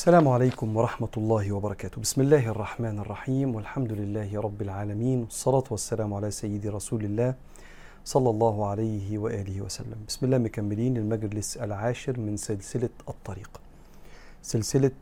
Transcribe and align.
السلام 0.00 0.28
عليكم 0.28 0.76
ورحمة 0.76 1.08
الله 1.16 1.52
وبركاته. 1.52 2.00
بسم 2.00 2.20
الله 2.20 2.48
الرحمن 2.48 2.98
الرحيم. 2.98 3.54
والحمد 3.54 3.92
لله 3.92 4.40
رب 4.40 4.62
العالمين. 4.62 5.20
والصلاة 5.20 5.64
والسلام 5.70 6.14
على 6.14 6.30
سيدي 6.30 6.68
رسول 6.68 7.04
الله 7.04 7.34
صلى 8.04 8.30
الله 8.30 8.66
عليه 8.66 9.18
وآله 9.18 9.60
وسلم. 9.60 9.98
بسم 10.08 10.26
الله 10.26 10.38
مكملين 10.38 10.96
المجلس 10.96 11.56
العاشر 11.56 12.20
من 12.20 12.36
سلسلة 12.36 12.88
الطريق. 13.08 13.60
سلسلة 14.42 14.96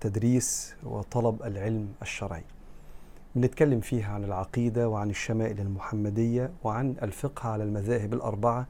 تدريس 0.00 0.74
وطلب 0.84 1.42
العلم 1.42 1.88
الشرعي. 2.02 2.44
بنتكلم 3.36 3.80
فيها 3.80 4.12
عن 4.12 4.24
العقيدة 4.24 4.88
وعن 4.88 5.10
الشمائل 5.10 5.60
المحمدية 5.60 6.50
وعن 6.64 6.96
الفقه 7.02 7.48
على 7.48 7.64
المذاهب 7.64 8.14
الأربعة 8.14 8.66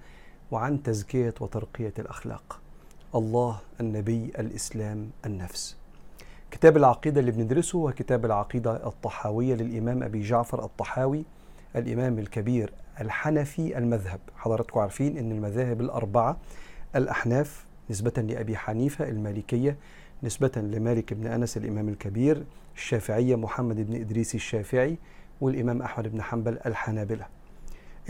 وعن 0.51 0.83
تزكية 0.83 1.35
وترقية 1.41 1.95
الأخلاق. 1.99 2.61
الله 3.15 3.61
النبي 3.81 4.33
الإسلام 4.39 5.11
النفس. 5.27 5.77
كتاب 6.51 6.77
العقيدة 6.77 7.21
اللي 7.21 7.31
بندرسه 7.31 7.79
هو 7.79 7.93
كتاب 7.93 8.25
العقيدة 8.25 8.87
الطحاوية 8.87 9.55
للإمام 9.55 10.03
أبي 10.03 10.21
جعفر 10.21 10.65
الطحاوي 10.65 11.25
الإمام 11.77 12.19
الكبير 12.19 12.73
الحنفي 13.01 13.79
المذهب. 13.79 14.21
حضراتكم 14.37 14.81
عارفين 14.81 15.19
أن 15.19 15.33
المذاهب 15.33 15.81
الأربعة 15.81 16.37
الأحناف 16.97 17.67
نسبة 17.91 18.23
لأبي 18.23 18.57
حنيفة 18.57 19.09
المالكية 19.09 19.77
نسبة 20.23 20.53
لمالك 20.57 21.15
بن 21.15 21.27
أنس 21.27 21.57
الإمام 21.57 21.89
الكبير 21.89 22.45
الشافعية 22.77 23.37
محمد 23.37 23.77
بن 23.87 23.95
إدريس 23.95 24.35
الشافعي 24.35 24.99
والإمام 25.41 25.83
أحمد 25.83 26.09
بن 26.09 26.23
حنبل 26.23 26.59
الحنابلة. 26.67 27.27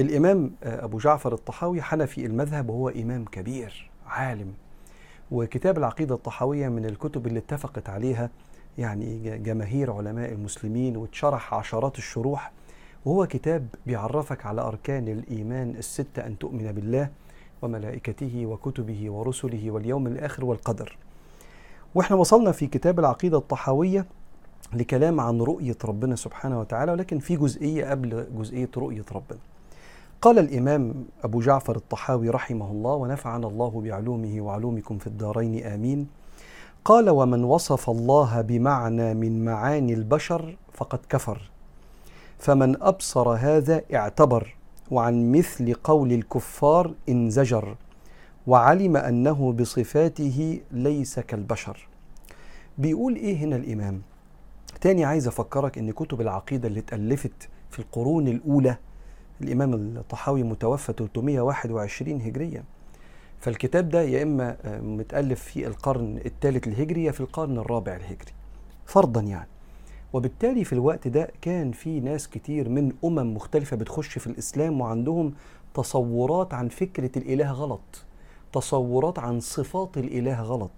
الإمام 0.01 0.53
أبو 0.63 0.99
جعفر 0.99 1.35
الطحاوي 1.35 1.83
حنفي 1.83 2.27
المذهب 2.27 2.69
وهو 2.69 2.89
إمام 2.89 3.25
كبير 3.25 3.91
عالم. 4.07 4.55
وكتاب 5.31 5.79
العقيدة 5.79 6.15
الطحاوية 6.15 6.69
من 6.69 6.85
الكتب 6.85 7.27
اللي 7.27 7.39
اتفقت 7.39 7.89
عليها 7.89 8.31
يعني 8.79 9.39
جماهير 9.39 9.93
علماء 9.93 10.33
المسلمين 10.33 10.97
واتشرح 10.97 11.55
عشرات 11.55 11.99
الشروح. 11.99 12.53
وهو 13.05 13.27
كتاب 13.27 13.67
بيعرفك 13.87 14.47
على 14.47 14.61
أركان 14.61 15.09
الإيمان 15.09 15.71
الستة 15.71 16.27
أن 16.27 16.39
تؤمن 16.39 16.73
بالله 16.73 17.11
وملائكته 17.63 18.47
وكتبه 18.47 19.11
ورسله 19.11 19.71
واليوم 19.71 20.07
الآخر 20.07 20.45
والقدر. 20.45 20.97
وإحنا 21.95 22.17
وصلنا 22.17 22.53
في 22.53 22.67
كتاب 22.67 22.99
العقيدة 22.99 23.39
الطحاوية 23.39 24.07
لكلام 24.75 25.21
عن 25.21 25.41
رؤية 25.41 25.77
ربنا 25.85 26.17
سبحانه 26.17 26.61
وتعالى 26.61 26.93
ولكن 26.93 27.19
في 27.19 27.37
جزئية 27.37 27.91
قبل 27.91 28.27
جزئية 28.39 28.71
رؤية 28.77 29.05
ربنا. 29.13 29.39
قال 30.23 30.39
الإمام 30.39 31.05
أبو 31.25 31.41
جعفر 31.41 31.77
الطحاوي 31.77 32.31
رحمه 32.31 32.71
الله 32.71 32.93
ونفعنا 32.93 33.47
الله 33.47 33.81
بعلومه 33.81 34.41
وعلومكم 34.41 34.99
في 34.99 35.07
الدارين 35.07 35.67
آمين. 35.67 36.09
قال 36.85 37.11
ومن 37.11 37.45
وصف 37.45 37.91
الله 37.91 38.41
بمعنى 38.41 39.15
من 39.15 39.45
معاني 39.45 39.95
البشر 39.95 40.57
فقد 40.73 40.99
كفر 41.09 41.51
فمن 42.39 42.83
أبصر 42.83 43.29
هذا 43.29 43.83
اعتبر 43.95 44.55
وعن 44.91 45.33
مثل 45.33 45.75
قول 45.75 46.13
الكفار 46.13 46.95
انزجر 47.09 47.77
وعلم 48.47 48.97
أنه 48.97 49.53
بصفاته 49.53 50.61
ليس 50.73 51.21
كالبشر. 51.21 51.89
بيقول 52.79 53.15
إيه 53.15 53.37
هنا 53.37 53.57
الإمام؟ 53.57 54.03
تاني 54.81 55.05
عايز 55.05 55.29
أفكرك 55.29 55.79
أن 55.79 55.91
كتب 55.91 56.21
العقيدة 56.21 56.69
اللي 56.69 56.81
اتألفت 56.81 57.49
في 57.71 57.79
القرون 57.79 58.29
الأولى 58.29 58.77
الإمام 59.41 59.75
الطحاوي 59.75 60.43
متوفى 60.43 60.93
321 60.93 62.21
هجريا. 62.21 62.65
فالكتاب 63.41 63.89
ده 63.89 64.03
يا 64.03 64.23
إما 64.23 64.57
متألف 64.83 65.43
في 65.43 65.67
القرن 65.67 66.21
الثالث 66.27 66.69
الهجري 66.69 67.05
يا 67.05 67.13
في 67.13 67.21
القرن 67.21 67.59
الرابع 67.59 67.97
الهجري 67.97 68.33
فرضا 68.87 69.21
يعني. 69.21 69.49
وبالتالي 70.13 70.65
في 70.65 70.73
الوقت 70.73 71.09
ده 71.09 71.31
كان 71.43 71.73
في 71.73 72.01
ناس 72.01 72.29
كتير 72.29 72.69
من 72.69 72.93
أمم 73.05 73.35
مختلفة 73.35 73.77
بتخش 73.77 74.19
في 74.19 74.27
الإسلام 74.27 74.81
وعندهم 74.81 75.33
تصورات 75.75 76.55
عن 76.55 76.69
فكرة 76.69 77.11
الإله 77.19 77.51
غلط 77.53 78.05
تصورات 78.53 79.19
عن 79.19 79.41
صفات 79.41 79.99
الإله 79.99 80.43
غلط. 80.43 80.71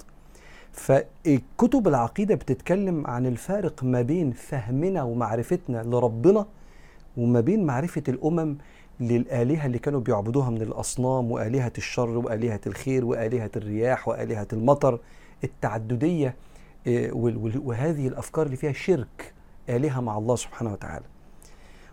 فكتب 0.72 1.88
العقيدة 1.88 2.34
بتتكلم 2.34 3.06
عن 3.06 3.26
الفارق 3.26 3.84
ما 3.84 4.02
بين 4.02 4.32
فهمنا 4.32 5.02
ومعرفتنا 5.02 5.82
لربنا 5.82 6.46
وما 7.16 7.40
بين 7.40 7.64
معرفة 7.66 8.02
الأمم 8.08 8.56
للآلهة 9.00 9.66
اللي 9.66 9.78
كانوا 9.78 10.00
بيعبدوها 10.00 10.50
من 10.50 10.62
الأصنام 10.62 11.30
وآلهة 11.32 11.72
الشر 11.78 12.08
وآلهة 12.18 12.60
الخير 12.66 13.04
وآلهة 13.04 13.50
الرياح 13.56 14.08
وآلهة 14.08 14.46
المطر 14.52 14.98
التعددية 15.44 16.36
وهذه 17.64 18.08
الأفكار 18.08 18.46
اللي 18.46 18.56
فيها 18.56 18.72
شرك 18.72 19.32
آلهة 19.68 20.00
مع 20.00 20.18
الله 20.18 20.36
سبحانه 20.36 20.72
وتعالى. 20.72 21.04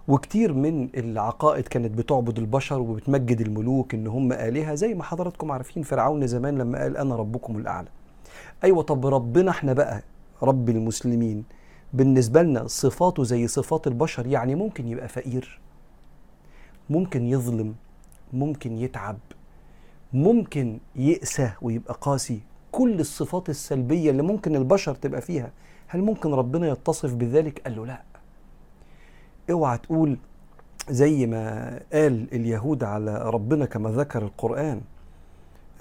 وكتير 0.07 0.53
من 0.53 0.89
العقائد 0.97 1.67
كانت 1.67 1.97
بتعبد 1.97 2.37
البشر 2.37 2.79
وبتمجد 2.79 3.41
الملوك 3.41 3.93
إن 3.93 4.07
هم 4.07 4.33
آلهة 4.33 4.75
زي 4.75 4.93
ما 4.93 5.03
حضراتكم 5.03 5.51
عارفين 5.51 5.83
فرعون 5.83 6.27
زمان 6.27 6.57
لما 6.57 6.79
قال 6.81 6.97
أنا 6.97 7.15
ربكم 7.15 7.57
الأعلى. 7.57 7.87
أيوة 8.63 8.83
طب 8.83 9.05
ربنا 9.07 9.51
إحنا 9.51 9.73
بقى 9.73 10.01
رب 10.43 10.69
المسلمين 10.69 11.43
بالنسبة 11.97 12.41
لنا 12.41 12.67
صفاته 12.67 13.23
زي 13.23 13.47
صفات 13.47 13.87
البشر 13.87 14.27
يعني 14.27 14.55
ممكن 14.55 14.87
يبقى 14.87 15.07
فقير 15.07 15.59
ممكن 16.89 17.25
يظلم 17.25 17.75
ممكن 18.33 18.77
يتعب 18.77 19.17
ممكن 20.13 20.79
يأسى 20.95 21.51
ويبقى 21.61 21.97
قاسي. 22.01 22.39
كل 22.71 22.99
الصفات 22.99 23.49
السلبية 23.49 24.11
اللي 24.11 24.21
ممكن 24.21 24.55
البشر 24.55 24.95
تبقى 24.95 25.21
فيها 25.21 25.51
هل 25.87 26.01
ممكن 26.01 26.33
ربنا 26.33 26.67
يتصف 26.67 27.13
بذلك؟ 27.13 27.59
قال 27.59 27.75
له 27.75 27.85
لا. 27.85 28.01
اوعى 29.51 29.77
تقول 29.77 30.17
زي 30.89 31.25
ما 31.25 31.69
قال 31.93 32.27
اليهود 32.33 32.83
على 32.83 33.29
ربنا 33.29 33.65
كما 33.65 33.89
ذكر 33.91 34.23
القرآن 34.23 34.81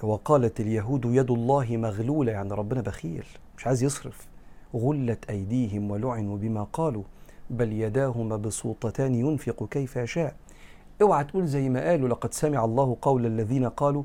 وقالت 0.02 0.60
اليهود 0.60 1.04
يد 1.04 1.30
الله 1.30 1.76
مغلولة 1.76 2.32
يعني 2.32 2.54
ربنا 2.54 2.80
بخيل 2.80 3.24
مش 3.58 3.66
عايز 3.66 3.82
يصرف. 3.82 4.26
غلت 4.76 5.30
أيديهم 5.30 5.90
ولعنوا 5.90 6.36
بما 6.36 6.62
قالوا 6.62 7.02
بل 7.50 7.72
يداه 7.72 8.22
مبسوطتان 8.22 9.14
ينفق 9.14 9.68
كيف 9.70 9.96
يشاء. 9.96 10.36
اوعى 11.02 11.24
تقول 11.24 11.46
زي 11.46 11.68
ما 11.68 11.90
قالوا 11.90 12.08
لقد 12.08 12.34
سمع 12.34 12.64
الله 12.64 12.96
قول 13.02 13.26
الذين 13.26 13.68
قالوا 13.68 14.02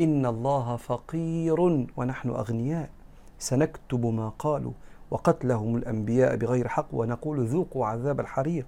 إن 0.00 0.26
الله 0.26 0.76
فقير 0.76 1.60
ونحن 1.96 2.28
أغنياء. 2.30 2.90
سنكتب 3.38 4.06
ما 4.06 4.28
قالوا 4.28 4.72
وقتلهم 5.10 5.76
الأنبياء 5.76 6.36
بغير 6.36 6.68
حق 6.68 6.86
ونقول 6.92 7.46
ذوقوا 7.46 7.86
عذاب 7.86 8.20
الحريق. 8.20 8.66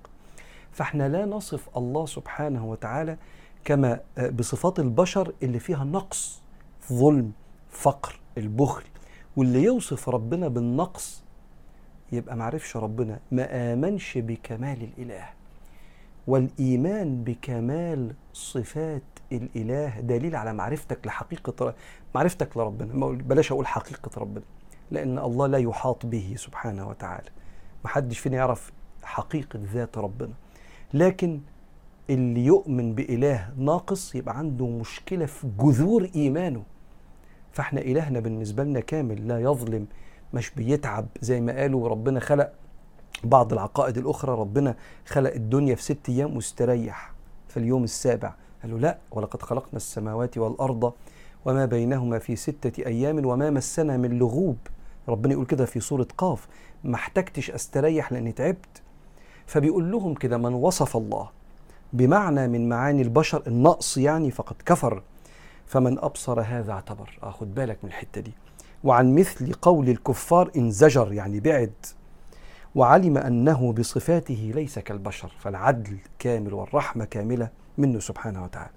فإحنا 0.72 1.08
لا 1.08 1.24
نصف 1.24 1.76
الله 1.76 2.06
سبحانه 2.06 2.66
وتعالى 2.66 3.16
كما 3.64 4.00
بصفات 4.18 4.78
البشر 4.78 5.32
اللي 5.42 5.58
فيها 5.58 5.84
نقص 5.84 6.42
ظلم 6.92 7.32
فقر 7.70 8.20
البخل. 8.38 8.84
واللي 9.36 9.62
يوصف 9.62 10.08
ربنا 10.08 10.48
بالنقص 10.48 11.22
يبقى 12.12 12.36
معرفش 12.36 12.76
ربنا 12.76 13.18
ما 13.32 13.72
آمنش 13.72 14.18
بكمال 14.18 14.82
الإله. 14.82 15.24
والإيمان 16.26 17.24
بكمال 17.24 18.14
صفات 18.32 19.02
الإله 19.32 20.00
دليل 20.00 20.36
على 20.36 20.52
معرفتك 20.52 21.06
لحقيقة 21.06 21.74
معرفتك 22.14 22.56
لربنا. 22.56 23.06
بلاش 23.22 23.52
أقول 23.52 23.66
حقيقة 23.66 24.10
ربنا 24.20 24.44
لأن 24.90 25.18
الله 25.18 25.46
لا 25.46 25.58
يحاط 25.58 26.06
به 26.06 26.34
سبحانه 26.36 26.88
وتعالى. 26.88 27.28
محدش 27.84 28.18
فينا 28.18 28.36
يعرف 28.36 28.72
حقيقة 29.02 29.58
ذات 29.72 29.98
ربنا. 29.98 30.32
لكن 30.94 31.40
اللي 32.10 32.44
يؤمن 32.44 32.94
بإله 32.94 33.52
ناقص 33.58 34.14
يبقى 34.14 34.38
عنده 34.38 34.66
مشكلة 34.66 35.26
في 35.26 35.48
جذور 35.58 36.08
إيمانه. 36.16 36.62
فإحنا 37.52 37.80
إلهنا 37.80 38.20
بالنسبة 38.20 38.64
لنا 38.64 38.80
كامل 38.80 39.28
لا 39.28 39.40
يظلم 39.40 39.86
مش 40.34 40.50
بيتعب 40.50 41.06
زي 41.20 41.40
ما 41.40 41.52
قالوا 41.60 41.88
ربنا 41.88 42.20
خلق 42.20 42.52
بعض 43.24 43.52
العقائد 43.52 43.98
الأخرى. 43.98 44.32
ربنا 44.32 44.74
خلق 45.06 45.32
الدنيا 45.32 45.74
في 45.74 45.82
ست 45.82 46.08
أيام 46.08 46.36
واستريح 46.36 47.12
في 47.48 47.56
اليوم 47.56 47.84
السابع. 47.84 48.34
قالوا 48.62 48.78
لا 48.78 48.98
ولقد 49.10 49.42
خلقنا 49.42 49.76
السماوات 49.76 50.38
والأرض 50.38 50.92
وما 51.44 51.66
بينهما 51.66 52.18
في 52.18 52.36
ستة 52.36 52.86
أيام 52.86 53.26
وما 53.26 53.50
مسنا 53.50 53.96
من 53.96 54.18
لغوب. 54.18 54.56
ربنا 55.08 55.32
يقول 55.32 55.46
كده 55.46 55.64
في 55.64 55.80
سورة 55.80 56.06
قاف 56.18 56.48
ما 56.84 56.94
احتجتش 56.94 57.50
أستريح 57.50 58.12
لأني 58.12 58.32
تعبت. 58.32 58.82
فبيقول 59.46 59.92
لهم 59.92 60.14
كده 60.14 60.38
من 60.38 60.54
وصف 60.54 60.96
الله 60.96 61.28
بمعنى 61.92 62.48
من 62.48 62.68
معاني 62.68 63.02
البشر 63.02 63.42
النقص 63.46 63.98
يعني 63.98 64.30
فقد 64.30 64.56
كفر 64.66 65.02
فمن 65.66 65.98
أبصر 65.98 66.40
هذا 66.40 66.72
اعتبر. 66.72 67.18
أخد 67.22 67.54
بالك 67.54 67.78
من 67.82 67.88
الحتة 67.88 68.20
دي. 68.20 68.32
وعن 68.86 69.14
مثل 69.14 69.52
قول 69.52 69.88
الكفار 69.88 70.50
انزجر 70.56 71.12
يعني 71.12 71.40
بعد. 71.40 71.72
وعلم 72.74 73.18
أنه 73.18 73.72
بصفاته 73.72 74.52
ليس 74.54 74.78
كالبشر 74.78 75.32
فالعدل 75.38 75.96
كامل 76.18 76.54
والرحمة 76.54 77.04
كاملة 77.04 77.48
منه 77.78 78.00
سبحانه 78.00 78.44
وتعالى. 78.44 78.70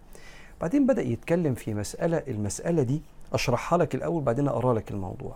بعدين 0.61 0.88
بدأ 0.88 1.01
يتكلم 1.01 1.53
في 1.53 1.73
مسألة 1.73 2.23
المسألة 2.27 2.83
دي 2.83 3.01
أشرحها 3.33 3.77
لك 3.77 3.95
الأول 3.95 4.23
بعدين 4.23 4.47
أقرأ 4.47 4.73
لك 4.73 4.91
الموضوع. 4.91 5.35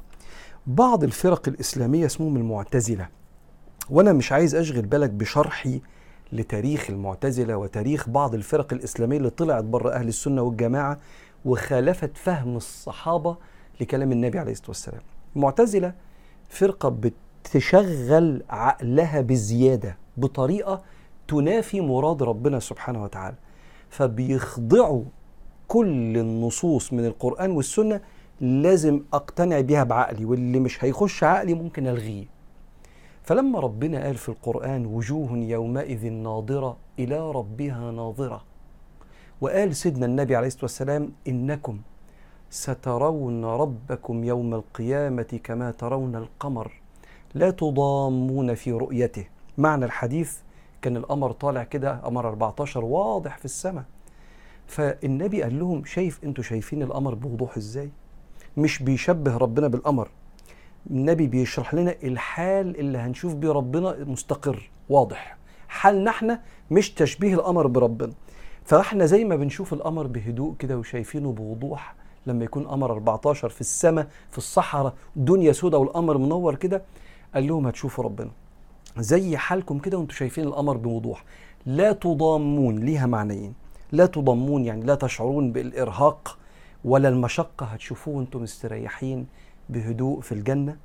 بعض 0.67 1.03
الفرق 1.03 1.47
الإسلامية 1.47 2.05
اسمهم 2.05 2.37
المعتزلة. 2.37 3.07
وأنا 3.89 4.13
مش 4.13 4.31
عايز 4.31 4.55
أشغل 4.55 4.81
بالك 4.81 5.09
بشرحي 5.09 5.81
لتاريخ 6.31 6.89
المعتزلة 6.89 7.57
وتاريخ 7.57 8.09
بعض 8.09 8.35
الفرق 8.35 8.73
الإسلامية 8.73 9.17
اللي 9.17 9.29
طلعت 9.29 9.63
بره 9.63 9.91
أهل 9.91 10.07
السنة 10.07 10.41
والجماعة 10.41 10.99
وخالفت 11.45 12.17
فهم 12.17 12.57
الصحابة 12.57 13.37
لكلام 13.81 14.11
النبي 14.11 14.39
عليه 14.39 14.51
الصلاة 14.51 14.67
والسلام. 14.67 15.01
المعتزلة 15.35 15.93
فرقة 16.49 16.89
بتشغل 17.43 18.43
عقلها 18.49 19.21
بزيادة 19.21 19.97
بطريقة 20.17 20.81
تنافي 21.27 21.81
مراد 21.81 22.23
ربنا 22.23 22.59
سبحانه 22.59 23.03
وتعالى. 23.03 23.35
فبيخضعوا 23.89 25.03
كل 25.67 26.17
النصوص 26.17 26.93
من 26.93 27.05
القرآن 27.05 27.51
والسنة 27.51 28.01
لازم 28.41 29.01
أقتنع 29.13 29.59
بيها 29.59 29.83
بعقلي 29.83 30.25
واللي 30.25 30.59
مش 30.59 30.83
هيخش 30.83 31.23
عقلي 31.23 31.53
ممكن 31.53 31.87
ألغيه. 31.87 32.25
فلما 33.23 33.59
ربنا 33.59 34.03
قال 34.05 34.15
في 34.15 34.29
القرآن 34.29 34.85
وجوه 34.85 35.37
يومئذ 35.37 36.09
ناظرة 36.11 36.77
إلى 36.99 37.31
ربها 37.31 37.91
ناظرة 37.91 38.43
وقال 39.41 39.75
سيدنا 39.75 40.05
النبي 40.05 40.35
عليه 40.35 40.47
الصلاة 40.47 40.63
والسلام 40.63 41.11
إنكم 41.27 41.79
سترون 42.53 43.45
ربكم 43.45 44.23
يوم 44.23 44.53
القيامة 44.53 45.39
كما 45.44 45.71
ترون 45.71 46.15
القمر. 46.15 46.71
لا 47.33 47.50
تضامون 47.50 48.55
في 48.55 48.71
رؤيته. 48.71 49.25
معنى 49.57 49.85
الحديث 49.85 50.38
كان 50.81 50.97
القمر 50.97 51.31
طالع 51.31 51.63
كده 51.63 51.95
قمر 51.95 52.27
14 52.27 52.85
واضح 52.85 53.38
في 53.38 53.45
السماء. 53.45 53.83
فالنبي 54.67 55.44
قال 55.44 55.59
لهم 55.59 55.85
شايف 55.85 56.19
أنتوا 56.23 56.44
شايفين 56.44 56.81
القمر 56.81 57.13
بوضوح 57.13 57.57
إزاي؟ 57.57 57.89
مش 58.57 58.83
بيشبه 58.83 59.38
ربنا 59.38 59.67
بالقمر. 59.67 60.09
النبي 60.91 61.27
بيشرح 61.27 61.73
لنا 61.73 61.95
الحال 62.03 62.79
اللي 62.79 62.97
هنشوف 62.97 63.33
بيه 63.33 63.51
ربنا 63.51 63.95
مستقر 64.03 64.69
واضح. 64.89 65.38
حالنا 65.67 66.11
إحنا 66.11 66.41
مش 66.71 66.94
تشبيه 66.94 67.33
القمر 67.33 67.67
بربنا. 67.67 68.13
فاحنا 68.63 69.05
زي 69.05 69.23
ما 69.23 69.35
بنشوف 69.35 69.73
القمر 69.73 70.07
بهدوء 70.07 70.55
كده 70.59 70.77
وشايفينه 70.77 71.31
بوضوح 71.31 72.02
لما 72.27 72.43
يكون 72.43 72.67
قمر 72.67 72.91
14 72.91 73.49
في 73.49 73.61
السماء 73.61 74.07
في 74.31 74.37
الصحراء 74.37 74.93
دنيا 75.15 75.51
سودة 75.51 75.77
والقمر 75.77 76.17
منور 76.17 76.55
كده 76.55 76.81
قال 77.33 77.47
لهم 77.47 77.67
هتشوفوا 77.67 78.03
ربنا. 78.03 78.29
زي 78.97 79.37
حالكم 79.37 79.79
كده 79.79 79.97
وأنتم 79.97 80.13
شايفين 80.13 80.43
القمر 80.43 80.77
بوضوح. 80.77 81.23
لا 81.65 81.91
تضامون 81.91 82.79
ليها 82.79 83.05
معنيين. 83.05 83.53
لا 83.91 84.05
تضامون 84.05 84.65
يعني 84.65 84.85
لا 84.85 84.95
تشعرون 84.95 85.51
بالإرهاق 85.51 86.37
ولا 86.85 87.09
المشقة. 87.09 87.65
هتشوفوه 87.65 88.17
وأنتم 88.17 88.43
مستريحين 88.43 89.27
بهدوء 89.69 90.21
في 90.21 90.31
الجنة. 90.31 90.77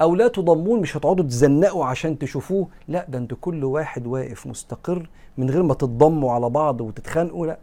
أو 0.00 0.14
لا 0.14 0.28
تضمون 0.28 0.80
مش 0.80 0.96
هتقعدوا 0.96 1.24
تزنقوا 1.24 1.84
عشان 1.84 2.18
تشوفوه. 2.18 2.68
لا 2.88 3.06
ده 3.08 3.18
أنتوا 3.18 3.38
كل 3.40 3.64
واحد 3.64 4.06
واقف 4.06 4.46
مستقر 4.46 5.08
من 5.38 5.50
غير 5.50 5.62
ما 5.62 5.74
تتضموا 5.74 6.32
على 6.32 6.50
بعض 6.50 6.80
وتتخانقوا. 6.80 7.46
لا 7.46 7.58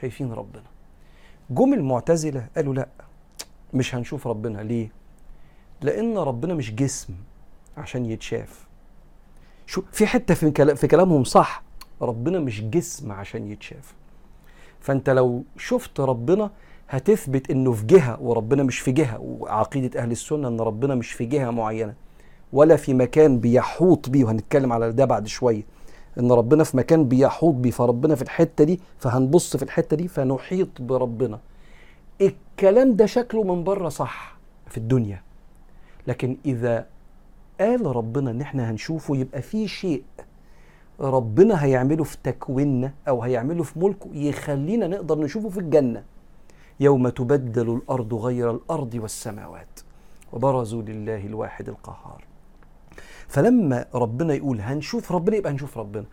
شايفين 0.00 0.32
ربنا. 0.32 0.62
جم 1.50 1.74
المعتزلة 1.74 2.46
قالوا 2.56 2.74
لا 2.74 2.88
مش 3.74 3.94
هنشوف 3.94 4.26
ربنا 4.26 4.60
ليه؟ 4.60 4.88
لأن 5.82 6.18
ربنا 6.18 6.54
مش 6.54 6.74
جسم 6.74 7.14
عشان 7.76 8.06
يتشاف. 8.06 8.66
شو 9.66 9.82
في 9.92 10.06
حتة 10.06 10.34
في, 10.34 10.50
كلام 10.50 10.76
في 10.76 10.86
كلامهم 10.86 11.24
صح 11.24 11.62
ربنا 12.02 12.38
مش 12.38 12.62
جسم 12.62 13.12
عشان 13.12 13.46
يتشاف. 13.52 13.94
فأنت 14.80 15.10
لو 15.10 15.44
شفت 15.56 16.00
ربنا 16.00 16.50
هتثبت 16.88 17.50
إنه 17.50 17.72
في 17.72 17.86
جهة 17.86 18.22
وربنا 18.22 18.62
مش 18.62 18.78
في 18.80 18.92
جهة 18.92 19.18
وعقيدة 19.20 20.00
أهل 20.02 20.10
السنة 20.10 20.48
إن 20.48 20.60
ربنا 20.60 20.94
مش 20.94 21.12
في 21.12 21.24
جهة 21.24 21.50
معينة 21.50 21.94
ولا 22.52 22.76
في 22.76 22.94
مكان 22.94 23.40
بيحوط 23.40 24.08
بيه 24.08 24.24
وهنتكلم 24.24 24.72
على 24.72 24.92
ده 24.92 25.04
بعد 25.04 25.26
شوية. 25.26 25.62
إن 26.18 26.32
ربنا 26.32 26.64
في 26.64 26.76
مكان 26.76 27.08
بيحوط 27.08 27.54
بيه 27.54 27.70
فربنا 27.70 28.14
في 28.14 28.22
الحتة 28.22 28.64
دي 28.64 28.80
فهنبص 28.98 29.56
في 29.56 29.62
الحتة 29.62 29.96
دي 29.96 30.08
فنحيط 30.08 30.82
بربنا. 30.82 31.38
الكلام 32.20 32.96
ده 32.96 33.06
شكله 33.06 33.42
من 33.44 33.64
بره 33.64 33.88
صح 33.88 34.36
في 34.66 34.76
الدنيا. 34.78 35.22
لكن 36.06 36.36
إذا 36.44 36.86
قال 37.60 37.96
ربنا 37.96 38.30
إن 38.30 38.40
إحنا 38.40 38.70
هنشوفه 38.70 39.16
يبقى 39.16 39.42
في 39.42 39.68
شيء 39.68 40.02
ربنا 41.00 41.64
هيعمله 41.64 42.04
في 42.04 42.16
تكويننا 42.22 42.92
أو 43.08 43.22
هيعمله 43.22 43.62
في 43.62 43.78
ملكه 43.78 44.10
يخلينا 44.14 44.86
نقدر 44.86 45.18
نشوفه 45.18 45.48
في 45.48 45.60
الجنة. 45.60 46.04
يوم 46.80 47.08
تبدل 47.08 47.74
الأرض 47.74 48.14
غير 48.14 48.50
الأرض 48.50 48.94
والسماوات. 48.94 49.80
وبرزوا 50.32 50.82
لله 50.82 51.26
الواحد 51.26 51.68
القهار. 51.68 52.24
فلما 53.30 53.84
ربنا 53.94 54.34
يقول 54.34 54.60
هنشوف 54.60 55.12
ربنا 55.12 55.36
يبقى 55.36 55.52
هنشوف 55.52 55.78
ربنا. 55.78 56.04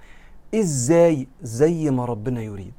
إزاي؟ 0.55 1.27
زي 1.41 1.89
ما 1.91 2.05
ربنا 2.05 2.41
يريد. 2.41 2.73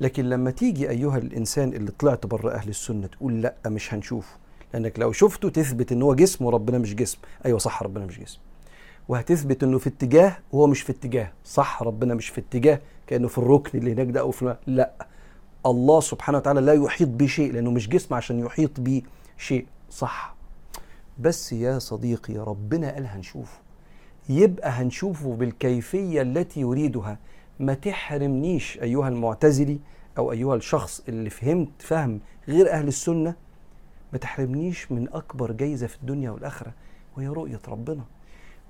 لكن 0.00 0.24
لما 0.28 0.50
تيجي 0.50 0.90
أيها 0.90 1.18
الإنسان 1.18 1.72
اللي 1.72 1.90
طلعت 1.90 2.26
بره 2.26 2.50
أهل 2.50 2.68
السنة 2.68 3.06
تقول 3.06 3.42
لأ 3.42 3.54
مش 3.66 3.94
هنشوفه 3.94 4.36
لأنك 4.74 4.98
لو 4.98 5.12
شفته 5.12 5.48
تثبت 5.48 5.92
إن 5.92 6.02
هو 6.02 6.14
جسم 6.14 6.44
وربنا 6.44 6.78
مش 6.78 6.94
جسم. 6.94 7.18
أيوه 7.46 7.58
صح 7.58 7.82
ربنا 7.82 8.06
مش 8.06 8.20
جسم. 8.20 8.38
وهتثبت 9.08 9.62
إنه 9.62 9.78
في 9.78 9.88
اتجاه 9.88 10.36
وهو 10.52 10.66
مش 10.66 10.80
في 10.80 10.92
اتجاه. 10.92 11.32
صح 11.44 11.82
ربنا 11.82 12.14
مش 12.14 12.28
في 12.28 12.40
اتجاه. 12.40 12.80
كأنه 13.06 13.28
في 13.28 13.38
الركن 13.38 13.78
اللي 13.78 13.92
هناك 13.92 14.06
ده 14.06 14.20
أو 14.20 14.30
في 14.30 14.56
لأ. 14.66 15.06
الله 15.66 16.00
سبحانه 16.00 16.38
وتعالى 16.38 16.60
لا 16.60 16.72
يحيط 16.72 17.08
بشيء 17.08 17.52
لأنه 17.52 17.70
مش 17.70 17.88
جسم 17.88 18.14
عشان 18.14 18.38
يحيط 18.38 18.80
به 18.80 19.02
شيء 19.38 19.66
صح. 19.90 20.34
بس 21.18 21.52
يا 21.52 21.78
صديقي 21.78 22.34
ربنا 22.36 22.94
قال 22.94 23.06
هنشوفه. 23.06 23.61
يبقى 24.28 24.70
هنشوفه 24.70 25.34
بالكيفية 25.34 26.22
التي 26.22 26.60
يريدها. 26.60 27.18
ما 27.60 27.74
تحرمنيش 27.74 28.78
أيها 28.82 29.08
المعتزلي 29.08 29.78
أو 30.18 30.32
أيها 30.32 30.54
الشخص 30.54 31.02
اللي 31.08 31.30
فهمت 31.30 31.68
فهم 31.78 32.20
غير 32.48 32.70
أهل 32.70 32.88
السنة. 32.88 33.34
ما 34.12 34.18
تحرمنيش 34.18 34.92
من 34.92 35.08
أكبر 35.12 35.52
جايزة 35.52 35.86
في 35.86 35.96
الدنيا 35.96 36.30
والآخرة 36.30 36.72
وهي 37.16 37.28
رؤية 37.28 37.60
ربنا. 37.68 38.02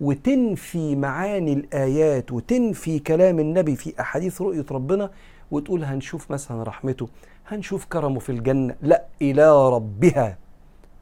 وتنفي 0.00 0.96
معاني 0.96 1.52
الآيات 1.52 2.32
وتنفي 2.32 2.98
كلام 2.98 3.40
النبي 3.40 3.76
في 3.76 4.00
أحاديث 4.00 4.42
رؤية 4.42 4.66
ربنا 4.70 5.10
وتقول 5.50 5.84
هنشوف 5.84 6.30
مثلا 6.30 6.62
رحمته 6.62 7.08
هنشوف 7.48 7.84
كرمه 7.84 8.18
في 8.18 8.32
الجنة. 8.32 8.74
لا 8.82 9.04
إلى 9.22 9.68
ربها 9.68 10.38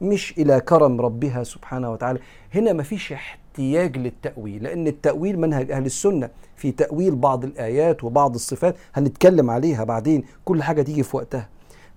مش 0.01 0.33
إلى 0.37 0.59
كرم 0.59 1.01
ربها 1.01 1.43
سبحانه 1.43 1.91
وتعالى. 1.91 2.19
هنا 2.55 2.73
مفيش 2.73 3.11
احتياج 3.51 3.97
للتأويل 3.97 4.63
لأن 4.63 4.87
التأويل 4.87 5.39
منهج 5.39 5.71
أهل 5.71 5.85
السنة. 5.85 6.29
في 6.55 6.71
تأويل 6.71 7.15
بعض 7.15 7.43
الآيات 7.43 8.03
وبعض 8.03 8.35
الصفات 8.35 8.75
هنتكلم 8.93 9.49
عليها 9.49 9.83
بعدين 9.83 10.23
كل 10.45 10.63
حاجة 10.63 10.81
تيجي 10.81 11.03
في 11.03 11.17
وقتها. 11.17 11.49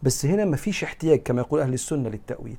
بس 0.02 0.26
هنا 0.26 0.44
مفيش 0.44 0.84
احتياج 0.84 1.18
كما 1.18 1.40
يقول 1.40 1.60
أهل 1.60 1.74
السنة 1.74 2.08
للتأويل. 2.08 2.56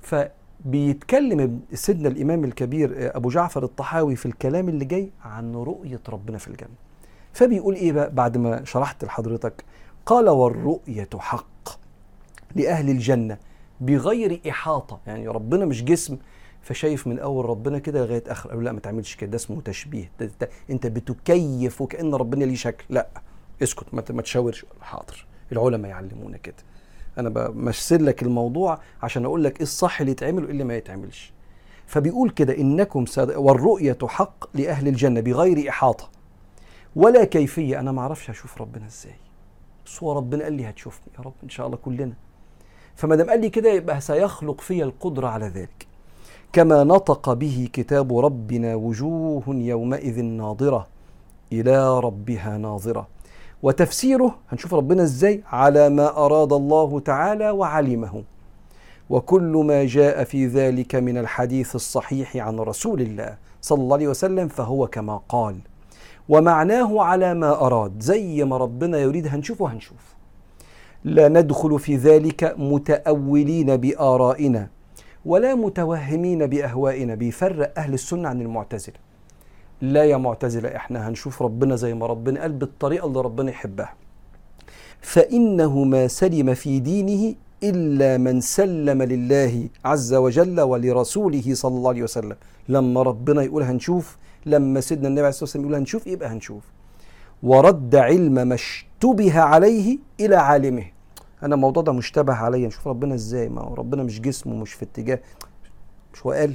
فبيتكلم 0.00 1.60
سيدنا 1.74 2.08
الإمام 2.08 2.44
الكبير 2.44 3.16
أبو 3.16 3.28
جعفر 3.28 3.64
الطحاوي 3.64 4.16
في 4.16 4.26
الكلام 4.26 4.68
اللي 4.68 4.84
جاي 4.84 5.10
عن 5.24 5.54
رؤية 5.54 6.00
ربنا 6.08 6.38
في 6.38 6.48
الجنة. 6.48 6.74
فبيقول 7.32 7.74
إيه 7.74 7.92
بقى 7.92 8.14
بعد 8.14 8.36
ما 8.38 8.64
شرحت 8.64 9.04
لحضرتك؟ 9.04 9.64
قال 10.06 10.28
والرؤية 10.28 11.08
حق 11.18 11.68
لأهل 12.54 12.90
الجنة 12.90 13.38
بغير 13.80 14.40
إحاطة. 14.48 15.00
يعني 15.06 15.28
ربنا 15.28 15.64
مش 15.64 15.84
جسم 15.84 16.16
فشايف 16.66 17.06
من 17.06 17.18
أول 17.18 17.44
ربنا 17.44 17.78
كده 17.78 18.04
لغاية 18.04 18.24
آخر. 18.26 18.48
قالوا 18.48 18.62
لا 18.62 18.72
ما 18.72 18.80
تعملش 18.80 19.14
كده 19.14 19.30
ده 19.30 19.36
اسمه 19.36 19.60
تشبيه. 19.60 20.10
ده 20.20 20.30
ده 20.40 20.50
أنت 20.70 20.86
بتكيف 20.86 21.80
وكأن 21.80 22.14
ربنا 22.14 22.44
ليه 22.44 22.54
شكل. 22.56 22.84
لا 22.90 23.08
اسكت 23.62 23.94
ما 23.94 24.22
تشاورش. 24.22 24.66
حاضر 24.80 25.26
العلماء 25.52 25.90
يعلمونا 25.90 26.36
كده. 26.36 26.54
أنا 27.18 27.28
بمثل 27.28 28.06
لك 28.06 28.22
الموضوع 28.22 28.78
عشان 29.02 29.24
أقول 29.24 29.44
لك 29.44 29.56
إيه 29.56 29.62
الصح 29.62 30.00
اللي 30.00 30.12
يتعمل 30.12 30.42
وإيه 30.42 30.52
اللي 30.52 30.64
ما 30.64 30.76
يتعملش. 30.76 31.32
فبيقول 31.86 32.30
كده 32.30 32.58
إنكم 32.58 33.06
سد... 33.06 33.30
والرؤية 33.36 33.98
حق 34.04 34.56
لأهل 34.56 34.88
الجنة 34.88 35.20
بغير 35.20 35.68
إحاطة. 35.68 36.10
ولا 36.96 37.24
كيفية. 37.24 37.80
أنا 37.80 37.92
ما 37.92 38.00
أعرفش 38.02 38.30
هشوف 38.30 38.60
ربنا 38.60 38.86
إزاي. 38.86 39.14
بس 39.86 40.02
هو 40.02 40.12
ربنا 40.12 40.44
قال 40.44 40.52
لي 40.52 40.70
هتشوفني. 40.70 41.12
يا 41.18 41.24
رب 41.24 41.34
إن 41.42 41.48
شاء 41.48 41.66
الله 41.66 41.76
كلنا. 41.76 42.14
فما 42.96 43.16
دام 43.16 43.30
قال 43.30 43.40
لي 43.40 43.50
كده 43.50 43.70
يبقى 43.72 44.00
سيخلق 44.00 44.60
في 44.60 44.82
القدرة 44.82 45.28
على 45.28 45.46
ذلك. 45.46 45.85
كما 46.56 46.84
نطق 46.84 47.32
به 47.32 47.68
كتاب 47.72 48.18
ربنا 48.18 48.74
وجوه 48.74 49.42
يومئذ 49.48 50.22
ناظرة 50.22 50.86
إلى 51.52 52.00
ربها 52.00 52.58
ناظرة. 52.58 53.08
وتفسيره 53.62 54.34
هنشوف 54.48 54.74
ربنا 54.74 55.02
إزاي؟ 55.02 55.42
على 55.52 55.88
ما 55.88 56.16
أراد 56.16 56.52
الله 56.52 57.00
تعالى 57.00 57.50
وعلمه. 57.50 58.22
وكل 59.10 59.64
ما 59.66 59.84
جاء 59.84 60.24
في 60.24 60.46
ذلك 60.46 60.94
من 60.94 61.18
الحديث 61.18 61.74
الصحيح 61.74 62.36
عن 62.36 62.58
رسول 62.58 63.00
الله 63.00 63.36
صلى 63.62 63.82
الله 63.82 63.96
عليه 63.96 64.08
وسلم 64.08 64.48
فهو 64.48 64.86
كما 64.86 65.20
قال. 65.28 65.56
ومعناه 66.28 67.02
على 67.02 67.34
ما 67.34 67.66
أراد 67.66 68.00
زي 68.00 68.44
ما 68.44 68.56
ربنا 68.56 68.98
يريد 68.98 69.26
هنشوف 69.26 69.62
لا 71.04 71.28
ندخل 71.28 71.78
في 71.78 71.96
ذلك 71.96 72.54
متأولين 72.58 73.76
بآرائنا. 73.76 74.75
ولا 75.26 75.54
متوهمين 75.54 76.46
بأهوائنا 76.46 77.14
بيفرق 77.14 77.72
أهل 77.78 77.94
السنة 77.94 78.28
عن 78.28 78.40
المعتزلة. 78.42 78.94
لا 79.80 80.04
يا 80.04 80.16
معتزلة 80.16 80.76
إحنا 80.76 81.08
هنشوف 81.08 81.42
ربنا 81.42 81.76
زي 81.76 81.94
ما 81.94 82.06
ربنا 82.06 82.40
قال 82.40 82.52
بالطريقة 82.52 83.06
اللي 83.06 83.20
ربنا 83.20 83.50
يحبها. 83.50 83.94
فإنه 85.00 85.84
ما 85.84 86.08
سلم 86.08 86.54
في 86.54 86.80
دينه 86.80 87.34
إلا 87.62 88.16
من 88.16 88.40
سلم 88.40 89.02
لله 89.02 89.68
عز 89.84 90.14
وجل 90.14 90.60
ولرسوله 90.60 91.54
صلى 91.54 91.76
الله 91.76 91.90
عليه 91.90 92.02
وسلم. 92.02 92.36
لما 92.68 93.02
ربنا 93.02 93.42
يقول 93.42 93.62
هنشوف 93.62 94.16
لما 94.46 94.80
سيدنا 94.80 95.08
النبي 95.08 95.20
عليه 95.20 95.28
الصلاة 95.28 95.44
والسلام 95.44 95.64
يقول 95.64 95.76
هنشوف 95.76 96.06
يبقى 96.06 96.28
هنشوف. 96.28 96.62
ورد 97.42 97.96
علم 97.96 98.48
ما 98.48 98.54
اشتبه 98.54 99.40
عليه 99.40 99.98
إلى 100.20 100.36
عالمه. 100.36 100.95
أنا 101.42 101.54
الموضوع 101.54 101.82
ده 101.82 101.92
مشتبه 101.92 102.34
عليا 102.34 102.66
نشوف 102.66 102.88
ربنا 102.88 103.14
إزاي 103.14 103.48
ما 103.48 103.60
هو 103.60 103.74
ربنا 103.74 104.02
مش 104.02 104.20
جسمه 104.20 104.54
مش 104.56 104.72
في 104.72 104.84
اتجاه 104.84 105.18
مش 106.14 106.26
هو 106.26 106.32
قال؟ 106.32 106.54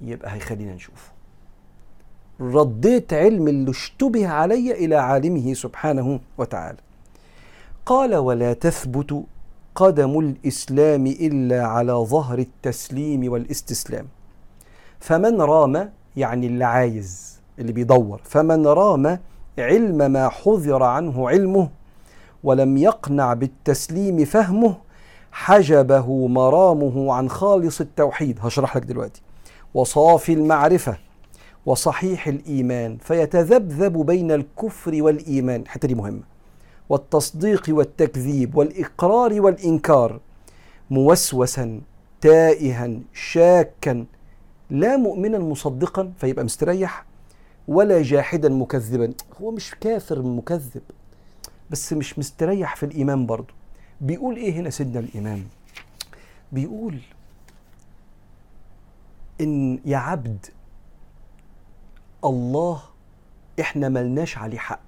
يبقى 0.00 0.34
هيخلينا 0.34 0.74
نشوفه. 0.74 1.12
رديت 2.40 3.12
علم 3.12 3.48
اللي 3.48 3.70
اشتبه 3.70 4.28
علي 4.28 4.72
إلى 4.72 4.96
عالمه 4.96 5.54
سبحانه 5.54 6.20
وتعالى. 6.38 6.78
قال 7.86 8.14
ولا 8.16 8.52
تثبت 8.52 9.24
قدم 9.74 10.18
الإسلام 10.18 11.06
إلا 11.06 11.66
على 11.66 11.92
ظهر 11.92 12.38
التسليم 12.38 13.32
والاستسلام. 13.32 14.06
فمن 15.00 15.40
رام 15.40 15.90
يعني 16.16 16.46
اللي 16.46 16.64
عايز 16.64 17.40
اللي 17.58 17.72
بيدور. 17.72 18.20
فمن 18.24 18.66
رام 18.66 19.18
علم 19.58 20.10
ما 20.12 20.28
حذر 20.28 20.82
عنه 20.82 21.28
علمه 21.28 21.68
ولم 22.44 22.76
يقنع 22.76 23.34
بالتسليم 23.34 24.24
فهمه 24.24 24.76
حجبه 25.32 26.28
مرامه 26.28 27.12
عن 27.12 27.30
خالص 27.30 27.80
التوحيد. 27.80 28.38
هشرح 28.42 28.76
لك 28.76 28.82
دلوقتي. 28.84 29.22
وصافي 29.74 30.32
المعرفة 30.32 30.96
وصحيح 31.66 32.26
الإيمان 32.26 32.96
فيتذبذب 32.96 34.06
بين 34.06 34.32
الكفر 34.32 35.02
والإيمان. 35.02 35.60
الحتة 35.60 35.88
دي 35.88 35.94
مهمة. 35.94 36.22
والتصديق 36.88 37.66
والتكذيب 37.68 38.56
والإقرار 38.56 39.40
والإنكار 39.40 40.20
موسوسا 40.90 41.80
تائها 42.20 42.90
شاكا 43.12 44.04
لا 44.70 44.96
مؤمنا 44.96 45.38
مصدقا 45.38 46.12
فيبقى 46.18 46.44
مستريح 46.44 47.04
ولا 47.68 48.02
جاحدا 48.02 48.48
مكذبا. 48.48 49.12
هو 49.42 49.50
مش 49.50 49.74
كافر 49.80 50.22
مكذب. 50.22 50.82
بس 51.70 51.92
مش 51.92 52.18
مستريح 52.18 52.76
في 52.76 52.86
الإيمان 52.86 53.26
برضه 53.26 53.54
بيقول 54.00 54.36
إيه 54.36 54.52
هنا 54.52 54.70
سيدنا 54.70 55.00
الإمام؟ 55.00 55.44
بيقول 56.52 56.98
إن 59.40 59.80
يا 59.84 59.96
عبد 59.96 60.46
الله 62.24 62.82
إحنا 63.60 63.88
ملناش 63.88 64.38
عليه 64.38 64.58
حق. 64.58 64.80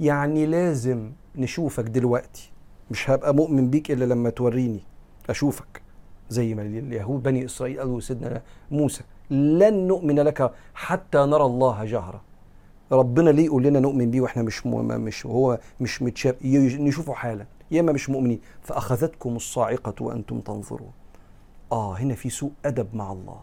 يعني 0.00 0.46
لازم 0.46 1.12
نشوفك 1.36 1.84
دلوقتي. 1.84 2.50
مش 2.90 3.10
هبقى 3.10 3.34
مؤمن 3.34 3.70
بيك 3.70 3.90
إلا 3.90 4.04
لما 4.04 4.30
توريني 4.30 4.80
أشوفك. 5.30 5.82
زي 6.30 6.54
ما 6.54 6.62
اليهود 6.62 7.22
بني 7.22 7.44
إسرائيل 7.44 7.78
قالوا 7.78 8.00
سيدنا 8.00 8.42
موسى 8.70 9.02
لن 9.30 9.86
نؤمن 9.86 10.20
لك 10.20 10.52
حتى 10.74 11.18
نرى 11.18 11.44
الله 11.44 11.84
جهرة 11.84 12.22
ربنا 12.92 13.30
ليه 13.30 13.44
يقول 13.44 13.62
لنا 13.62 13.80
نؤمن 13.80 14.10
بيه 14.10 14.20
وإحنا 14.20 14.42
مش 14.42 14.66
مش 14.66 15.26
هو 15.26 15.58
مش 15.80 16.02
متشاف 16.02 16.34
نشوفه 16.44 17.14
حالا. 17.14 17.46
يا 17.70 17.80
إما 17.80 17.92
مش 17.92 18.10
مؤمنين. 18.10 18.40
فأخذتكم 18.62 19.36
الصاعقة 19.36 19.94
وأنتم 20.00 20.40
تنظرون. 20.40 20.92
آه 21.72 21.94
هنا 21.94 22.14
في 22.14 22.30
سوء 22.30 22.50
أدب 22.64 22.94
مع 22.94 23.12
الله. 23.12 23.40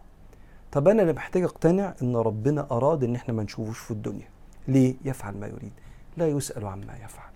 طب 0.71 0.87
أنا 0.87 1.11
محتاج 1.11 1.43
أقتنع 1.43 1.93
إن 2.01 2.15
ربنا 2.15 2.67
أراد 2.71 3.03
إن 3.03 3.15
إحنا 3.15 3.33
ما 3.33 3.43
نشوفوش 3.43 3.79
في 3.79 3.91
الدنيا. 3.91 4.27
ليه؟ 4.67 4.95
يفعل 5.05 5.37
ما 5.37 5.47
يريد. 5.47 5.71
لا 6.17 6.27
يسأل 6.27 6.65
عما 6.65 6.93
يفعل. 7.05 7.31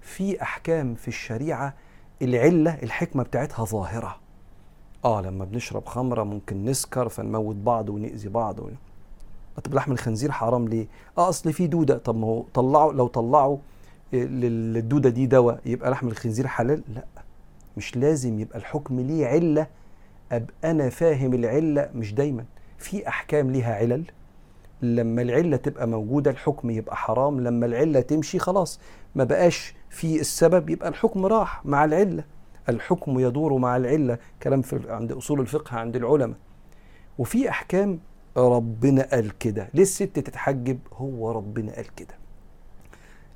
في 0.00 0.42
أحكام 0.42 0.94
في 0.94 1.08
الشريعة 1.08 1.74
العلة 2.22 2.78
الحكمة 2.82 3.22
بتاعتها 3.22 3.64
ظاهرة. 3.64 4.16
آه 5.04 5.20
لما 5.20 5.44
بنشرب 5.44 5.86
خمرة 5.86 6.22
ممكن 6.22 6.64
نسكر 6.64 7.08
فنموت 7.08 7.56
بعض 7.56 7.88
ونأذي 7.88 8.28
بعض 8.28 8.58
و... 8.58 8.68
طب 9.64 9.74
لحم 9.74 9.92
الخنزير 9.92 10.30
حرام 10.32 10.68
ليه؟ 10.68 10.86
آه 11.18 11.28
أصل 11.28 11.52
في 11.52 11.66
دودة. 11.66 11.98
طب 11.98 12.16
ما 12.16 12.26
هو 12.26 12.44
طلعوا 12.54 12.92
لو 12.92 13.06
طلعوا 13.06 13.56
للدودة 14.12 15.10
دي 15.10 15.26
دواء 15.26 15.60
يبقى 15.66 15.90
لحم 15.90 16.08
الخنزير 16.08 16.46
حلال؟ 16.46 16.82
لا. 16.94 17.04
مش 17.76 17.96
لازم 17.96 18.40
يبقى 18.40 18.58
الحكم 18.58 19.00
ليه 19.00 19.26
علة. 19.26 19.66
ابقى 20.32 20.54
أنا 20.64 20.88
فاهم 20.88 21.34
العلة 21.34 21.90
مش 21.94 22.14
دايما. 22.14 22.44
في 22.78 23.08
أحكام 23.08 23.50
ليها 23.50 23.74
علل. 23.74 24.04
لما 24.82 25.22
العلة 25.22 25.56
تبقى 25.56 25.88
موجودة 25.88 26.30
الحكم 26.30 26.70
يبقى 26.70 26.96
حرام. 26.96 27.40
لما 27.40 27.66
العلة 27.66 28.00
تمشي 28.00 28.38
خلاص. 28.38 28.80
ما 29.14 29.24
بقاش 29.24 29.74
في 29.90 30.20
السبب 30.20 30.70
يبقى 30.70 30.88
الحكم 30.88 31.26
راح 31.26 31.66
مع 31.66 31.84
العلة. 31.84 32.24
الحكم 32.68 33.18
يدور 33.18 33.58
مع 33.58 33.76
العلة. 33.76 34.18
كلام 34.42 34.62
في 34.62 34.80
عند 34.92 35.12
أصول 35.12 35.40
الفقه 35.40 35.76
عند 35.76 35.96
العلماء. 35.96 36.36
وفي 37.18 37.48
أحكام 37.50 38.00
ربنا 38.36 39.02
قال 39.12 39.38
كده. 39.38 39.68
ليه 39.74 39.82
الست 39.82 40.02
تتحجب؟ 40.02 40.78
هو 40.92 41.30
ربنا 41.30 41.72
قال 41.72 41.94
كده. 41.94 42.14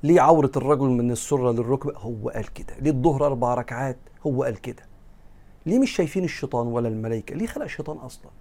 ليه 0.03 0.21
عورة 0.21 0.51
الرجل 0.55 0.87
من 0.87 1.11
السرة 1.11 1.51
للركبة؟ 1.51 1.97
هو 1.97 2.29
قال 2.29 2.53
كده. 2.53 2.77
ليه 2.79 2.91
الظهر 2.91 3.25
أربع 3.25 3.53
ركعات؟ 3.53 3.97
هو 4.27 4.43
قال 4.43 4.61
كده. 4.61 4.83
ليه 5.65 5.79
مش 5.79 5.91
شايفين 5.91 6.23
الشيطان 6.23 6.67
ولا 6.67 6.87
الملائكة؟ 6.87 7.35
ليه 7.35 7.47
خلق 7.47 7.63
الشيطان 7.63 7.97
أصلا؟ 7.97 8.31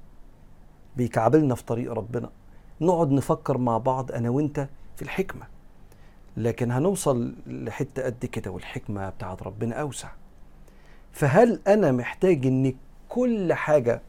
بيكعبلنا 0.96 1.54
في 1.54 1.64
طريق 1.64 1.92
ربنا. 1.92 2.30
نقعد 2.80 3.10
نفكر 3.10 3.58
مع 3.58 3.78
بعض 3.78 4.12
أنا 4.12 4.30
وأنت 4.30 4.68
في 4.96 5.02
الحكمة. 5.02 5.46
لكن 6.36 6.70
هنوصل 6.70 7.34
لحتة 7.46 8.02
قد 8.02 8.26
كده 8.26 8.50
والحكمة 8.50 9.08
بتاعت 9.08 9.42
ربنا 9.42 9.74
أوسع. 9.74 10.08
فهل 11.12 11.60
أنا 11.66 11.92
محتاج 11.92 12.46
إن 12.46 12.74
كل 13.08 13.52
حاجة 13.52 14.02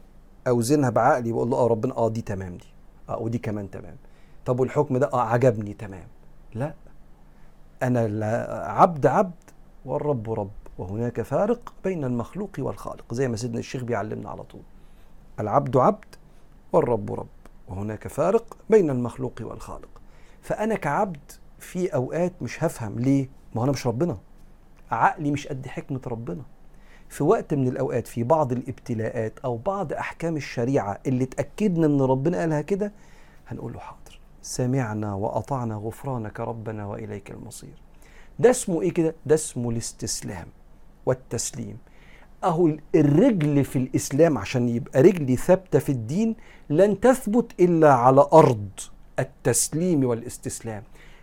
أوزنها 0.48 0.90
بعقلي 0.90 1.32
واقول 1.32 1.50
له 1.50 1.56
آه 1.56 1.66
ربنا 1.66 1.96
آه 1.96 2.08
دي 2.08 2.22
تمام 2.22 2.56
دي. 2.56 2.66
آه 3.08 3.18
ودي 3.18 3.38
كمان 3.38 3.70
تمام. 3.70 3.96
طب 4.46 4.60
والحكم 4.60 4.98
ده 4.98 5.10
آه 5.12 5.20
عجبني 5.20 5.74
تمام. 5.74 6.06
لا. 6.54 6.74
أنا 7.82 8.00
عبد 8.66 9.06
عبد 9.06 9.34
والرب 9.84 10.32
رب. 10.32 10.50
وهناك 10.78 11.22
فارق 11.22 11.72
بين 11.84 12.04
المخلوق 12.04 12.50
والخالق 12.58 13.14
زي 13.14 13.28
ما 13.28 13.36
سيدنا 13.36 13.58
الشيخ 13.58 13.82
بيعلمنا 13.84 14.30
على 14.30 14.42
طول. 14.42 14.60
العبد 15.40 15.76
عبد 15.76 16.04
والرب 16.72 17.12
رب. 17.12 17.26
وهناك 17.68 18.08
فارق 18.08 18.56
بين 18.70 18.90
المخلوق 18.90 19.32
والخالق. 19.40 19.88
فأنا 20.42 20.74
كعبد 20.74 21.32
في 21.58 21.94
أوقات 21.94 22.32
مش 22.42 22.64
هفهم 22.64 22.98
ليه. 22.98 23.28
ما 23.54 23.64
أنا 23.64 23.72
مش 23.72 23.86
ربنا. 23.86 24.18
عقلي 24.90 25.30
مش 25.30 25.46
قد 25.46 25.66
حكمة 25.66 26.00
ربنا. 26.06 26.42
في 27.08 27.24
وقت 27.24 27.54
من 27.54 27.68
الأوقات 27.68 28.06
في 28.06 28.22
بعض 28.24 28.52
الابتلاءات 28.52 29.38
أو 29.44 29.56
بعض 29.56 29.92
أحكام 29.92 30.36
الشريعة 30.36 30.98
اللي 31.06 31.26
تأكدنا 31.26 31.86
إن 31.86 32.00
ربنا 32.00 32.38
قالها 32.40 32.60
كده 32.60 32.92
هنقول 33.48 33.72
له 33.72 33.78
حاضر 33.78 34.20
سمعنا 34.42 35.14
وأطعنا 35.14 35.74
غفرانك 35.74 36.40
ربنا 36.40 36.86
وإليك 36.86 37.30
المصير. 37.30 37.82
ده 38.38 38.50
اسمه 38.50 38.82
إيه 38.82 38.92
كده؟ 38.92 39.14
ده 39.26 39.34
اسمه 39.34 39.70
الاستسلام 39.70 40.46
والتسليم. 41.06 41.78
أهو 42.44 42.70
الرجل 42.94 43.64
في 43.64 43.76
الإسلام 43.78 44.38
عشان 44.38 44.68
يبقى 44.68 45.02
رجلي 45.02 45.36
ثابتة 45.36 45.78
في 45.78 45.92
الدين 45.92 46.36
لن 46.70 47.00
تثبت 47.00 47.60
إلا 47.60 47.92
على 47.94 48.26
أرض 48.32 48.68
التسليم 49.18 50.04
والاستسلام. 50.04 50.82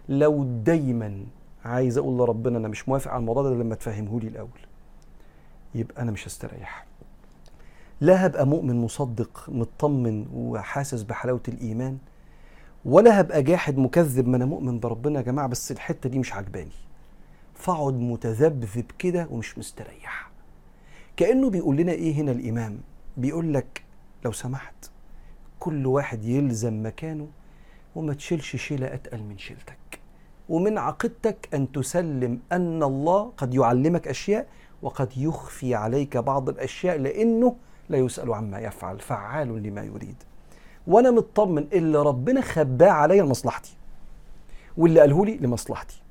لو 0.09 0.43
دايما 0.43 1.23
عايز 1.65 1.97
أقول 1.97 2.17
لربنا 2.17 2.57
أنا 2.57 2.67
مش 2.67 2.89
موافق 2.89 3.11
على 3.11 3.19
الموضوع 3.19 3.43
ده 3.43 3.49
لما 3.49 3.75
تفهمه 3.75 4.19
لي 4.19 4.27
الأول. 4.27 4.59
يبقى 5.75 6.01
أنا 6.01 6.11
مش 6.11 6.27
هستريح. 6.27 6.85
لا 8.01 8.25
هبقى 8.25 8.47
مؤمن 8.47 8.75
مصدق 8.81 9.45
مطمن 9.47 10.25
وحاسس 10.33 11.03
بحلاوة 11.03 11.41
الإيمان 11.47 11.97
ولا 12.85 13.21
هبقى 13.21 13.43
جاحد 13.43 13.77
مكذب 13.77 14.27
ما 14.27 14.37
أنا 14.37 14.45
مؤمن 14.45 14.79
بربنا 14.79 15.19
يا 15.19 15.25
جماعة 15.25 15.47
بس 15.47 15.71
الحتة 15.71 16.09
دي 16.09 16.19
مش 16.19 16.33
عجباني 16.33 16.71
فاقعد 17.53 17.93
متذبذب 17.93 18.85
كده 18.99 19.27
ومش 19.31 19.57
مستريح. 19.57 20.31
كأنه 21.17 21.49
بيقول 21.49 21.77
لنا 21.77 21.91
إيه 21.91 22.13
هنا 22.13 22.31
الإمام؟ 22.31 22.79
بيقول 23.17 23.53
لك 23.53 23.83
لو 24.25 24.31
سمحت 24.31 24.75
كل 25.59 25.85
واحد 25.87 26.23
يلزم 26.23 26.85
مكانه 26.85 27.27
وما 27.95 28.13
تشيلش 28.13 28.55
شيلة 28.55 28.93
أتقل 28.93 29.23
من 29.23 29.37
شيلتك. 29.37 29.77
ومن 30.49 30.77
عقيدتك 30.77 31.49
أن 31.53 31.71
تسلم 31.71 32.39
أن 32.51 32.83
الله 32.83 33.31
قد 33.37 33.53
يعلمك 33.53 34.07
أشياء 34.07 34.47
وقد 34.85 35.17
يخفي 35.17 35.75
عليك 35.75 36.17
بعض 36.17 36.49
الأشياء 36.49 36.97
لأنه 36.97 37.55
لا 37.89 37.97
يسأل 37.97 38.33
عما 38.33 38.59
يفعل 38.59 38.99
فعال 38.99 39.63
لما 39.63 39.83
يريد. 39.83 40.15
وأنا 40.87 41.11
مطمن 41.11 41.67
اللي 41.73 42.01
ربنا 42.01 42.41
خباه 42.41 42.89
عليا 42.89 43.23
لمصلحتي 43.23 43.73
واللي 44.77 44.99
قاله 44.99 45.25
لي 45.25 45.37
لمصلحتي. 45.37 46.01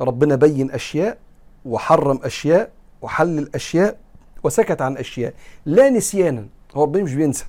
ربنا 0.00 0.36
بين 0.36 0.70
أشياء 0.70 1.18
وحرم 1.64 2.20
أشياء 2.22 2.70
وحلل 3.02 3.50
أشياء 3.54 3.98
وسكت 4.42 4.82
عن 4.82 4.96
أشياء 4.96 5.34
لا 5.66 5.90
نسيانا. 5.90 6.46
هو 6.74 6.82
ربنا 6.82 7.02
مش 7.02 7.14
بينسى. 7.14 7.44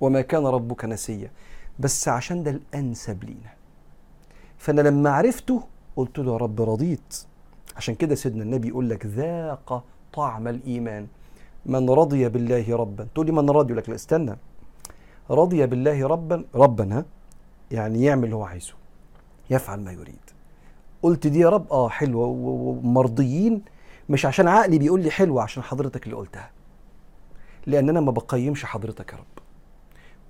وما 0.00 0.20
كان 0.20 0.46
ربك 0.46 0.84
نسيا. 0.84 1.30
بس 1.78 2.08
عشان 2.08 2.42
ده 2.42 2.50
الأنسب 2.50 3.24
لينا. 3.24 3.52
فأنا 4.58 4.80
لما 4.80 5.10
عرفته 5.10 5.62
قلت 5.96 6.18
له 6.18 6.32
يا 6.32 6.36
رب 6.36 6.60
رضيت. 6.62 7.24
عشان 7.76 7.94
كده 7.94 8.14
سيدنا 8.14 8.42
النبي 8.42 8.68
يقول 8.68 8.90
لك 8.90 9.06
ذاق 9.06 9.84
طعم 10.14 10.48
الإيمان. 10.48 11.06
من 11.66 11.90
رضي 11.90 12.28
بالله 12.28 12.76
ربا. 12.76 13.06
تقول 13.14 13.26
لي 13.26 13.32
من 13.32 13.50
رضي؟ 13.50 13.74
لك 13.74 13.88
لا 13.88 13.94
استنى. 13.94 14.36
رضي 15.30 15.66
بالله 15.66 16.06
ربا. 16.06 16.44
ربنا 16.54 17.04
يعني 17.70 18.04
يعمل 18.04 18.24
اللي 18.24 18.36
هو 18.36 18.44
عايزه. 18.44 18.74
يفعل 19.50 19.80
ما 19.80 19.92
يريد. 19.92 20.24
قلت 21.02 21.26
دي 21.26 21.38
يا 21.38 21.48
رب؟ 21.48 21.72
آه 21.72 21.88
حلوة. 21.88 22.26
ومرضيين. 22.26 23.62
مش 24.08 24.26
عشان 24.26 24.48
عقلي 24.48 24.78
بيقول 24.78 25.00
لي 25.02 25.10
حلوة 25.10 25.42
عشان 25.42 25.62
حضرتك 25.62 26.04
اللي 26.04 26.16
قلتها. 26.16 26.50
لأن 27.66 27.88
أنا 27.88 28.00
ما 28.00 28.10
بقيمش 28.10 28.64
حضرتك 28.64 29.12
يا 29.12 29.18
رب. 29.18 29.24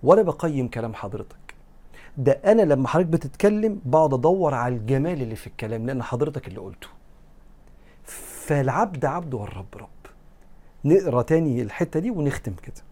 ولا 0.02 0.22
بقيم 0.22 0.68
كلام 0.68 0.94
حضرتك. 0.94 1.54
ده 2.18 2.32
أنا 2.32 2.62
لما 2.62 2.88
حضرتك 2.88 3.08
بتتكلم 3.08 3.80
بقعد 3.84 4.14
أدور 4.14 4.54
على 4.54 4.74
الجمال 4.76 5.22
اللي 5.22 5.36
في 5.36 5.46
الكلام 5.46 5.86
لأن 5.86 6.02
حضرتك 6.02 6.48
اللي 6.48 6.60
قلته. 6.60 6.88
فالعبد 8.46 9.04
عبد 9.04 9.34
والرب 9.34 9.66
رب. 9.76 9.88
نقرأ 10.84 11.22
تاني 11.22 11.62
الحتة 11.62 12.00
دي 12.00 12.10
ونختم 12.10 12.52
كده. 12.62 12.82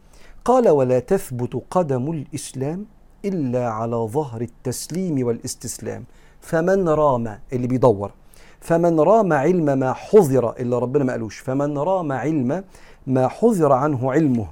قال 0.44 0.68
ولا 0.68 0.99
تثبت 0.99 1.62
قدم 1.71 2.11
الإسلام 2.11 2.87
إلا 3.25 3.68
على 3.68 3.97
ظهر 3.97 4.40
التسليم 4.40 5.26
والاستسلام. 5.26 6.04
فمن 6.40 6.88
رام؟ 6.88 7.38
اللي 7.52 7.66
بيدور. 7.66 8.12
فمن 8.61 9.00
رام 9.00 9.32
علم 9.32 9.78
ما 9.78 9.92
حذر 9.92 10.50
الا 10.50 10.78
ربنا 10.78 11.04
ما 11.04 11.12
قالوش. 11.12 11.38
فمن 11.38 11.78
رام 11.78 12.12
علم 12.12 12.64
ما 13.06 13.28
حذر 13.28 13.73
عنه 13.73 14.12
علمه 14.12 14.49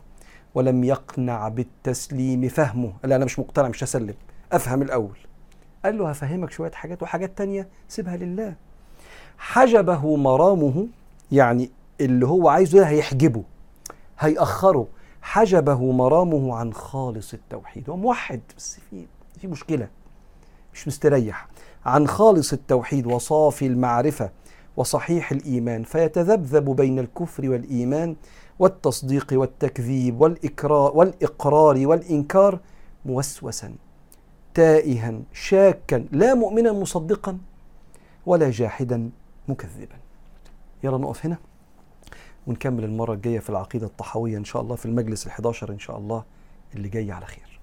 ولم 0.55 0.85
يقنع 0.85 1.49
بالتسليم 1.49 2.49
فهمه. 2.49 2.93
لا 3.05 3.17
أنا 3.17 3.25
مش 3.25 3.39
مقتنع 3.39 3.69
مش 3.69 3.85
هسلم. 3.85 4.15
أفهم 4.53 4.83
الأول. 4.83 5.19
قال 5.85 5.99
له 5.99 6.11
هفهمك 6.11 6.51
شوية 6.51 6.71
حاجات 6.71 7.03
وحاجات 7.03 7.39
تانية 7.39 7.69
سيبها 7.89 8.17
لله. 8.17 8.55
حجبه 9.41 10.17
مرامه 10.17 10.87
يعني 11.33 11.71
اللي 12.01 12.27
هو 12.27 12.49
عايزه 12.49 12.79
ده 12.79 12.89
هيحجبه 12.89 13.43
هيأخره. 14.19 14.87
حجبه 15.23 15.93
مرامه 15.93 16.55
عن 16.57 16.73
خالص 16.73 17.35
التوحيد. 17.35 17.91
هو 17.91 17.97
موحد 17.97 18.41
بس 18.57 18.81
في 18.91 19.07
في 19.41 19.47
مشكلة 19.47 19.89
مش 20.75 20.89
مستريح. 20.89 21.49
عن 21.87 22.07
خالص 22.09 22.53
التوحيد 22.53 23.07
وصافي 23.07 23.67
المعرفة 23.67 24.31
وصحيح 24.77 25.33
الإيمان. 25.33 25.83
فيتذبذب 25.83 26.77
بين 26.77 26.99
الكفر 26.99 27.51
والإيمان 27.51 28.17
والتصديق 28.59 29.27
والتكذيب 29.33 30.21
والإكرار 30.21 30.93
والإقرار 30.97 31.87
والإنكار 31.87 32.59
موسوسا 33.05 33.73
تائها 34.55 35.15
شاكا 35.33 36.05
لا 36.13 36.35
مؤمنا 36.35 36.73
مصدقا 36.73 37.39
ولا 38.27 38.51
جاحدا 38.51 39.11
مكذبا. 39.49 39.97
يلا 40.85 40.99
نقف 40.99 41.27
هنا 41.27 41.39
ونكمل 42.47 42.85
المرة 42.85 43.15
الجاية 43.15 43.39
في 43.39 43.51
العقيدة 43.51 43.87
الطحوية 43.87 44.37
إن 44.37 44.45
شاء 44.45 44.63
الله 44.63 44.77
في 44.77 44.87
المجلس 44.87 45.27
الحداشر 45.27 45.73
إن 45.73 45.79
شاء 45.79 45.99
الله 45.99 46.25
اللي 46.75 46.89
جاي 46.89 47.13
على 47.13 47.27
خير. 47.27 47.61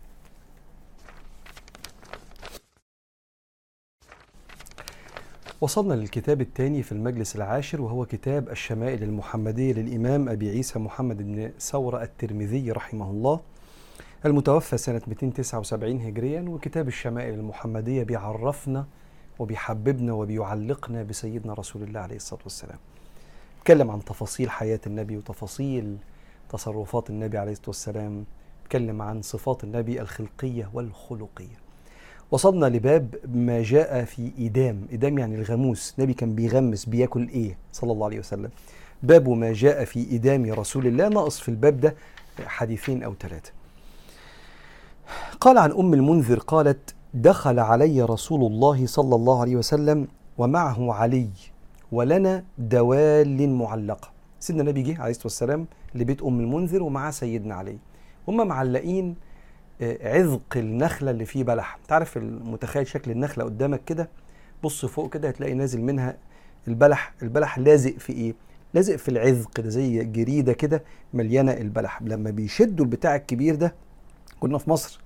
وصلنا 5.62 5.93
للكتاب 5.93 6.41
الثاني 6.41 6.84
في 6.84 6.91
المجلس 6.91 7.35
العاشر 7.35 7.81
وهو 7.81 8.05
كتاب 8.05 8.50
الشمائل 8.50 9.03
المحمدية 9.03 9.74
للإمام 9.74 10.29
أبي 10.29 10.50
عيسى 10.50 10.79
محمد 10.79 11.18
بن 11.18 11.51
ثورة 11.59 12.03
الترمذي 12.03 12.72
رحمه 12.72 13.09
الله 13.11 13.40
المتوفى 14.25 14.77
سنة 14.77 15.01
279 15.07 16.01
هجريا 16.01 16.42
وكتاب 16.42 16.87
الشمائل 16.87 17.33
المحمدية 17.33 18.03
بيعرفنا 18.03 18.85
وبيحببنا 19.39 20.13
وبيعلقنا 20.13 21.03
بسيدنا 21.03 21.53
رسول 21.53 21.83
الله 21.83 22.00
عليه 22.00 22.15
الصلاة 22.15 22.41
والسلام. 22.43 22.77
اتكلم 23.61 23.91
عن 23.91 24.05
تفاصيل 24.05 24.50
حياة 24.50 24.79
النبي 24.87 25.17
وتفاصيل 25.17 25.97
تصرفات 26.50 27.09
النبي 27.09 27.37
عليه 27.37 27.51
الصلاة 27.51 27.67
والسلام. 27.67 28.25
اتكلم 28.65 29.01
عن 29.01 29.21
صفات 29.21 29.63
النبي 29.63 30.01
الخلقية 30.01 30.69
والخلقية. 30.73 31.67
وصلنا 32.31 32.65
لباب 32.65 33.15
ما 33.33 33.63
جاء 33.63 34.05
في 34.05 34.31
إدام. 34.39 34.87
إدام 34.91 35.17
يعني 35.17 35.35
الغموس. 35.35 35.93
النبي 35.97 36.13
كان 36.13 36.35
بيغمس 36.35 36.85
بياكل 36.85 37.29
إيه؟ 37.29 37.57
صلى 37.73 37.91
الله 37.91 38.05
عليه 38.05 38.19
وسلم. 38.19 38.50
باب 39.03 39.29
ما 39.29 39.53
جاء 39.53 39.85
في 39.85 40.15
إدام 40.15 40.53
رسول 40.53 40.87
الله. 40.87 41.07
ناقص 41.07 41.39
في 41.39 41.50
الباب 41.50 41.79
ده 41.79 41.95
حديثين 42.45 43.03
أو 43.03 43.13
ثلاثة. 43.19 43.51
قال 45.39 45.57
عن 45.57 45.71
أم 45.71 45.93
المنذر 45.93 46.39
قالت 46.39 46.95
دخل 47.13 47.59
علي 47.59 48.01
رسول 48.01 48.51
الله 48.51 48.85
صلى 48.85 49.15
الله 49.15 49.41
عليه 49.41 49.55
وسلم 49.55 50.07
ومعه 50.37 50.93
علي 50.93 51.29
ولنا 51.91 52.43
دوال 52.57 53.50
معلقة 53.50 54.09
سيدنا 54.39 54.61
النبي 54.61 54.81
جه 54.81 55.01
عليه 55.01 55.11
الصلاة 55.11 55.25
والسلام 55.25 55.67
لبيت 55.96 56.22
أم 56.22 56.39
المنذر 56.39 56.83
ومعاه 56.83 57.11
سيدنا 57.11 57.55
علي. 57.55 57.77
هم 58.27 58.48
معلقين 58.48 59.15
عذق 59.81 60.41
النخلة 60.55 61.11
اللي 61.11 61.25
فيه 61.25 61.43
بلح. 61.43 61.79
تعرف 61.87 62.17
المتخيل 62.17 62.87
شكل 62.87 63.11
النخلة 63.11 63.43
قدامك 63.43 63.83
كده؟ 63.85 64.09
بص 64.63 64.85
فوق 64.85 65.13
كده 65.13 65.27
هتلاقي 65.27 65.53
نازل 65.53 65.81
منها 65.81 66.17
البلح. 66.67 67.13
البلح 67.22 67.59
لازق 67.59 67.98
في 67.98 68.13
إيه؟ 68.13 68.33
لازق 68.74 68.96
في 68.96 69.09
العذق 69.09 69.61
ده 69.61 69.70
زي 69.70 70.03
جريدة 70.03 70.53
كده 70.53 70.83
مليانة 71.13 71.51
البلح. 71.51 72.01
لما 72.01 72.29
بيشدوا 72.29 72.85
البتاع 72.85 73.15
الكبير 73.15 73.55
ده 73.55 73.75
كنا 74.39 74.57
في 74.57 74.70
مصر 74.70 75.01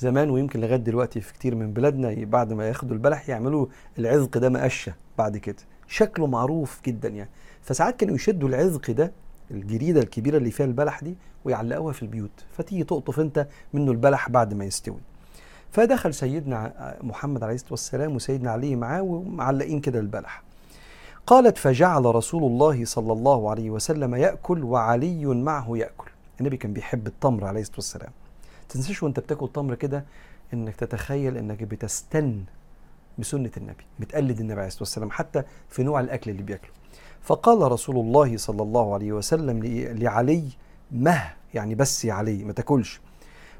زمان 0.00 0.30
ويمكن 0.30 0.60
لغاية 0.60 0.76
دلوقتي 0.76 1.20
في 1.20 1.32
كتير 1.32 1.54
من 1.54 1.72
بلادنا 1.72 2.24
بعد 2.24 2.52
ما 2.52 2.68
ياخدوا 2.68 2.94
البلح 2.96 3.28
يعملوا 3.28 3.66
العذق 3.98 4.38
ده 4.38 4.48
مقشة 4.48 4.94
بعد 5.18 5.36
كده. 5.36 5.56
شكله 5.88 6.26
معروف 6.26 6.80
جدا 6.86 7.08
يعني. 7.08 7.30
فساعات 7.62 7.96
كانوا 7.96 8.14
يشدوا 8.14 8.48
العذق 8.48 8.90
ده 8.90 9.12
الجريدة 9.50 10.00
الكبيرة 10.00 10.36
اللي 10.36 10.50
فيها 10.50 10.66
البلح 10.66 11.00
دي 11.04 11.16
ويعلقوها 11.44 11.92
في 11.92 12.02
البيوت. 12.02 12.30
فتيجي 12.52 12.84
تقطف 12.84 13.20
انت 13.20 13.46
منه 13.72 13.92
البلح 13.92 14.28
بعد 14.28 14.54
ما 14.54 14.64
يستوي. 14.64 15.00
فدخل 15.70 16.14
سيدنا 16.14 16.96
محمد 17.02 17.42
عليه 17.42 17.54
الصلاة 17.54 17.72
والسلام 17.72 18.14
وسيدنا 18.14 18.50
علي 18.50 18.76
معاه 18.76 19.02
ومعلقين 19.02 19.80
كده 19.80 20.00
البلح. 20.00 20.42
قالت 21.26 21.58
فجعل 21.58 22.04
رسول 22.04 22.42
الله 22.44 22.84
صلى 22.84 23.12
الله 23.12 23.50
عليه 23.50 23.70
وسلم 23.70 24.14
يأكل 24.14 24.64
وعلي 24.64 25.26
معه 25.26 25.76
يأكل. 25.76 26.10
النبي 26.40 26.56
كان 26.56 26.72
بيحب 26.72 27.06
التمر 27.06 27.44
عليه 27.44 27.60
الصلاة 27.60 27.76
والسلام. 27.76 28.10
تنساش 28.70 29.02
وانت 29.02 29.20
بتاكل 29.20 29.48
تمر 29.52 29.74
كده 29.74 30.04
انك 30.54 30.76
تتخيل 30.76 31.36
انك 31.36 31.62
بتستن 31.62 32.44
بسنة 33.18 33.50
النبي 33.56 33.84
بتقلد 33.98 34.40
النبي 34.40 34.58
عليه 34.60 34.66
الصلاة 34.66 34.82
والسلام 34.82 35.10
حتى 35.10 35.42
في 35.68 35.82
نوع 35.82 36.00
الأكل 36.00 36.30
اللي 36.30 36.42
بياكله. 36.42 36.70
فقال 37.22 37.72
رسول 37.72 37.96
الله 37.96 38.36
صلى 38.36 38.62
الله 38.62 38.94
عليه 38.94 39.12
وسلم 39.12 39.60
لعلي 39.98 40.48
مه 40.92 41.32
يعني 41.54 41.74
بس 41.74 42.04
يا 42.04 42.12
علي 42.12 42.44
ما 42.44 42.52
تاكلش. 42.52 43.00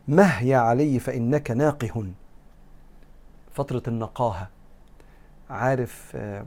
مه 0.08 0.42
يا 0.42 0.56
علي 0.58 0.98
فإنك 0.98 1.50
ناقه. 1.50 2.06
فترة 3.52 3.82
النقاهة. 3.88 4.48
عارف 5.50 6.12
آه 6.14 6.44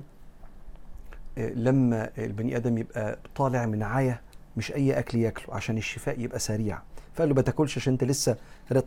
آه 1.37 1.49
لما 1.49 2.09
البني 2.17 2.57
آدم 2.57 2.77
يبقى 2.77 3.19
طالع 3.35 3.65
من 3.65 3.83
عاية 3.83 4.21
مش 4.57 4.71
أي 4.73 4.99
أكل 4.99 5.17
ياكله 5.17 5.55
عشان 5.55 5.77
الشفاء 5.77 6.19
يبقى 6.19 6.39
سريع. 6.39 6.79
فقال 7.15 7.29
له 7.29 7.35
ما 7.35 7.41
تاكلش 7.41 7.77
عشان 7.77 7.93
أنت 7.93 8.03
لسه 8.03 8.37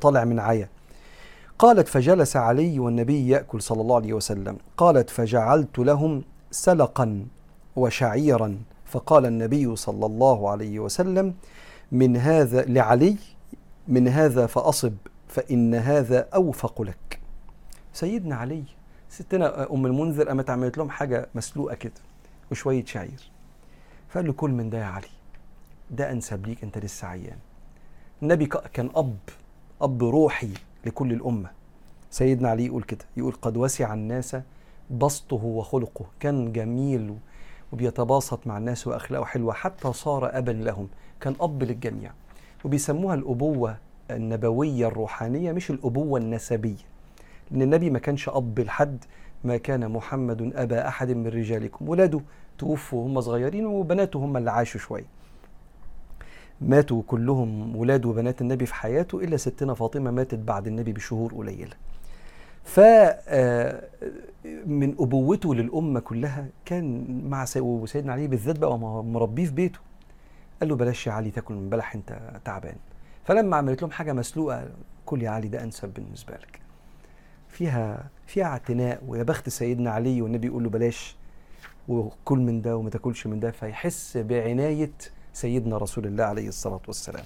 طالع 0.01 0.25
من 0.25 0.39
عاية 0.39 0.71
قالت 1.59 1.89
فجلس 1.89 2.37
علي 2.37 2.79
والنبي 2.79 3.29
يأكل 3.29 3.63
صلى 3.63 3.81
الله 3.81 3.97
عليه 3.97 4.13
وسلم. 4.13 4.59
قالت 4.77 5.11
فجعلت 5.11 5.79
لهم 5.79 6.25
سلقا 6.51 7.27
وشعيرا. 7.77 8.59
فقال 8.85 9.27
النبي 9.27 9.77
صلى 9.77 10.07
الله 10.07 10.51
عليه 10.51 10.79
وسلم 10.79 11.35
من 11.93 12.17
هذا 12.17 12.63
لعلي 12.65 13.17
من 13.89 14.09
هذا 14.09 14.47
فأصب 14.47 14.95
فإن 15.29 15.75
هذا 15.75 16.29
أوفق 16.35 16.83
لك. 16.83 17.21
سيدنا 17.93 18.37
علي 18.37 18.65
ستنا 19.11 19.73
أم 19.73 19.87
المنذر 19.87 20.29
قامت 20.29 20.51
عملت 20.51 20.79
لهم 20.79 20.91
حاجة 20.91 21.29
مسلوقة 21.35 21.75
كده 21.75 21.93
وشوية 22.51 22.85
شعير. 22.85 23.31
فقال 24.09 24.27
له 24.27 24.33
كل 24.33 24.51
من 24.51 24.71
ده 24.71 24.79
يا 24.79 24.85
علي 24.85 25.09
ده 25.91 26.13
أنسب 26.13 26.47
ليك 26.47 26.63
أنت 26.65 26.79
لسه 26.79 27.09
عيان. 27.09 27.39
النبي 28.27 28.47
كان 28.47 28.91
أب 28.97 29.17
أب 29.83 30.05
روحي 30.05 30.51
لكل 30.87 31.13
الأمة. 31.13 31.51
سيدنا 32.11 32.49
علي 32.49 32.67
يقول 32.67 32.83
كده 32.83 33.05
يقول 33.17 33.33
قد 33.33 33.57
وسع 33.57 33.95
الناس 33.95 34.37
بسطه 34.91 35.45
وخلقه. 35.45 36.05
كان 36.21 36.53
جميل 36.53 37.15
وبيتباسط 37.73 38.47
مع 38.47 38.59
الناس 38.59 38.87
وأخلاقه 38.87 39.25
حلوة 39.25 39.53
حتى 39.53 39.93
صار 39.93 40.39
أبا 40.39 40.51
لهم. 40.51 40.89
كان 41.21 41.35
أب 41.41 41.63
للجميع. 41.63 42.13
وبيسموها 42.65 43.15
الأبوة 43.15 43.77
النبوية 44.11 44.87
الروحانية 44.87 45.53
مش 45.53 45.71
الأبوة 45.71 46.21
النسبية. 46.21 46.85
لأن 47.51 47.63
النبي 47.63 47.91
ما 47.91 47.99
كانش 47.99 48.29
أب 48.29 48.61
لحد 48.61 49.05
ما 49.45 49.57
كان 49.57 49.89
محمد 49.91 50.53
أبا 50.57 50.89
أحد 50.89 51.11
من 51.11 51.27
رجالكم. 51.27 51.89
ولاده 51.89 52.21
توفوا 52.59 53.03
وهم 53.03 53.21
صغيرين 53.21 53.67
وبناته 53.67 54.19
هم 54.19 54.37
اللي 54.37 54.51
عاشوا 54.51 54.81
شوية. 54.81 55.07
ماتوا 56.61 57.03
كلهم 57.07 57.77
ولاد 57.77 58.07
وبنات 58.07 58.41
النبي 58.41 58.67
في 58.67 58.75
حياته 58.75 59.19
إلا 59.21 59.37
ستنا 59.37 59.75
فاطمة 59.75 60.11
ماتت 60.11 60.39
بعد 60.39 60.67
النبي 60.67 60.93
بشهور 60.93 61.35
قليلة. 61.35 61.77
ف 62.65 62.81
من 64.67 64.95
أبوته 64.99 65.55
للأمة 65.55 66.01
كلها 66.01 66.47
كان 66.65 67.07
مع 67.31 67.45
سيدنا 67.45 68.13
علي 68.13 68.27
بالذات 68.27 68.59
بقى 68.59 68.79
مربيه 68.79 69.47
في 69.47 69.53
بيته. 69.53 69.79
قال 70.61 70.69
له 70.69 70.77
بلاش 70.77 71.07
يا 71.07 71.13
علي 71.13 71.31
تاكل 71.31 71.55
من 71.55 71.71
بلح 71.71 71.95
أنت 71.95 72.19
تعبان. 72.45 72.77
فلما 73.25 73.57
عملت 73.57 73.83
لهم 73.83 73.91
حاجة 73.91 74.13
مسلوقة 74.13 74.69
كل 75.07 75.23
يا 75.23 75.31
علي 75.31 75.49
ده 75.49 75.63
أنسب 75.63 75.89
بالنسبة 75.89 76.35
لك. 76.35 76.61
فيها 77.49 78.11
فيها 78.27 78.45
اعتناء 78.45 79.03
ويا 79.09 79.23
بخت 79.23 79.49
سيدنا 79.49 79.91
علي 79.91 80.23
والنبي 80.23 80.47
يقول 80.47 80.65
له 80.65 80.71
بلاش 80.71 81.17
وكل 81.89 82.39
من 82.39 82.63
ده 82.63 82.77
وما 82.77 82.91
تاكلش 82.91 83.27
من 83.27 83.41
ده. 83.41 83.51
فيحس 83.51 84.17
بعناية 84.17 84.93
سيدنا 85.37 85.77
رسول 85.77 86.07
الله 86.07 86.25
عليه 86.25 86.49
الصلاة 86.49 86.81
والسلام. 86.87 87.25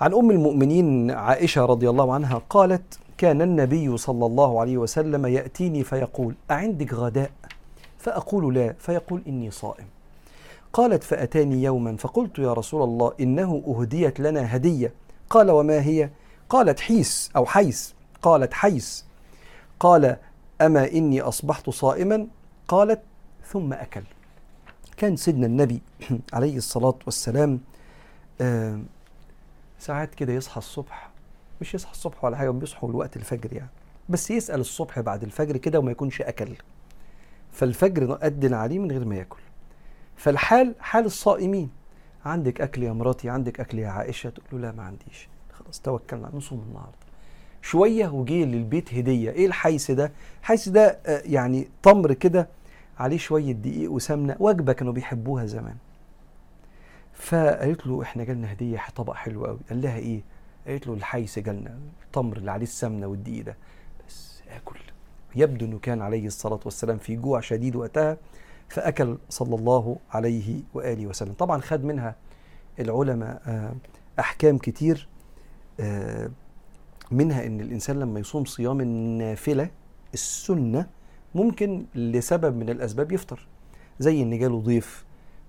عن 0.00 0.14
أم 0.14 0.30
المؤمنين 0.30 1.10
عائشة 1.10 1.64
رضي 1.64 1.90
الله 1.90 2.14
عنها 2.14 2.42
قالت 2.50 2.98
كان 3.18 3.42
النبي 3.42 3.96
صلى 3.96 4.26
الله 4.26 4.60
عليه 4.60 4.76
وسلم 4.78 5.26
يأتيني 5.26 5.84
فيقول 5.84 6.34
أعندك 6.50 6.94
غداء؟ 6.94 7.30
فأقول 7.98 8.54
لا. 8.54 8.74
فيقول 8.78 9.22
إني 9.26 9.50
صائم. 9.50 9.86
قالت 10.72 11.04
فأتاني 11.04 11.62
يوما. 11.62 11.96
فقلت 11.96 12.38
يا 12.38 12.52
رسول 12.52 12.82
الله 12.82 13.12
إنه 13.20 13.62
أهديت 13.66 14.20
لنا 14.20 14.56
هدية. 14.56 14.92
قال 15.30 15.50
وما 15.50 15.82
هي؟ 15.82 16.10
قالت 16.48 16.80
حيس 16.80 17.30
أو 17.36 17.46
حيس. 17.46 17.94
قالت 18.22 18.52
حيس. 18.52 19.04
قال 19.80 20.16
أما 20.60 20.92
إني 20.92 21.20
أصبحت 21.20 21.70
صائما؟ 21.70 22.26
قالت 22.68 23.00
ثم 23.46 23.72
أكل 23.72 24.02
كان 24.96 25.16
سيدنا 25.16 25.46
النبي 25.46 25.82
عليه 26.32 26.56
الصلاة 26.56 26.98
والسلام 27.06 27.60
آه 28.40 28.80
ساعات 29.78 30.14
كده 30.14 30.32
يصحى 30.32 30.58
الصبح 30.58 31.14
مش 31.60 31.74
يصحى 31.74 31.92
الصبح 31.92 32.24
ولا 32.24 32.36
حاجة 32.36 32.50
بيصحوا 32.50 32.88
الوقت 32.88 33.16
الفجر 33.16 33.52
يعني. 33.52 33.70
بس 34.08 34.30
يسأل 34.30 34.60
الصبح 34.60 35.00
بعد 35.00 35.22
الفجر 35.22 35.56
كده 35.56 35.78
وما 35.78 35.90
يكونش 35.90 36.20
أكل. 36.22 36.56
فالفجر 37.52 38.18
أدن 38.22 38.54
عليه 38.54 38.78
من 38.78 38.90
غير 38.90 39.04
ما 39.04 39.16
ياكل. 39.16 39.40
فالحال 40.16 40.74
حال 40.80 41.04
الصائمين. 41.04 41.70
عندك 42.24 42.60
أكل 42.60 42.82
يا 42.82 42.92
مراتي 42.92 43.30
عندك 43.30 43.60
أكل 43.60 43.78
يا 43.78 43.88
عائشة؟ 43.88 44.30
تقول 44.30 44.62
له 44.62 44.68
لا 44.68 44.76
ما 44.76 44.82
عنديش. 44.82 45.28
خلاص 45.52 45.80
توكلنا 45.80 46.30
نصوم 46.34 46.64
النهارده. 46.68 46.98
شوية 47.62 48.08
وجي 48.08 48.44
للبيت 48.44 48.94
هدية. 48.94 49.30
إيه 49.30 49.46
الحيث 49.46 49.90
ده؟ 49.90 50.12
الحيث 50.40 50.68
ده 50.68 50.98
آه، 51.06 51.22
يعني 51.24 51.68
تمر 51.82 52.12
كده 52.12 52.48
عليه 52.98 53.18
شوية 53.18 53.52
دقيق 53.52 53.92
وسمنة 53.92 54.36
وجبة 54.38 54.72
كانوا 54.72 54.92
بيحبوها 54.92 55.46
زمان. 55.46 55.76
فقالت 57.14 57.86
له 57.86 58.02
إحنا 58.02 58.24
جالنا 58.24 58.52
هدية 58.52 58.80
طبق 58.96 59.12
حلو 59.14 59.46
قوي 59.46 59.58
قال 59.68 59.82
لها 59.82 59.96
إيه؟ 59.96 60.22
قالت 60.66 60.86
له 60.86 60.94
الحيث 60.94 61.38
جالنا 61.38 61.78
التمر 62.06 62.36
اللي 62.36 62.50
عليه 62.50 62.62
السمنة 62.62 63.06
والدقيق 63.06 63.44
ده. 63.44 63.56
بس 64.08 64.42
آكل. 64.56 64.78
يبدو 65.36 65.66
إنه 65.66 65.78
كان 65.78 66.02
عليه 66.02 66.26
الصلاة 66.26 66.60
والسلام 66.64 66.98
في 66.98 67.16
جوع 67.16 67.40
شديد 67.40 67.76
وقتها 67.76 68.16
فأكل 68.68 69.18
صلى 69.30 69.54
الله 69.54 69.96
عليه 70.10 70.60
وآله 70.74 71.06
وسلم. 71.06 71.32
طبعا 71.32 71.60
خد 71.60 71.84
منها 71.84 72.14
العلماء 72.80 73.42
آه، 73.46 73.74
أحكام 74.18 74.58
كتير 74.58 75.08
آه، 75.80 76.30
منها 77.10 77.46
أن 77.46 77.60
الإنسان 77.60 78.00
لما 78.00 78.20
يصوم 78.20 78.44
صيام 78.44 78.80
النافلة 78.80 79.70
السنة 80.14 80.86
ممكن 81.34 81.84
لسبب 81.94 82.56
من 82.56 82.70
الأسباب 82.70 83.12
يفطر. 83.12 83.46
زي 83.98 84.22
إن 84.22 84.38
جاله 84.38 84.60
ضيف 84.60 85.04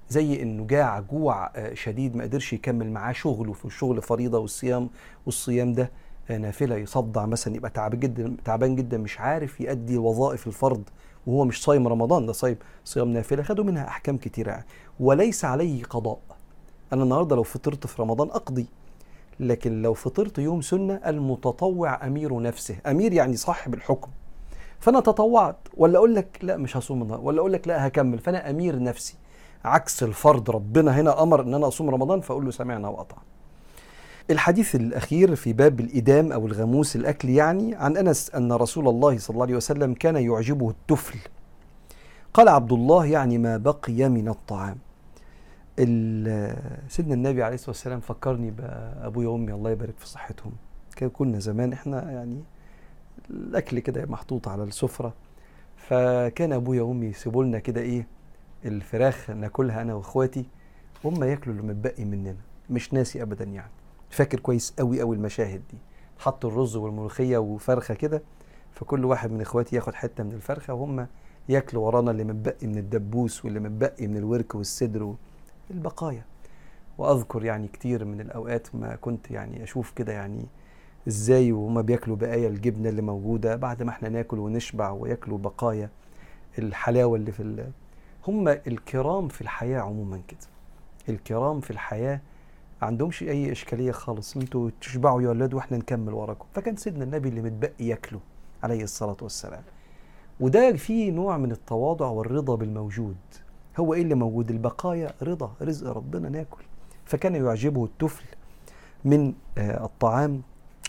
زي 0.10 0.42
إنه 0.42 0.66
جاع 0.68 1.00
جوع 1.00 1.52
آه، 1.56 1.74
شديد 1.74 2.16
ما 2.16 2.24
قدرش 2.24 2.54
يكمل 2.54 2.92
معاه 2.92 3.12
شغله 3.14 3.54
في 3.54 3.66
الشغل 3.66 4.02
فريضة 4.02 4.38
والصيام 4.40 4.90
والصيام 5.26 5.74
ده 5.74 5.92
نافلة 6.30 6.76
يصدع 6.76 7.26
مثلا 7.26 7.56
يبقى 7.56 7.70
تعبان 7.72 8.00
جدا 8.00 8.36
تعبان 8.46 8.76
جدا 8.76 8.98
مش 8.98 9.20
عارف 9.20 9.62
يؤدي 9.62 9.98
وظائف 9.98 10.48
الفرض 10.48 10.84
وهو 11.28 11.46
مش 11.46 11.64
صايم 11.64 11.88
رمضان. 11.88 12.26
ده 12.26 12.34
صايم 12.34 12.58
صيام 12.84 13.08
نافلة 13.14 13.44
خدوا 13.44 13.64
منها 13.66 13.88
أحكام 13.88 14.18
كتيرة. 14.18 14.64
وليس 15.00 15.46
عليه 15.46 15.84
قضاء. 15.84 16.20
أنا 16.94 17.04
النهارده 17.04 17.36
لو 17.36 17.44
فطرت 17.44 17.88
في 17.88 18.02
رمضان 18.02 18.28
أقضي. 18.28 18.66
لكن 19.40 19.82
لو 19.82 19.94
فطرت 19.94 20.38
يوم 20.40 20.62
سنة 20.62 21.02
المتطوع 21.06 22.08
أمير 22.08 22.42
نفسه. 22.42 22.76
أمير 22.88 23.14
يعني 23.14 23.36
صاحب 23.36 23.74
الحكم. 23.74 24.10
فأنا 24.86 25.00
تطوعت. 25.00 25.58
ولا 25.78 25.98
أقول 25.98 26.16
لك 26.16 26.40
لا 26.42 26.58
مش 26.58 26.78
هصوم 26.78 27.02
النهارده 27.02 27.26
ولا 27.26 27.40
أقول 27.40 27.54
لك 27.54 27.68
لا 27.68 27.88
هكمل. 27.88 28.20
فأنا 28.20 28.50
أمير 28.50 28.84
نفسي. 28.84 29.16
عكس 29.64 30.04
الفرض 30.04 30.50
ربنا 30.50 31.00
هنا 31.00 31.24
أمر 31.24 31.42
إن 31.42 31.54
أنا 31.54 31.68
أصوم 31.68 31.90
رمضان 31.90 32.22
فأقول 32.22 32.46
له 32.46 32.52
سمعنا 32.52 32.88
وأطعنا. 32.88 33.24
الحديث 34.30 34.76
الأخير 34.76 35.36
في 35.36 35.54
باب 35.54 35.80
الإدام 35.80 36.32
أو 36.32 36.48
الغموس 36.48 36.96
الأكل 36.96 37.30
يعني 37.30 37.76
عن 37.76 37.98
أنس 37.98 38.36
أن 38.36 38.54
رسول 38.54 38.88
الله 38.88 39.18
صلى 39.18 39.34
الله 39.34 39.46
عليه 39.46 39.56
وسلم 39.56 39.94
كان 39.94 40.16
يعجبه 40.16 40.70
التفل. 40.70 41.20
قال 42.34 42.50
عبد 42.50 42.72
الله 42.72 43.06
يعني 43.06 43.38
ما 43.38 43.58
بقي 43.58 44.10
من 44.10 44.30
الطعام. 44.30 44.78
سيدنا 46.88 47.14
النبي 47.14 47.44
عليه 47.44 47.56
الصلاة 47.56 47.70
والسلام 47.70 48.00
فكرني 48.00 48.52
بأبويا 48.52 49.28
وأمي 49.28 49.54
الله 49.54 49.72
يبارك 49.72 49.94
في 49.98 50.08
صحتهم. 50.08 50.52
كنا 51.14 51.40
زمان 51.40 51.74
إحنا 51.74 52.12
يعني 52.12 52.44
الأكل 53.30 53.80
كده 53.80 54.06
محطوط 54.06 54.48
على 54.48 54.64
السفرة. 54.64 55.14
فكان 55.78 56.54
أبويا 56.54 56.82
وأمي 56.82 57.06
يسيبوا 57.06 57.44
لنا 57.44 57.60
كده 57.60 57.82
إيه 57.82 58.08
الفراخ 58.66 59.30
ناكلها 59.30 59.82
أنا 59.82 59.94
وإخواتي 59.94 60.46
هم 61.06 61.24
ياكلوا 61.24 61.56
اللي 61.56 61.68
متبقي 61.74 62.06
مننا 62.06 62.36
مش 62.70 62.94
ناسي 62.94 63.22
أبدا 63.22 63.46
يعني. 63.46 63.72
فاكر 64.10 64.40
كويس 64.40 64.74
قوي 64.80 65.02
قوي 65.02 65.16
المشاهد 65.16 65.62
دي. 65.72 65.78
حطوا 66.20 66.50
الرز 66.50 66.76
والملوخية 66.76 67.38
وفرخة 67.38 67.94
كده 67.94 68.22
فكل 68.72 69.06
واحد 69.06 69.32
من 69.32 69.42
إخواتي 69.42 69.76
ياخد 69.76 69.94
حتة 69.94 70.24
من 70.24 70.32
الفرخة 70.32 70.74
وهم 70.74 71.08
ياكلوا 71.50 71.86
ورانا 71.86 72.12
اللي 72.12 72.24
متبقي 72.24 72.68
من 72.68 72.78
الدبوس 72.78 73.46
واللي 73.46 73.60
متبقي 73.60 74.08
من 74.08 74.18
الورك 74.18 74.56
والصدر 74.56 75.16
البقايا 75.72 76.26
وأذكر 76.98 77.46
يعني 77.46 77.68
كتير 77.68 78.06
من 78.06 78.22
الأوقات 78.22 78.76
ما 78.76 78.96
كنت 78.96 79.32
يعني 79.32 79.64
أشوف 79.64 79.92
كده 79.92 80.14
يعني 80.14 80.46
إزاي 81.08 81.52
وهما 81.52 81.82
بياكلوا 81.82 82.16
بقايا 82.16 82.48
الجبنة 82.48 82.90
اللي 82.90 83.02
موجودة 83.02 83.56
بعد 83.56 83.84
ما 83.84 83.90
إحنا 83.90 84.10
ناكل 84.10 84.40
ونشبع 84.40 84.90
وياكلوا 84.92 85.38
بقايا 85.38 85.90
الحلاوة 86.60 87.18
اللي 87.18 87.32
في 87.32 87.66
هم 88.28 88.48
الكرام 88.48 89.28
في 89.28 89.42
الحياة 89.42 89.80
عموما 89.80 90.22
كده. 90.28 90.48
الكرام 91.10 91.60
في 91.60 91.72
الحياة 91.72 92.22
عندهمش 92.82 93.24
أي 93.24 93.52
إشكالية 93.52 93.92
خالص. 93.92 94.38
أنتوا 94.38 94.70
تشبعوا 94.82 95.22
يا 95.22 95.28
أولاد 95.28 95.54
وإحنا 95.54 95.78
نكمل 95.78 96.14
وراكم. 96.14 96.46
فكان 96.54 96.76
سيدنا 96.76 97.04
النبي 97.04 97.30
اللي 97.30 97.42
متبقي 97.42 97.86
ياكله 97.86 98.20
عليه 98.64 98.84
الصلاة 98.84 99.18
والسلام. 99.22 99.64
وده 100.40 100.74
فيه 100.74 101.12
نوع 101.12 101.38
من 101.38 101.52
التواضع 101.52 102.08
والرضا 102.08 102.56
بالموجود. 102.56 103.16
هو 103.78 103.94
إيه 103.94 104.02
اللي 104.02 104.16
موجود؟ 104.16 104.52
البقايا 104.52 105.14
رضا 105.22 105.54
رزق 105.62 105.92
ربنا 105.92 106.30
ناكل. 106.30 106.64
فكان 107.06 107.36
يعجبه 107.36 107.86
التفل 107.86 108.26
من 109.06 109.34
آه، 109.58 109.86
الطعام 109.86 110.42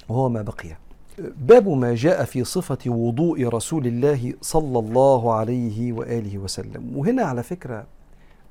وهو 0.09 0.29
ما 0.29 0.43
بقي. 0.43 0.77
باب 1.19 1.69
ما 1.69 1.95
جاء 1.95 2.25
في 2.25 2.45
صفة 2.45 2.79
وضوء 2.87 3.49
رسول 3.49 3.87
الله 3.87 4.35
صلى 4.41 4.79
الله 4.79 5.35
عليه 5.35 5.93
وآله 5.93 6.39
وسلم. 6.39 6.97
وهنا 6.97 7.23
على 7.23 7.43
فكرة 7.43 7.87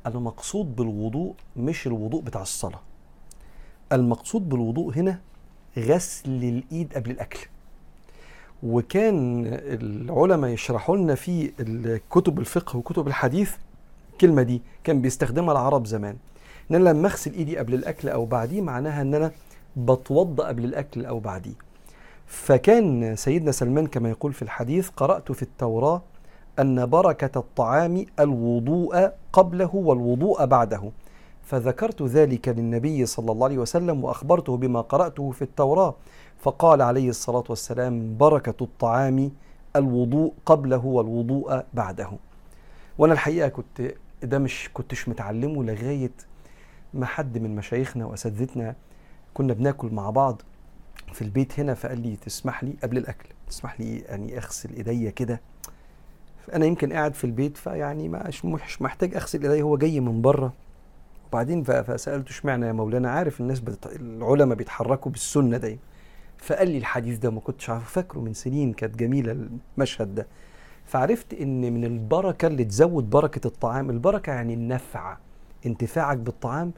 المقصود 0.08 0.76
بالوضوء 0.76 1.34
مش 1.58 1.88
الوضوء 1.88 2.22
بتاع 2.22 2.42
الصلاة. 2.42 2.80
المقصود 3.92 4.50
بالوضوء 4.50 4.94
هنا 4.94 5.20
غسل 5.78 6.30
الإيد 6.44 6.94
قبل 6.94 7.12
الأكل. 7.12 7.40
وكان 8.64 9.44
العلماء 9.64 10.50
يشرحوا 10.52 10.98
لنا 10.98 11.16
في 11.16 11.52
كتب 12.12 12.40
الفقه 12.40 12.78
وكتب 12.78 13.08
الحديث 13.08 13.56
الكلمة 14.12 14.42
دي 14.42 14.62
كان 14.84 15.02
بيستخدمها 15.02 15.52
العرب 15.52 15.88
زمان. 15.88 16.16
إن 16.72 16.76
أنا 16.76 16.90
لما 16.90 17.08
أغسل 17.08 17.34
إيدي 17.34 17.58
قبل 17.58 17.74
الأكل 17.74 18.10
أو 18.10 18.26
بعديه 18.26 18.62
معناها 18.62 19.02
إن 19.02 19.14
أنا 19.14 19.32
بتوضأ 19.78 20.48
قبل 20.48 20.66
الأكل 20.66 21.06
أو 21.06 21.20
بعديه. 21.20 21.54
فكان 22.26 23.16
سيدنا 23.16 23.52
سلمان 23.52 23.88
كما 23.88 24.10
يقول 24.10 24.34
في 24.34 24.42
الحديث 24.42 24.90
قرأت 24.90 25.32
في 25.32 25.44
التوراة 25.44 26.02
أن 26.60 26.86
بركة 26.86 27.40
الطعام 27.40 28.06
الوضوء 28.20 29.10
قبله 29.34 29.76
والوضوء 29.76 30.46
بعده. 30.46 30.92
فذكرت 31.44 32.02
ذلك 32.02 32.48
للنبي 32.50 33.06
صلى 33.06 33.32
الله 33.32 33.46
عليه 33.46 33.58
وسلم 33.58 34.04
وأخبرته 34.04 34.58
بما 34.58 34.82
قرأته 34.82 35.32
في 35.32 35.42
التوراة. 35.42 35.96
فقال 36.40 36.82
عليه 36.82 37.10
الصلاة 37.10 37.44
والسلام 37.50 38.18
بركة 38.18 38.64
الطعام 38.64 39.32
الوضوء 39.76 40.34
قبله 40.46 40.86
والوضوء 40.86 41.64
بعده. 41.74 42.10
وأنا 42.98 43.14
الحقيقة 43.14 43.48
كنت 43.48 43.82
ده 44.24 44.40
مش 44.40 44.70
كنتش 44.74 45.10
متعلمه 45.10 45.64
لغاية 45.64 46.12
ما 46.94 47.06
حد 47.06 47.38
من 47.38 47.56
مشايخنا 47.56 48.06
وأساتذتنا 48.06 48.76
كنا 49.36 49.54
بناكل 49.54 49.90
مع 49.90 50.10
بعض 50.10 50.42
في 51.14 51.22
البيت 51.22 51.60
هنا 51.60 51.74
فقال 51.74 52.02
لي 52.02 52.16
تسمح 52.16 52.64
لي 52.64 52.74
قبل 52.84 52.98
الأكل 52.98 53.30
تسمح 53.48 53.80
لي 53.80 54.00
يعني 54.00 54.38
أغسل 54.38 54.74
إيديا 54.76 55.10
كده. 55.10 55.42
فانا 56.48 56.66
يمكن 56.66 56.94
قاعد 56.94 57.14
في 57.14 57.24
البيت 57.24 57.58
فيعني 57.58 58.10
مش 58.44 58.82
محتاج 58.82 59.16
أغسل 59.16 59.44
إيديا 59.44 59.64
هو 59.64 59.78
جاي 59.78 60.00
من 60.00 60.22
بره. 60.22 60.54
وبعدين 61.30 61.64
فسألته 61.64 62.30
اشمعنى 62.30 62.66
يا 62.66 62.72
مولانا؟ 62.72 63.12
عارف 63.12 63.42
الناس 63.42 63.60
بتت... 63.60 63.86
العلماء 63.96 64.58
بيتحركوا 64.58 65.12
بالسنة 65.12 65.58
دايما. 65.58 65.80
فقال 66.38 66.70
لي 66.70 66.78
الحديث 66.78 67.18
ده 67.18 67.30
ما 67.30 67.40
كنتش 67.40 67.70
عارفه 67.70 67.86
فاكره 67.86 68.20
من 68.20 68.34
سنين 68.34 68.74
كانت 68.74 68.96
جميلة 68.96 69.48
المشهد 69.78 70.16
ده. 70.16 70.28
فعرفت 70.86 71.34
إن 71.34 71.74
من 71.74 71.86
البركة 71.86 72.48
اللي 72.48 72.64
تزود 72.64 73.10
بركة 73.10 73.48
الطعام 73.48 73.90
البركة 73.90 74.32
يعني 74.32 74.54
النفع 74.54 75.18
انتفاعك 75.66 76.18
بالطعام 76.18 76.72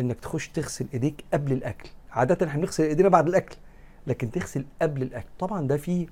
إنك 0.00 0.20
تخش 0.20 0.48
تغسل 0.48 0.86
إيديك 0.94 1.24
قبل 1.32 1.52
الأكل. 1.52 1.88
عادة 2.16 2.46
إحنا 2.46 2.60
بنغسل 2.60 2.84
إيدينا 2.84 3.08
بعد 3.08 3.28
الأكل 3.28 3.56
لكن 4.06 4.30
تغسل 4.30 4.64
قبل 4.82 5.02
الأكل. 5.02 5.28
طبعا 5.38 5.66
ده 5.66 5.76
فيه 5.76 6.06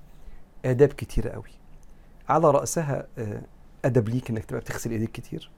آداب 0.65 0.89
كتيرة 0.89 1.31
قوي. 1.31 1.51
على 2.29 2.51
رأسها 2.51 3.07
آه، 3.19 3.43
أدب 3.85 4.09
ليك 4.09 4.31
إنك 4.31 4.45
تبقى 4.45 4.61
بتغسل 4.61 4.91
إيديك 4.91 5.13
كتير. 5.13 5.51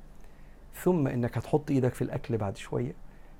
ثم 0.82 1.08
إنك 1.08 1.38
هتحط 1.38 1.70
إيدك 1.70 1.94
في 1.94 2.02
الأكل 2.02 2.36
بعد 2.36 2.56
شوية 2.56 2.92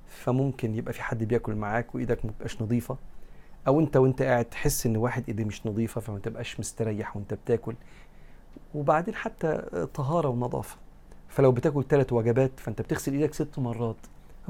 فممكن 0.09 0.75
يبقى 0.75 0.93
في 0.93 1.03
حد 1.03 1.25
بياكل 1.25 1.55
معاك 1.55 1.95
وإيدك 1.95 2.25
ما 2.25 2.31
تبقاش 2.33 2.63
نظيفة. 2.63 2.97
أو 3.69 3.81
أنت 3.81 3.97
وأنت 3.97 4.23
قاعد 4.23 4.45
تحس 4.45 4.87
إن 4.87 4.97
واحد 4.97 5.25
إيديه 5.29 5.45
مش 5.45 5.67
نظيفة 5.67 6.01
فما 6.01 6.19
تبقاش 6.19 6.61
مستريح 6.61 7.17
وأنت 7.17 7.35
بتاكل. 7.35 7.75
وبعدين 8.75 9.15
حتى 9.15 9.63
طهارة 9.95 10.29
ونظافة. 10.29 10.77
فلو 11.29 11.53
بتاكل 11.53 11.85
ثلاث 11.89 12.13
وجبات 12.13 12.61
فأنت 12.61 12.83
بتغسل 12.83 13.13
إيدك 13.13 13.35
ست 13.35 13.59
مرات. 13.59 13.97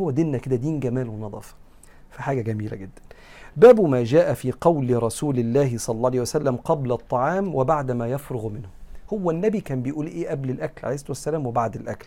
هو 0.00 0.10
ديننا 0.10 0.38
كده 0.38 0.56
دين 0.56 0.80
جمال 0.80 1.08
ونظافة. 1.08 1.54
فحاجة 2.10 2.40
جميلة 2.40 2.76
جدا. 2.76 3.02
باب 3.56 3.80
ما 3.80 4.04
جاء 4.04 4.34
في 4.34 4.52
قول 4.60 5.02
رسول 5.02 5.38
الله 5.38 5.78
صلى 5.78 5.96
الله 5.96 6.08
عليه 6.08 6.20
وسلم 6.20 6.56
قبل 6.56 6.92
الطعام 6.92 7.54
وبعد 7.54 7.90
ما 7.90 8.08
يفرغ 8.08 8.48
منه. 8.48 8.68
هو 9.12 9.30
النبي 9.30 9.60
كان 9.60 9.82
بيقول 9.82 10.06
إيه 10.06 10.28
قبل 10.28 10.50
الأكل 10.50 10.84
عليه 10.84 10.94
الصلاة 10.94 11.10
والسلام 11.10 11.46
وبعد 11.46 11.76
الأكل؟ 11.76 12.06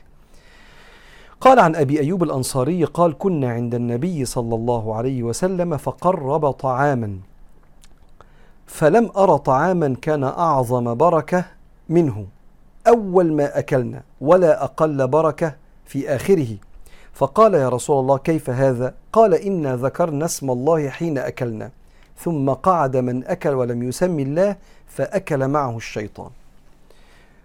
قال 1.42 1.60
عن 1.60 1.76
أبي 1.76 2.00
أيوب 2.00 2.24
الأنصاري 2.24 2.84
قال 2.84 3.18
كنا 3.18 3.52
عند 3.52 3.76
النبي 3.76 4.26
صلى 4.26 4.56
الله 4.56 4.96
عليه 4.96 5.24
وسلم 5.24 5.78
فقرب 5.78 6.52
طعاما 6.52 7.20
فلم 8.66 9.12
ارى 9.18 9.38
طعاما 9.38 9.96
كان 10.02 10.24
أعظم 10.24 10.96
بركة 10.96 11.46
منه. 11.90 12.26
أول 12.88 13.34
ما 13.34 13.60
أكلنا 13.60 14.04
ولا 14.22 14.64
أقل 14.64 15.08
بركة 15.08 15.56
في 15.86 16.16
آخره. 16.16 16.48
فقال 17.14 17.54
يا 17.54 17.70
رسول 17.70 18.00
الله 18.00 18.18
كيف 18.18 18.50
هذا؟ 18.50 18.96
قال 19.14 19.34
إنا 19.34 19.76
ذكرنا 19.76 20.26
اسم 20.26 20.50
الله 20.50 20.90
حين 20.90 21.18
أكلنا 21.18 21.72
ثم 22.18 22.50
قعد 22.50 22.98
من 22.98 23.26
أكل 23.26 23.50
ولم 23.50 23.84
يسم 23.84 24.20
الله 24.20 24.56
فأكل 24.88 25.48
معه 25.48 25.78
الشيطان. 25.78 26.30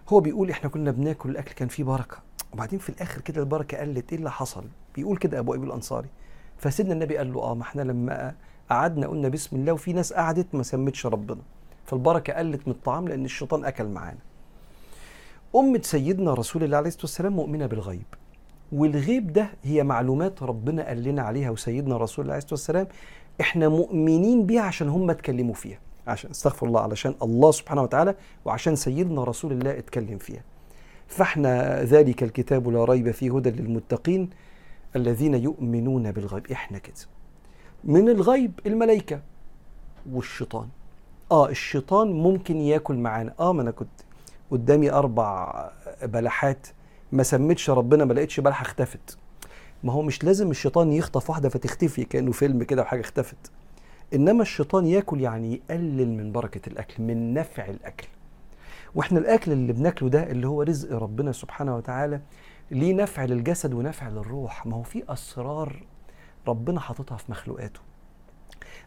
هو 0.09 0.19
بيقول 0.19 0.49
إحنا 0.49 0.69
كنا 0.69 0.91
بناكل 0.91 1.29
الأكل 1.29 1.51
كان 1.51 1.67
فيه 1.67 1.83
بركة. 1.83 2.17
وبعدين 2.53 2.79
في 2.79 2.89
الآخر 2.89 3.21
كده 3.21 3.41
البركة 3.41 3.77
قلت 3.77 4.11
إيه 4.11 4.19
اللي 4.19 4.31
حصل؟ 4.31 4.63
بيقول 4.95 5.17
كده 5.17 5.39
أبو 5.39 5.53
ايوب 5.53 5.63
الأنصاري. 5.63 6.07
فسيدنا 6.57 6.93
النبي 6.93 7.17
قال 7.17 7.33
له 7.33 7.43
آه 7.43 7.55
ما 7.55 7.61
إحنا 7.61 7.81
لما 7.81 8.35
قعدنا 8.69 9.07
قلنا 9.07 9.29
بسم 9.29 9.55
الله 9.55 9.73
وفي 9.73 9.93
ناس 9.93 10.13
قعدت 10.13 10.55
ما 10.55 10.63
سمتش 10.63 11.05
ربنا. 11.05 11.41
فالبركة 11.85 12.33
قلت 12.33 12.67
من 12.67 12.73
الطعام 12.73 13.07
لأن 13.07 13.25
الشيطان 13.25 13.65
أكل 13.65 13.85
معانا. 13.85 14.19
أمة 15.55 15.81
سيدنا 15.83 16.33
رسول 16.33 16.63
الله 16.63 16.77
عليه 16.77 16.87
الصلاة 16.87 17.03
والسلام 17.03 17.33
مؤمنة 17.33 17.65
بالغيب. 17.65 18.05
والغيب 18.71 19.33
ده 19.33 19.49
هي 19.63 19.83
معلومات 19.83 20.43
ربنا 20.43 20.87
قال 20.87 21.03
لنا 21.03 21.21
عليها 21.21 21.49
وسيدنا 21.49 21.97
رسول 21.97 22.25
الله 22.25 22.33
عليه 22.33 22.43
الصلاة 22.43 22.53
والسلام 22.59 22.87
إحنا 23.41 23.69
مؤمنين 23.69 24.45
بيها 24.45 24.61
عشان 24.61 24.89
هم 24.89 25.09
اتكلموا 25.09 25.53
فيها 25.53 25.79
عشان 26.07 26.29
استغفر 26.29 26.67
الله 26.67 26.81
علشان 26.81 27.15
الله 27.21 27.51
سبحانه 27.51 27.83
وتعالى 27.83 28.15
وعشان 28.45 28.75
سيدنا 28.75 29.23
رسول 29.23 29.51
الله 29.51 29.77
اتكلم 29.77 30.17
فيها. 30.17 30.41
فإحنا 31.07 31.83
ذلك 31.83 32.23
الكتاب 32.23 32.69
لا 32.69 32.85
ريب 32.85 33.11
فيه 33.11 33.37
هدى 33.37 33.49
للمتقين 33.49 34.29
الذين 34.95 35.33
يؤمنون 35.33 36.11
بالغيب. 36.11 36.51
إحنا 36.51 36.77
كده. 36.77 36.95
من 37.83 38.09
الغيب 38.09 38.59
الملائكة 38.65 39.21
والشيطان. 40.11 40.67
آه 41.31 41.49
الشيطان 41.49 42.07
ممكن 42.11 42.57
ياكل 42.57 42.95
معانا. 42.95 43.33
آه 43.39 43.53
ما 43.53 43.61
أنا 43.61 43.71
كنت 43.71 43.89
قدامي 44.51 44.91
أربع 44.91 45.53
بلحات 46.03 46.67
ما 47.15 47.23
سميتش 47.23 47.69
ربنا 47.69 48.05
ما 48.05 48.13
لقيتش 48.13 48.39
بلحة 48.39 48.61
اختفت. 48.61 49.17
ما 49.83 49.93
هو 49.93 50.01
مش 50.01 50.23
لازم 50.23 50.51
الشيطان 50.51 50.91
يخطف 50.91 51.29
واحدة 51.29 51.49
فتختفي 51.49 52.03
كأنه 52.03 52.31
فيلم 52.31 52.63
كده 52.63 52.81
وحاجة 52.81 53.01
اختفت. 53.01 53.51
إنما 54.13 54.41
الشيطان 54.41 54.85
ياكل 54.85 55.21
يعني 55.21 55.53
يقلل 55.53 56.09
من 56.17 56.31
بركة 56.31 56.69
الأكل 56.69 57.03
من 57.03 57.33
نفع 57.33 57.65
الأكل. 57.65 58.07
وإحنا 58.95 59.19
الأكل 59.19 59.51
اللي 59.51 59.73
بناكله 59.73 60.09
ده 60.09 60.23
اللي 60.31 60.47
هو 60.47 60.61
رزق 60.61 60.97
ربنا 60.97 61.31
سبحانه 61.31 61.75
وتعالى 61.75 62.21
ليه 62.71 62.93
نفع 62.93 63.25
للجسد 63.25 63.73
ونفع 63.73 64.09
للروح؟ 64.09 64.65
ما 64.65 64.75
هو 64.75 64.83
في 64.83 65.03
أسرار 65.09 65.83
ربنا 66.47 66.79
حاططها 66.79 67.17
في 67.17 67.31
مخلوقاته. 67.31 67.79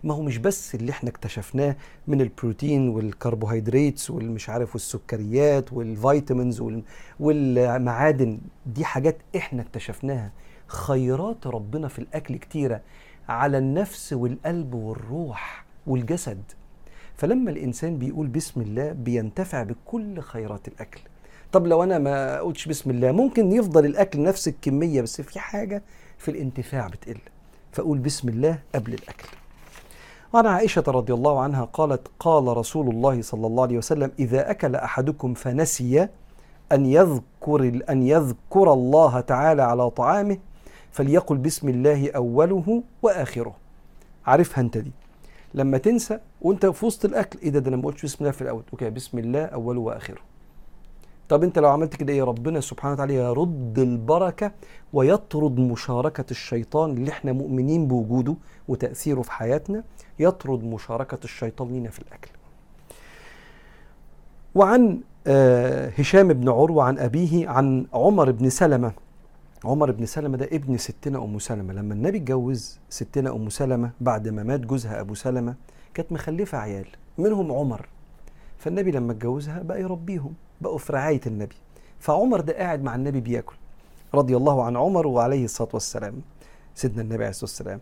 ما 0.05 0.15
هو 0.15 0.23
مش 0.23 0.39
بس 0.39 0.75
اللي 0.75 0.91
إحنا 0.93 1.11
اكتشفناه 1.11 1.77
من 2.07 2.21
البروتين 2.21 2.89
والكربوهيدرات 2.89 4.11
والمش 4.11 4.49
عارف 4.51 4.75
والسكريات 4.75 5.73
والفيتامينز 5.73 6.61
وال- 6.61 6.83
والمعادن 7.21 8.39
دي 8.67 8.85
حاجات 8.85 9.17
إحنا 9.37 9.63
اكتشفناها. 9.63 10.33
خيرات 10.67 11.47
ربنا 11.47 11.89
في 11.89 11.99
الأكل 11.99 12.37
كتيرة 12.37 12.81
على 13.29 13.59
النفس 13.59 14.13
والقلب 14.13 14.75
والروح 14.75 15.65
والجسد. 15.87 16.43
فلما 17.17 17.51
الإنسان 17.51 17.99
بيقول 17.99 18.27
بسم 18.27 18.61
الله 18.61 18.93
بينتفع 18.93 19.63
بكل 19.63 20.21
خيرات 20.21 20.69
الأكل. 20.69 21.01
طب 21.53 21.67
لو 21.67 21.83
أنا 21.83 21.99
ما 21.99 22.41
قلتش 22.41 22.69
بسم 22.69 22.91
الله 22.91 23.13
ممكن 23.13 23.53
يفضل 23.53 23.87
الأكل 23.87 24.23
نفس 24.23 24.49
الكمية 24.49 25.03
بس 25.03 25.21
في 25.21 25.39
حاجة 25.41 25.83
في 26.19 26.31
الانتفاع 26.31 26.87
بتقل. 26.89 27.19
فأقول 27.73 27.99
بسم 27.99 28.29
الله 28.29 28.59
قبل 28.75 28.95
الأكل. 28.95 29.29
وعن 30.33 30.47
عائشة 30.47 30.85
رضي 30.89 31.15
الله 31.15 31.41
عنها 31.41 31.65
قالت 31.65 32.09
قال 32.21 32.57
رسول 32.57 32.89
الله 32.89 33.23
صلى 33.23 33.47
الله 33.47 33.63
عليه 33.63 33.79
وسلم 33.79 34.11
إذا 34.19 34.51
أكل 34.51 34.75
أحدكم 34.77 35.35
فنسي 35.35 36.09
أن 36.73 36.87
يذكر 36.87 37.81
أن 37.91 38.03
يذكر 38.03 38.73
الله 38.73 39.21
تعالى 39.21 39.63
على 39.63 39.91
طعامه 39.91 40.39
فليقل 40.91 41.37
بسم 41.37 41.69
الله 41.69 42.11
أوله 42.11 42.83
وآخره. 43.03 43.55
عارفها 44.27 44.61
أنت 44.61 44.79
دي. 44.79 44.93
لما 45.55 45.79
تنسى 45.79 46.19
وأنت 46.43 46.67
في 46.67 46.87
وسط 46.87 47.05
الأكل 47.05 47.39
إيه 47.43 47.51
ده؟ 47.51 47.59
ده 47.59 47.69
أنا 47.69 47.77
ما 47.77 47.83
قلتش 47.83 48.03
بسم 48.03 48.17
الله 48.21 48.31
في 48.31 48.43
الأول. 48.43 48.63
أوكي 48.73 48.91
بسم 48.91 49.19
الله 49.19 49.45
أوله 49.45 49.81
وآخره. 49.81 50.28
طب 51.29 51.43
أنت 51.43 51.59
لو 51.59 51.69
عملت 51.69 51.97
كده 51.97 52.13
إيه؟ 52.13 52.23
ربنا 52.23 52.61
سبحانه 52.61 52.95
وتعالى 52.95 53.15
يرد 53.15 53.79
البركة 53.79 54.53
ويطرد 54.93 55.59
مشاركة 55.61 56.25
الشيطان 56.31 56.91
اللي 56.91 57.11
إحنا 57.11 57.33
مؤمنين 57.33 57.89
بوجوده 57.89 58.35
وتأثيره 58.69 59.23
في 59.23 59.33
حياتنا. 59.33 59.85
يطرد 60.19 60.65
مشاركة 60.65 61.19
الشيطان 61.25 61.69
لنا 61.69 61.91
في 61.91 61.99
الأكل. 61.99 62.31
وعن 64.55 65.01
آه، 65.27 65.89
هشام 65.99 66.33
بن 66.33 66.49
عروة 66.49 66.85
عن 66.85 66.99
أبيه 66.99 67.49
عن 67.49 67.87
عمر 67.95 68.31
بن 68.31 68.51
سلمة. 68.51 68.93
عمر 69.65 69.91
بن 69.91 70.07
سلمة 70.07 70.37
ده 70.37 70.49
ابن 70.53 70.77
ستنا 70.77 71.25
أم 71.25 71.39
سلمة. 71.39 71.73
لما 71.75 71.95
النبي 71.95 72.19
اتجوز 72.19 72.79
ستنا 72.91 73.31
أم 73.31 73.49
سلمة 73.49 73.91
بعد 74.01 74.29
ما 74.29 74.43
مات 74.43 74.61
جوزها 74.61 75.01
أبو 75.01 75.15
سلمة 75.15 75.55
كانت 75.95 76.13
مخلفة 76.13 76.59
عيال. 76.59 76.87
منهم 77.19 77.53
عمر. 77.53 77.87
فالنبي 78.59 78.91
لما 78.91 79.13
اتجوزها 79.13 79.63
بقى 79.63 79.81
يربيهم 79.81 80.35
بقوا 80.61 80.79
في 80.79 80.93
رعاية 80.93 81.21
النبي. 81.27 81.57
فعمر 82.01 82.41
ده 82.41 82.53
قاعد 82.59 82.83
مع 82.83 82.95
النبي 82.95 83.21
بياكل. 83.21 83.57
رضي 84.15 84.37
الله 84.37 84.65
عن 84.65 84.77
عمر 84.77 85.07
وعليه 85.07 85.45
الصلاة 85.45 85.69
والسلام 85.75 86.15
سيدنا 86.75 87.03
النبي 87.03 87.15
عليه 87.15 87.29
الصلاة 87.29 87.51
والسلام. 87.51 87.81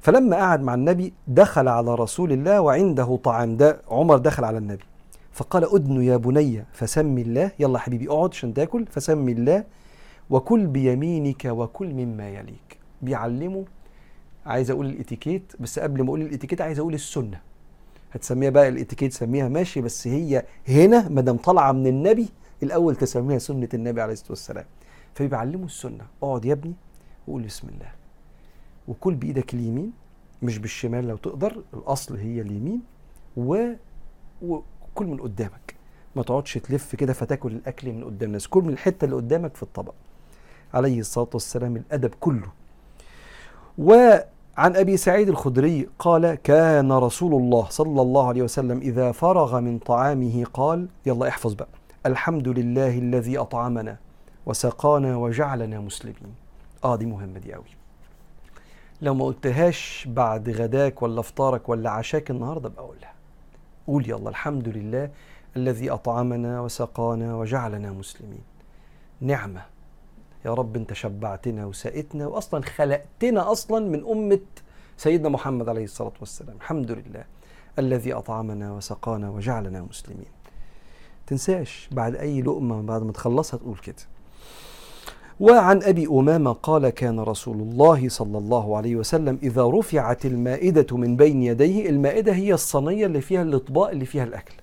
فلما 0.00 0.36
قعد 0.36 0.62
مع 0.62 0.74
النبي 0.74 1.12
دخل 1.28 1.68
على 1.68 1.94
رسول 1.94 2.32
الله 2.32 2.60
وعنده 2.60 3.16
طعام 3.24 3.56
ده 3.56 3.80
عمر 3.90 4.18
دخل 4.18 4.44
على 4.44 4.58
النبي. 4.58 4.84
فقال 5.32 5.74
أدن 5.74 6.02
يا 6.02 6.16
بني 6.16 6.64
فسمي 6.72 7.22
الله. 7.22 7.50
يلا 7.58 7.78
حبيبي 7.78 8.08
اقعد 8.08 8.30
عشان 8.30 8.54
تاكل 8.54 8.86
فسمي 8.86 9.32
الله. 9.32 9.64
وكل 10.30 10.66
بيمينك 10.66 11.44
وكل 11.44 11.94
مما 11.94 12.28
يليك. 12.28 12.78
بيعلمه 13.02 13.64
عايز 14.46 14.70
أقول 14.70 14.86
الإتيكيت 14.86 15.52
بس 15.60 15.78
قبل 15.78 16.02
ما 16.02 16.08
أقول 16.08 16.22
الإتيكيت 16.22 16.60
عايز 16.60 16.78
أقول 16.78 16.94
السنة. 16.94 17.40
هتسميها 18.12 18.50
بقى 18.50 18.68
الاتيكيت 18.68 19.12
سميها 19.12 19.48
ماشي 19.48 19.80
بس 19.80 20.06
هي 20.06 20.44
هنا 20.68 21.08
ما 21.08 21.20
دام 21.20 21.36
طالعة 21.36 21.72
من 21.72 21.86
النبي 21.86 22.28
الأول 22.62 22.96
تسميها 22.96 23.38
سنة 23.38 23.68
النبي 23.74 24.00
عليه 24.00 24.12
الصلاة 24.12 24.30
والسلام. 24.30 24.64
فبيعلمه 25.14 25.64
السنة 25.66 26.06
اقعد 26.22 26.44
يا 26.44 26.52
ابني 26.52 26.74
وقول 27.28 27.42
بسم 27.42 27.68
الله. 27.68 27.92
وكل 28.88 29.14
بإيدك 29.14 29.54
اليمين 29.54 29.92
مش 30.42 30.58
بالشمال 30.58 31.08
لو 31.08 31.16
تقدر 31.16 31.62
الأصل 31.74 32.16
هي 32.16 32.40
اليمين 32.40 32.80
و... 33.36 33.72
وكل 34.42 35.06
من 35.06 35.16
قدامك. 35.20 35.74
ما 36.16 36.22
تقعدش 36.22 36.54
تلف 36.54 36.96
كده 36.96 37.12
فتاكل 37.12 37.52
الأكل 37.52 37.92
من 37.92 38.04
قدام 38.04 38.28
الناس. 38.28 38.46
كل 38.46 38.62
من 38.62 38.72
الحتة 38.72 39.04
اللي 39.04 39.16
قدامك 39.16 39.56
في 39.56 39.62
الطبق. 39.62 39.94
عليه 40.74 41.00
الصلاة 41.00 41.28
والسلام 41.34 41.76
الأدب 41.76 42.14
كله. 42.20 42.48
وعن 44.58 44.76
أبي 44.76 44.96
سعيد 44.96 45.28
الخدري 45.28 45.88
قال 45.98 46.34
كان 46.34 46.92
رسول 46.92 47.34
الله 47.42 47.66
صلى 47.70 48.02
الله 48.02 48.28
عليه 48.28 48.42
وسلم 48.42 48.78
إذا 48.78 49.12
فرغ 49.12 49.60
من 49.60 49.78
طعامه 49.78 50.44
قال 50.54 50.88
يلا 51.06 51.28
احفظ 51.28 51.54
بقى 51.54 51.68
الحمد 52.06 52.48
لله 52.48 52.98
الذي 52.98 53.38
أطعمنا 53.38 53.96
وسقانا 54.46 55.16
وجعلنا 55.16 55.80
مسلمين. 55.80 56.34
آه 56.84 56.96
دي 56.96 57.06
مهمة 57.06 57.38
دي 57.38 57.54
قوي 57.54 57.64
لو 59.02 59.14
ما 59.14 59.24
قلتهاش 59.24 60.08
بعد 60.10 60.50
غداك 60.50 61.02
ولا 61.02 61.22
فطارك 61.22 61.68
ولا 61.68 61.90
عشاك 61.90 62.30
النهارده 62.30 62.68
ابقى 62.68 62.84
قولها. 62.84 63.12
قول 63.86 64.10
يلا 64.10 64.28
الحمد 64.30 64.68
لله 64.68 65.10
الذي 65.56 65.90
أطعمنا 65.90 66.60
وسقانا 66.60 67.36
وجعلنا 67.36 67.90
مسلمين. 67.90 68.42
نعمة. 69.20 69.62
يا 70.44 70.54
رب 70.54 70.76
انت 70.76 70.92
شبعتنا 70.92 71.66
وسقتنا 71.66 72.26
واصلا 72.26 72.62
خلقتنا 72.62 73.52
أصلا 73.52 73.88
من 73.88 74.08
أمة 74.08 74.40
سيدنا 74.96 75.28
محمد 75.28 75.68
عليه 75.68 75.84
الصلاة 75.84 76.12
والسلام. 76.20 76.56
الحمد 76.56 76.90
لله 76.90 77.24
الذي 77.78 78.12
أطعمنا 78.12 78.72
وسقانا 78.72 79.30
وجعلنا 79.30 79.82
مسلمين. 79.82 80.28
تنساش 81.26 81.88
بعد 81.92 82.16
أي 82.16 82.42
لقمة 82.42 82.82
بعد 82.82 83.02
ما 83.02 83.12
تخلصها 83.12 83.58
تقول 83.58 83.76
كده. 83.76 84.02
وعن 85.40 85.82
أبي 85.82 86.06
أمامة 86.06 86.52
قال 86.52 86.88
كان 86.88 87.20
رسول 87.20 87.56
الله 87.56 88.08
صلى 88.08 88.38
الله 88.38 88.76
عليه 88.76 88.96
وسلم 88.96 89.38
إذا 89.42 89.66
رفعت 89.66 90.26
المائدة 90.26 90.96
من 90.96 91.16
بين 91.16 91.42
يديه 91.42 91.88
المائدة 91.88 92.32
هي 92.32 92.54
الصينية 92.54 93.06
اللي 93.06 93.20
فيها 93.20 93.42
الإطباق 93.42 93.90
اللي 93.90 94.04
فيها 94.04 94.24
الأكل. 94.24 94.54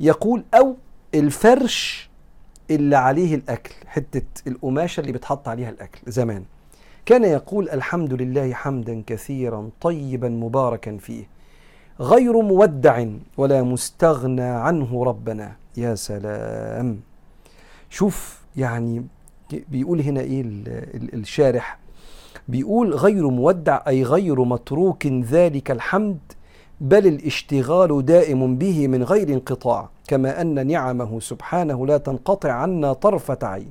يقول 0.00 0.44
أو 0.54 0.76
الفرش 1.14 2.09
اللي 2.70 2.96
عليه 2.96 3.34
الأكل 3.34 3.74
حتة 3.86 4.22
القماشة 4.46 5.00
اللي 5.00 5.12
بتحط 5.12 5.48
عليها 5.48 5.70
الأكل 5.70 6.00
زمان. 6.06 6.44
كان 7.06 7.24
يقول 7.24 7.68
الحمد 7.68 8.12
لله 8.12 8.52
حمدا 8.52 9.02
كثيرا 9.06 9.70
طيبا 9.80 10.28
مباركا 10.28 10.96
فيه. 10.96 11.24
غير 12.00 12.40
مودع 12.42 13.06
ولا 13.36 13.62
مستغنى 13.62 14.42
عنه 14.42 15.04
ربنا. 15.04 15.56
يا 15.76 15.94
سلام. 15.94 17.00
شوف 17.90 18.40
يعني 18.56 19.06
بيقول 19.68 20.00
هنا 20.00 20.20
إيه 20.20 20.42
الشارح؟ 21.14 21.78
بيقول 22.48 22.94
غير 22.94 23.28
مودع 23.28 23.80
أي 23.88 24.02
غير 24.02 24.44
متروك 24.44 25.06
ذلك 25.06 25.70
الحمد 25.70 26.18
بل 26.80 27.06
الاشتغال 27.06 28.04
دائم 28.04 28.56
به 28.56 28.88
من 28.88 29.02
غير 29.02 29.28
انقطاع. 29.28 29.88
كما 30.10 30.40
أن 30.40 30.66
نعمه 30.66 31.20
سبحانه 31.20 31.86
لا 31.86 31.98
تنقطع 31.98 32.52
عنا 32.52 32.92
طرفة 32.92 33.38
عين. 33.42 33.70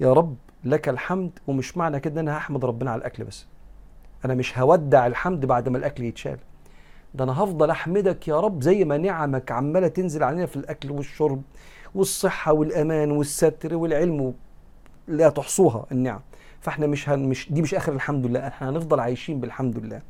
يا 0.00 0.12
رب 0.12 0.36
لك 0.64 0.88
الحمد 0.88 1.30
ومش 1.46 1.76
معنى 1.76 2.00
كده 2.00 2.20
أنا 2.20 2.36
هحمد 2.36 2.64
ربنا 2.64 2.90
على 2.90 2.98
الأكل 2.98 3.24
بس. 3.24 3.46
أنا 4.24 4.34
مش 4.34 4.58
هودع 4.58 5.06
الحمد 5.06 5.46
بعد 5.46 5.68
ما 5.68 5.78
الأكل 5.78 6.04
يتشال. 6.04 6.38
ده 7.14 7.24
أنا 7.24 7.32
هفضل 7.44 7.70
أحمدك 7.70 8.28
يا 8.28 8.40
رب 8.40 8.62
زي 8.62 8.84
ما 8.84 8.96
نعمك 8.96 9.52
عمالة 9.52 9.88
تنزل 9.88 10.22
علينا 10.22 10.46
في 10.46 10.56
الأكل 10.56 10.90
والشرب 10.90 11.42
والصحة 11.94 12.52
والأمان 12.52 13.10
والستر 13.10 13.76
والعلم 13.76 14.34
لا 15.08 15.28
تحصوها 15.28 15.86
النعم. 15.92 16.20
فإحنا 16.60 16.86
مش 16.86 17.08
هن 17.08 17.28
مش 17.28 17.52
دي 17.52 17.62
مش 17.62 17.74
آخر 17.74 17.92
الحمد 17.92 18.26
لله 18.26 18.46
إحنا 18.46 18.70
هنفضل 18.70 19.00
عايشين 19.00 19.40
بالحمد 19.40 19.78
لله. 19.78 20.02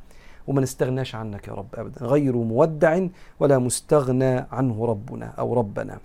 وما 0.47 0.61
نستغناش 0.61 1.15
عنك 1.15 1.49
يا 1.49 1.53
رب 1.53 1.67
ابدا. 1.75 2.07
غير 2.07 2.37
مودع 2.37 3.07
ولا 3.41 3.59
مستغنى 3.59 4.47
عنه 4.53 4.87
ربنا 4.87 5.27
أو 5.27 5.55
ربنا. 5.55 5.99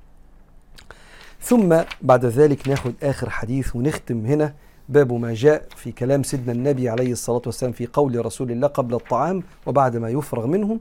ثم 1.41 1.77
بعد 2.01 2.25
ذلك 2.25 2.67
ناخد 2.67 2.93
آخر 3.03 3.29
حديث 3.29 3.75
ونختم 3.75 4.25
هنا. 4.25 4.53
باب 4.89 5.13
ما 5.13 5.33
جاء 5.33 5.67
في 5.75 5.91
كلام 5.91 6.23
سيدنا 6.23 6.51
النبي 6.51 6.89
عليه 6.89 7.11
الصلاة 7.11 7.41
والسلام 7.45 7.71
في 7.71 7.87
قول 7.93 8.25
رسول 8.25 8.51
الله 8.51 8.67
قبل 8.67 8.93
الطعام 8.93 9.43
وبعد 9.65 9.97
ما 9.97 10.09
يفرغ 10.09 10.47
منه. 10.47 10.79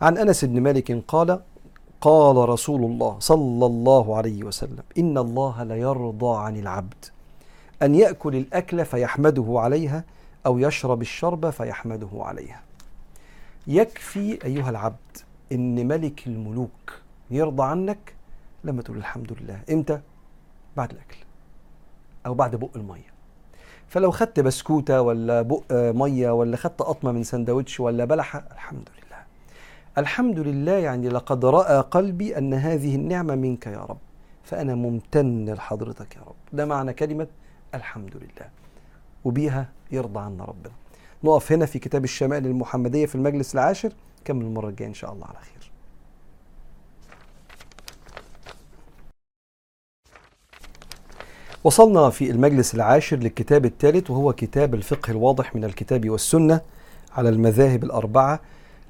عن 0.00 0.18
أنس 0.18 0.44
بن 0.44 0.60
مالك 0.60 1.02
قال 1.08 1.40
قال 2.00 2.48
رسول 2.48 2.84
الله 2.84 3.16
صلى 3.18 3.66
الله 3.66 4.16
عليه 4.16 4.44
وسلم 4.44 4.82
إن 4.98 5.18
الله 5.18 5.62
ليرضى 5.62 6.38
عن 6.38 6.56
العبد. 6.56 7.04
أن 7.82 7.94
يأكل 7.94 8.36
الأكل 8.36 8.84
فيحمده 8.84 9.46
عليها 9.48 10.04
أو 10.46 10.58
يشرب 10.58 11.00
الشرب 11.00 11.50
فيحمده 11.50 12.10
عليها. 12.14 12.60
يكفي 13.66 14.44
أيها 14.44 14.70
العبد 14.70 15.16
إن 15.52 15.88
ملك 15.88 16.26
الملوك 16.26 17.00
يرضى 17.30 17.62
عنك 17.62 18.14
لما 18.64 18.82
تقول 18.82 18.96
الحمد 18.96 19.32
لله. 19.40 19.60
إمتى؟ 19.70 20.00
بعد 20.76 20.90
الأكل 20.90 21.16
أو 22.26 22.34
بعد 22.34 22.56
بق 22.56 22.70
المية. 22.76 23.14
فلو 23.88 24.10
خدت 24.10 24.40
بسكوتة 24.40 25.00
ولا 25.00 25.42
بق 25.42 25.62
مية 25.72 26.30
ولا 26.30 26.56
خدت 26.56 26.82
قطمة 26.82 27.12
من 27.12 27.24
سندوتش 27.24 27.80
ولا 27.80 28.04
بلحة 28.04 28.44
الحمد 28.52 28.88
لله. 28.96 29.22
الحمد 29.98 30.38
لله 30.38 30.72
يعني 30.72 31.08
لقد 31.08 31.44
رأى 31.44 31.80
قلبي 31.80 32.38
أن 32.38 32.54
هذه 32.54 32.94
النعمة 32.94 33.34
منك 33.34 33.66
يا 33.66 33.84
رب. 33.84 33.98
فأنا 34.44 34.74
ممتن 34.74 35.54
لحضرتك 35.54 36.16
يا 36.16 36.20
رب. 36.20 36.34
ده 36.52 36.66
معنى 36.66 36.92
كلمة 36.92 37.26
الحمد 37.74 38.16
لله. 38.16 38.48
وبيها 39.24 39.68
يرضى 39.92 40.20
عنا 40.20 40.44
ربنا. 40.44 40.72
نقف 41.24 41.52
هنا 41.52 41.66
في 41.66 41.78
كتاب 41.78 42.04
الشمائل 42.04 42.46
المحمدية 42.46 43.06
في 43.06 43.14
المجلس 43.14 43.54
العاشر. 43.54 43.92
كمل 44.24 44.44
المرة 44.44 44.68
الجاية 44.68 44.88
إن 44.88 44.94
شاء 44.94 45.12
الله 45.12 45.26
على 45.26 45.36
خير. 45.36 45.70
وصلنا 51.64 52.10
في 52.10 52.30
المجلس 52.30 52.74
العاشر 52.74 53.16
للكتاب 53.16 53.64
الثالث 53.64 54.10
وهو 54.10 54.32
كتاب 54.32 54.74
الفقه 54.74 55.10
الواضح 55.10 55.56
من 55.56 55.64
الكتاب 55.64 56.10
والسنة 56.10 56.60
على 57.12 57.28
المذاهب 57.28 57.84
الأربعة 57.84 58.40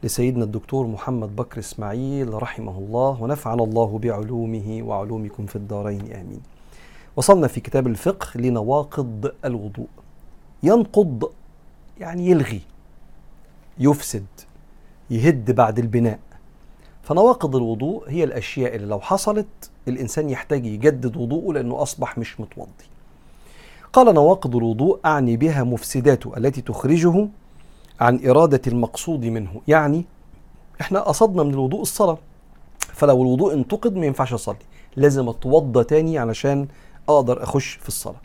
لسيدنا 0.02 0.44
الدكتور 0.44 0.86
محمد 0.86 1.36
بكر 1.36 1.58
إسماعيل 1.58 2.42
رحمه 2.42 2.78
الله 2.78 3.22
ونفعنا 3.22 3.64
الله 3.64 3.98
بعلومه 3.98 4.80
وعلومكم 4.82 5.46
في 5.46 5.56
الدارين. 5.56 6.12
آمين. 6.12 6.40
وصلنا 7.16 7.46
في 7.48 7.60
كتاب 7.60 7.86
الفقه 7.86 8.40
لنواقض 8.40 9.32
الوضوء. 9.44 9.88
ينقض 10.62 11.32
يعني 12.00 12.30
يلغي 12.30 12.60
يفسد 13.78 14.26
يهد 15.10 15.50
بعد 15.50 15.78
البناء. 15.78 16.18
فنواقض 17.02 17.56
الوضوء 17.56 18.10
هي 18.10 18.24
الأشياء 18.24 18.76
اللي 18.76 18.86
لو 18.86 19.00
حصلت 19.00 19.70
الإنسان 19.88 20.30
يحتاج 20.30 20.66
يجدد 20.66 21.16
وضوءه 21.16 21.52
لأنه 21.52 21.82
أصبح 21.82 22.18
مش 22.18 22.40
متوضي. 22.40 22.84
قال 23.92 24.14
نواقض 24.14 24.56
الوضوء 24.56 25.00
أعني 25.04 25.36
بها 25.36 25.62
مفسداته 25.64 26.36
التي 26.36 26.60
تخرجه 26.60 27.28
عن 28.00 28.26
إرادة 28.26 28.60
المقصود 28.66 29.24
منه. 29.24 29.60
يعني 29.68 30.04
إحنا 30.80 31.00
قصدنا 31.00 31.42
من 31.42 31.54
الوضوء 31.54 31.82
الصلاة. 31.82 32.18
فلو 32.78 33.22
الوضوء 33.22 33.54
انتقد 33.54 33.96
ما 33.96 34.06
ينفعش 34.06 34.32
أصلي 34.32 34.56
لازم 34.96 35.28
أتوضى 35.28 35.84
تاني 35.84 36.18
علشان 36.18 36.68
أقدر 37.08 37.42
أخش 37.42 37.66
في 37.74 37.88
الصلاة. 37.88 38.20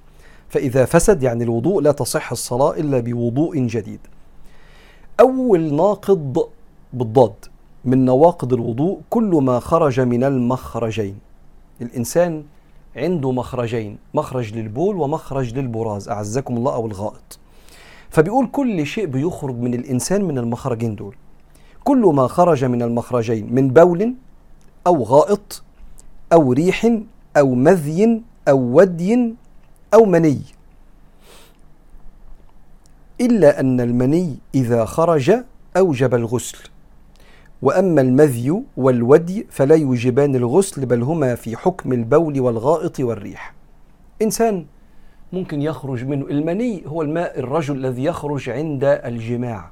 فإذا 0.49 0.85
فسد 0.85 1.23
يعني 1.23 1.43
الوضوء 1.43 1.81
لا 1.81 1.91
تصح 1.91 2.31
الصلاة 2.31 2.71
إلا 2.71 2.99
بوضوء 2.99 3.57
جديد. 3.59 3.99
أول 5.19 5.73
ناقض 5.73 6.47
بالضاد 6.93 7.45
من 7.85 8.05
نواقض 8.05 8.53
الوضوء 8.53 8.99
كل 9.09 9.39
ما 9.43 9.59
خرج 9.59 9.99
من 9.99 10.23
المخرجين. 10.23 11.17
الإنسان 11.81 12.43
عنده 12.95 13.31
مخرجين 13.31 13.97
مخرج 14.13 14.53
للبول 14.53 14.95
ومخرج 14.95 15.57
للبراز 15.57 16.09
أعزكم 16.09 16.57
الله 16.57 16.73
أو 16.73 16.87
الغائط. 16.87 17.39
فبيقول 18.09 18.47
كل 18.47 18.85
شيء 18.85 19.05
بيخرج 19.05 19.55
من 19.55 19.73
الإنسان 19.73 20.23
من 20.23 20.37
المخرجين 20.37 20.95
دول. 20.95 21.15
كل 21.83 22.01
ما 22.13 22.27
خرج 22.27 22.65
من 22.65 22.81
المخرجين 22.81 23.53
من 23.53 23.67
بول 23.67 24.13
أو 24.87 25.03
غائط 25.03 25.63
أو 26.33 26.53
ريح 26.53 26.97
أو 27.37 27.55
مذي 27.55 28.21
أو 28.47 28.57
ودي 28.57 29.33
أو 29.93 30.05
مني. 30.05 30.41
إلا 33.21 33.59
أن 33.59 33.81
المني 33.81 34.37
إذا 34.55 34.85
خرج 34.85 35.31
أوجب 35.77 36.15
الغسل. 36.15 36.57
وأما 37.61 38.01
المذي 38.01 38.63
والودي 38.77 39.47
فلا 39.49 39.75
يوجبان 39.75 40.35
الغسل 40.35 40.85
بل 40.85 41.03
هما 41.03 41.35
في 41.35 41.57
حكم 41.57 41.93
البول 41.93 42.39
والغائط 42.39 42.99
والريح. 42.99 43.53
إنسان 44.21 44.65
ممكن 45.33 45.61
يخرج 45.61 46.05
منه 46.05 46.25
المني 46.25 46.83
هو 46.87 47.01
الماء 47.01 47.39
الرجل 47.39 47.75
الذي 47.75 48.03
يخرج 48.03 48.49
عند 48.49 48.83
الجماع. 48.83 49.71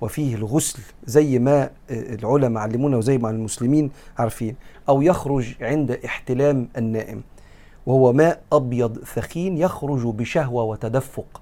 وفيه 0.00 0.34
الغسل 0.34 0.82
زي 1.06 1.38
ما 1.38 1.70
العلماء 1.90 2.62
علمونا 2.62 2.96
وزي 2.96 3.18
ما 3.18 3.30
المسلمين 3.30 3.90
عارفين 4.18 4.56
أو 4.88 5.02
يخرج 5.02 5.54
عند 5.60 5.90
احتلام 5.90 6.68
النائم. 6.76 7.22
وهو 7.86 8.12
ماء 8.12 8.42
أبيض 8.52 8.98
ثخين 9.04 9.58
يخرج 9.58 10.06
بشهوة 10.06 10.62
وتدفق. 10.62 11.40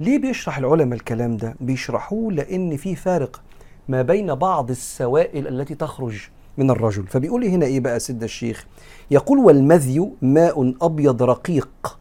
ليه 0.00 0.18
بيشرح 0.18 0.58
العلماء 0.58 0.98
الكلام 0.98 1.36
ده؟ 1.36 1.54
بيشرحوه 1.60 2.32
لأن 2.32 2.76
في 2.76 2.94
فارق 2.96 3.40
ما 3.88 4.02
بين 4.02 4.34
بعض 4.34 4.70
السوائل 4.70 5.48
التي 5.48 5.74
تخرج 5.74 6.18
من 6.58 6.70
الرجل. 6.70 7.06
فبيقول 7.06 7.44
هنا 7.44 7.66
إيه 7.66 7.80
بقى 7.80 8.00
سيدنا 8.00 8.24
الشيخ؟ 8.24 8.66
يقول 9.10 9.38
والمذي 9.38 10.10
ماء 10.22 10.74
أبيض 10.82 11.22
رقيق 11.22 11.98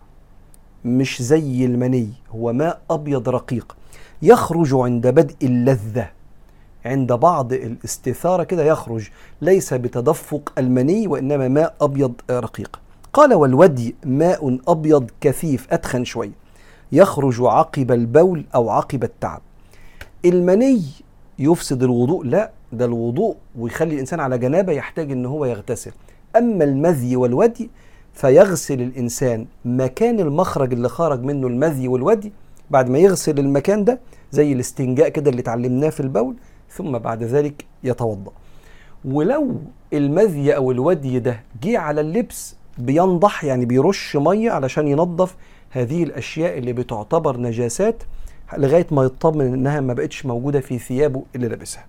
مش 0.86 1.22
زي 1.22 1.66
المني 1.66 2.10
هو 2.32 2.54
ماء 2.54 2.82
أبيض 2.90 3.30
رقيق 3.30 3.76
يخرج 4.22 4.74
عند 4.74 5.08
بدء 5.08 5.36
اللذة 5.44 6.10
عند 6.86 7.14
بعض 7.14 7.54
الاستثارة 7.54 8.44
كده 8.44 8.64
يخرج 8.66 9.10
ليس 9.42 9.74
بتدفق 9.74 10.54
المني 10.58 11.08
وإنما 11.08 11.48
ماء 11.48 11.76
أبيض 11.82 12.14
رقيق. 12.32 12.80
قال 13.14 13.34
والودي 13.34 13.96
ماء 14.06 14.60
أبيض 14.68 15.12
كثيف 15.22 15.68
أتخن 15.74 16.04
شوية 16.04 16.32
يخرج 16.92 17.42
عقب 17.42 17.92
البول 17.92 18.46
أو 18.56 18.70
عقب 18.70 19.04
التعب. 19.04 19.42
المني 20.26 20.82
يفسد 21.40 21.84
الوضوء 21.84 22.24
لا 22.26 22.52
ده 22.74 22.86
الوضوء 22.86 23.36
ويخلي 23.60 23.94
الإنسان 23.94 24.20
على 24.20 24.38
جنابة 24.38 24.74
يحتاج 24.74 25.12
إن 25.12 25.26
هو 25.26 25.46
يغتسل. 25.46 25.92
أما 26.36 26.64
المذي 26.64 27.16
والودي 27.16 27.70
فيغسل 28.14 28.82
الإنسان 28.82 29.46
مكان 29.66 30.20
المخرج 30.20 30.74
اللي 30.74 30.90
خرج 30.90 31.24
منه 31.24 31.48
المذي 31.48 31.88
والودي. 31.88 32.32
بعد 32.70 32.90
ما 32.90 32.98
يغسل 33.00 33.40
المكان 33.40 33.84
ده 33.84 34.00
زي 34.32 34.54
الاستنجاء 34.54 35.10
كده 35.10 35.30
اللي 35.32 35.42
اتعلمناه 35.42 35.90
في 35.90 36.00
البول 36.00 36.36
ثم 36.72 36.98
بعد 36.98 37.24
ذلك 37.24 37.66
يتوضأ. 37.84 38.32
ولو 39.06 39.56
المذي 39.94 40.56
أو 40.56 40.72
الودي 40.72 41.20
ده 41.20 41.44
جه 41.64 41.80
على 41.80 42.02
اللبس 42.02 42.56
بينضح 42.82 43.44
يعني 43.44 43.66
بيرش 43.66 44.16
مية 44.16 44.52
علشان 44.52 44.88
ينظف 44.88 45.36
هذه 45.70 46.04
الأشياء 46.04 46.58
اللي 46.58 46.74
بتعتبر 46.74 47.38
نجاسات 47.38 48.04
لغاية 48.58 48.88
ما 48.92 49.04
يطمن 49.04 49.54
إنها 49.54 49.80
ما 49.80 49.94
بقتش 49.94 50.26
موجودة 50.26 50.60
في 50.60 50.80
ثيابه 50.80 51.24
اللي 51.36 51.48
لابسها. 51.48 51.86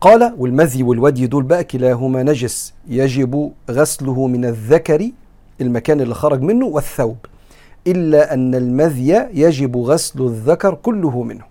قال 0.00 0.34
والمذي 0.38 0.82
والودي 0.82 1.26
دول 1.26 1.42
بقى 1.42 1.64
كلاهما 1.64 2.22
نجس 2.22 2.74
يجب 2.88 3.52
غسله 3.70 4.26
من 4.26 4.44
الذكر 4.44 5.10
المكان 5.60 6.00
اللي 6.00 6.14
خرج 6.14 6.42
منه 6.42 6.66
والثوب. 6.66 7.16
إلا 7.86 8.34
أن 8.34 8.54
المذي 8.54 9.26
يجب 9.32 9.76
غسل 9.76 10.22
الذكر 10.22 10.74
كله 10.74 11.22
منه. 11.22 11.44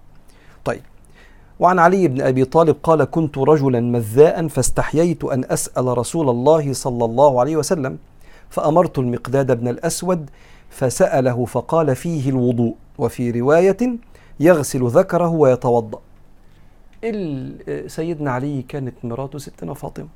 وعن 1.59 1.79
علي 1.79 2.07
بن 2.07 2.21
أبي 2.21 2.45
طالب 2.45 2.75
قال 2.83 3.03
كنت 3.03 3.37
رجلا 3.37 3.79
مذاء 3.79 4.47
فاستحييت 4.47 5.23
أن 5.23 5.43
أسأل 5.49 5.97
رسول 5.97 6.29
الله 6.29 6.73
صلى 6.73 7.05
الله 7.05 7.39
عليه 7.39 7.57
وسلم 7.57 7.97
فأمرت 8.49 8.99
المقداد 8.99 9.59
بن 9.59 9.67
الأسود 9.67 10.29
فسأله 10.69 11.45
فقال 11.45 11.95
فيه 11.95 12.29
الوضوء 12.29 12.75
وفي 12.97 13.31
رواية 13.31 13.77
يغسل 14.39 14.87
ذكره 14.87 15.29
ويتوضأ. 15.29 15.99
سيدنا 17.87 18.31
علي 18.31 18.61
كانت 18.61 18.95
مراته 19.03 19.39
ستنا 19.39 19.73
فاطمة. 19.73 20.07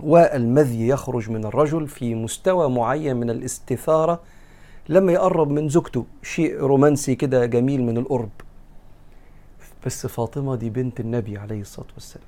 والمذي 0.00 0.88
يخرج 0.88 1.30
من 1.30 1.44
الرجل 1.44 1.88
في 1.88 2.14
مستوى 2.14 2.70
معين 2.70 3.16
من 3.16 3.30
الاستثارة 3.30 4.20
لما 4.88 5.12
يقرب 5.12 5.50
من 5.50 5.68
زوجته 5.68 6.04
شيء 6.22 6.60
رومانسي 6.60 7.14
كده 7.14 7.46
جميل 7.46 7.82
من 7.82 7.98
القرب. 7.98 8.30
بس 9.86 10.06
فاطمة 10.06 10.56
دي 10.56 10.70
بنت 10.70 11.00
النبي 11.00 11.38
عليه 11.38 11.60
الصلاة 11.60 11.86
والسلام. 11.94 12.26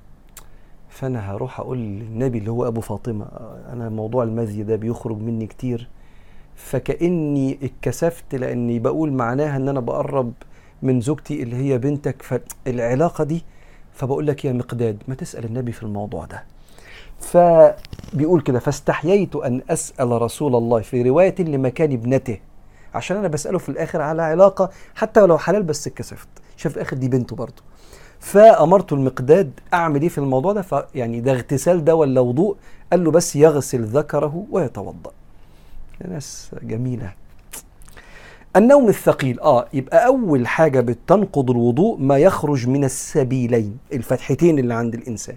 فأنا 0.89 1.31
هروح 1.31 1.59
أقول 1.59 1.77
للنبي 1.77 2.37
اللي 2.37 2.51
هو 2.51 2.67
أبو 2.67 2.81
فاطمة 2.81 3.25
أنا 3.73 3.89
موضوع 3.89 4.23
المذي 4.23 4.63
ده 4.63 4.75
بيخرج 4.75 5.17
مني 5.17 5.47
كتير. 5.47 5.87
فكأني 6.55 7.59
اتكسفت 7.63 8.35
لأني 8.35 8.79
بقول 8.79 9.13
معناها 9.13 9.57
إن 9.57 9.69
أنا 9.69 9.79
بقرب 9.79 10.33
من 10.81 11.01
زوجتي 11.01 11.43
اللي 11.43 11.55
هي 11.55 11.77
بنتك. 11.77 12.21
فالعلاقة 12.21 13.23
دي 13.23 13.43
فبقول 13.93 14.27
لك 14.27 14.45
يا 14.45 14.53
مقداد 14.53 15.03
ما 15.07 15.15
تسأل 15.15 15.45
النبي 15.45 15.71
في 15.71 15.83
الموضوع 15.83 16.25
ده. 16.25 16.43
فبيقول 17.19 18.41
كده 18.41 18.59
فاستحييت 18.59 19.35
أن 19.35 19.61
أسأل 19.69 20.21
رسول 20.21 20.55
الله 20.55 20.81
في 20.81 21.01
رواية 21.01 21.35
لمكان 21.39 21.91
ابنته. 21.91 22.37
عشان 22.93 23.17
أنا 23.17 23.27
بسأله 23.27 23.57
في 23.57 23.69
الآخر 23.69 24.01
على 24.01 24.21
علاقة 24.21 24.69
حتى 24.95 25.21
ولو 25.21 25.37
حلال 25.37 25.63
بس 25.63 25.87
اتكسفت. 25.87 26.27
شاف 26.57 26.71
في 26.71 26.77
الآخر 26.77 26.97
دي 26.97 27.07
بنته 27.07 27.35
برضه. 27.35 27.63
فأمرت 28.19 28.93
المقداد 28.93 29.51
أعمل 29.73 30.01
إيه 30.01 30.09
في 30.09 30.17
الموضوع 30.17 30.53
ده؟ 30.53 30.61
فيعني 30.61 31.21
ده 31.21 31.31
اغتسال 31.31 31.85
ده 31.85 31.95
ولا 31.95 32.21
وضوء؟ 32.21 32.57
قال 32.91 33.03
له 33.03 33.11
بس 33.11 33.35
يغسل 33.35 33.83
ذكره 33.83 34.45
ويتوضأ. 34.51 35.11
ناس 36.07 36.51
جميلة. 36.63 37.13
النوم 38.55 38.89
الثقيل. 38.89 39.39
آه 39.39 39.67
يبقى 39.73 40.05
أول 40.05 40.47
حاجة 40.47 40.79
بتنقض 40.79 41.51
الوضوء 41.51 41.97
ما 41.99 42.17
يخرج 42.17 42.67
من 42.67 42.83
السبيلين 42.83 43.77
الفتحتين 43.93 44.59
اللي 44.59 44.73
عند 44.73 44.93
الإنسان. 44.93 45.35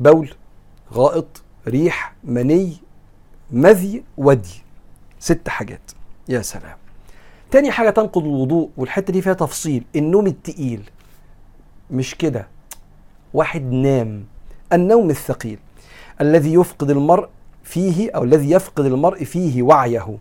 بول 0.00 0.34
غائط 0.92 1.42
ريح 1.68 2.14
مني 2.24 2.76
مذي 3.50 4.02
ودي. 4.16 4.62
ست 5.18 5.48
حاجات. 5.48 5.90
يا 6.28 6.42
سلام. 6.42 6.76
تاني 7.54 7.70
حاجة 7.70 7.90
تنقض 7.90 8.22
الوضوء 8.24 8.70
والحتة 8.76 9.12
دي 9.12 9.22
فيها 9.22 9.32
تفصيل 9.32 9.84
النوم 9.96 10.26
التقيل. 10.26 10.90
مش 11.90 12.14
كده. 12.14 12.48
واحد 13.34 13.62
نام. 13.72 14.24
النوم 14.72 15.10
الثقيل. 15.10 15.58
الذي 16.20 16.54
يفقد 16.54 16.90
المرء 16.90 17.28
فيه 17.64 18.10
أو 18.10 18.24
الذي 18.24 18.50
يفقد 18.50 18.84
المرء 18.84 19.24
فيه 19.24 19.62
وعيه 19.62 20.18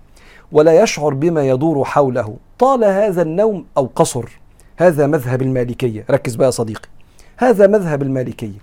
ولا 0.52 0.82
يشعر 0.82 1.14
بما 1.14 1.48
يدور 1.48 1.84
حوله. 1.84 2.38
طال 2.60 2.84
هذا 2.84 3.22
النوم 3.22 3.66
أو 3.78 3.90
قصر. 3.96 4.40
هذا 4.78 5.08
مذهب 5.08 5.42
المالكية. 5.42 6.06
ركز 6.10 6.36
بقى 6.36 6.46
يا 6.46 6.52
صديقي. 6.52 6.90
هذا 7.38 7.68
مذهب 7.68 8.02
المالكية. 8.02 8.60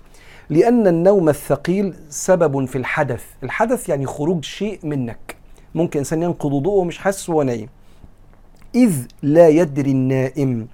لأن 0.49 0.87
النوم 0.87 1.29
الثقيل 1.29 1.93
سبب 2.09 2.65
في 2.65 2.77
الحدث. 2.77 3.23
الحدث 3.43 3.89
يعني 3.89 4.05
خروج 4.05 4.45
شيء 4.45 4.79
منك. 4.83 5.35
ممكن 5.75 5.99
إنسان 5.99 6.23
ينقض 6.23 6.53
وضوءه 6.53 6.75
ومش 6.75 6.97
حاسس 6.97 7.29
وهو 7.29 7.43
نايم. 7.43 7.69
إذ 8.75 8.93
لا 9.23 9.49
يدري 9.49 9.91
النائم 9.91 10.67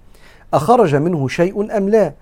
أخرج 0.53 0.95
منه 0.95 1.27
شيء 1.27 1.77
أم 1.77 1.89
لا؟ 1.89 2.13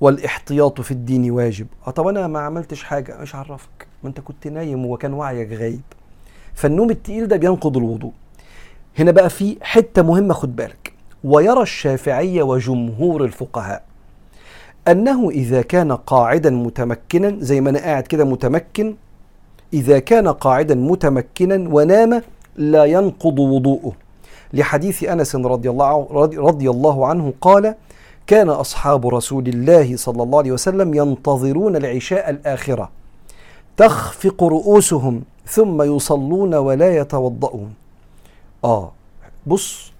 والإحتياط 0.00 0.80
في 0.80 0.90
الدين 0.90 1.30
واجب. 1.30 1.66
آه 1.86 1.90
طب 1.90 2.06
أنا 2.06 2.26
ما 2.26 2.40
عملتش 2.40 2.84
حاجة 2.84 3.20
مش 3.20 3.34
عرفك. 3.34 3.86
ما 4.02 4.08
أنت 4.08 4.20
كنت 4.20 4.46
نايم 4.46 4.86
وكان 4.86 5.12
وعيك 5.12 5.52
غايب. 5.52 5.80
فالنوم 6.54 6.90
التقيل 6.90 7.28
ده 7.28 7.36
بينقض 7.36 7.76
الوضوء. 7.76 8.12
هنا 8.98 9.10
بقى 9.10 9.30
في 9.30 9.56
حتة 9.60 10.02
مهمة 10.02 10.34
خد 10.34 10.56
بالك. 10.56 10.92
ويرى 11.24 11.62
الشافعيه 11.62 12.42
وجمهور 12.42 13.24
الفقهاء 13.24 13.82
أنه 14.88 15.30
إذا 15.30 15.62
كان 15.62 15.92
قاعدا 15.92 16.50
متمكنا 16.50 17.36
زي 17.40 17.60
ما 17.60 17.70
أنا 17.70 17.78
قاعد 17.78 18.02
كده 18.02 18.24
متمكن 18.24 18.94
إذا 19.72 19.98
كان 19.98 20.28
قاعدا 20.28 20.74
متمكنا 20.74 21.68
ونام 21.68 22.22
لا 22.56 22.84
ينقض 22.84 23.38
وضوءه. 23.38 23.92
لحديث 24.52 25.04
أنس 25.04 25.36
رضي 25.36 25.70
الله 25.70 26.08
رضي 26.36 26.70
الله 26.70 27.06
عنه 27.06 27.32
قال 27.40 27.74
كان 28.26 28.48
أصحاب 28.48 29.06
رسول 29.06 29.48
الله 29.48 29.96
صلى 29.96 30.22
الله 30.22 30.38
عليه 30.38 30.52
وسلم 30.52 30.94
ينتظرون 30.94 31.76
العشاء 31.76 32.30
الآخرة. 32.30 32.90
تخفق 33.76 34.44
رؤوسهم 34.44 35.22
ثم 35.46 35.82
يصلون 35.82 36.54
ولا 36.54 36.96
يتوضؤون. 36.96 37.74
آه 38.64 38.92
بص 39.46 39.92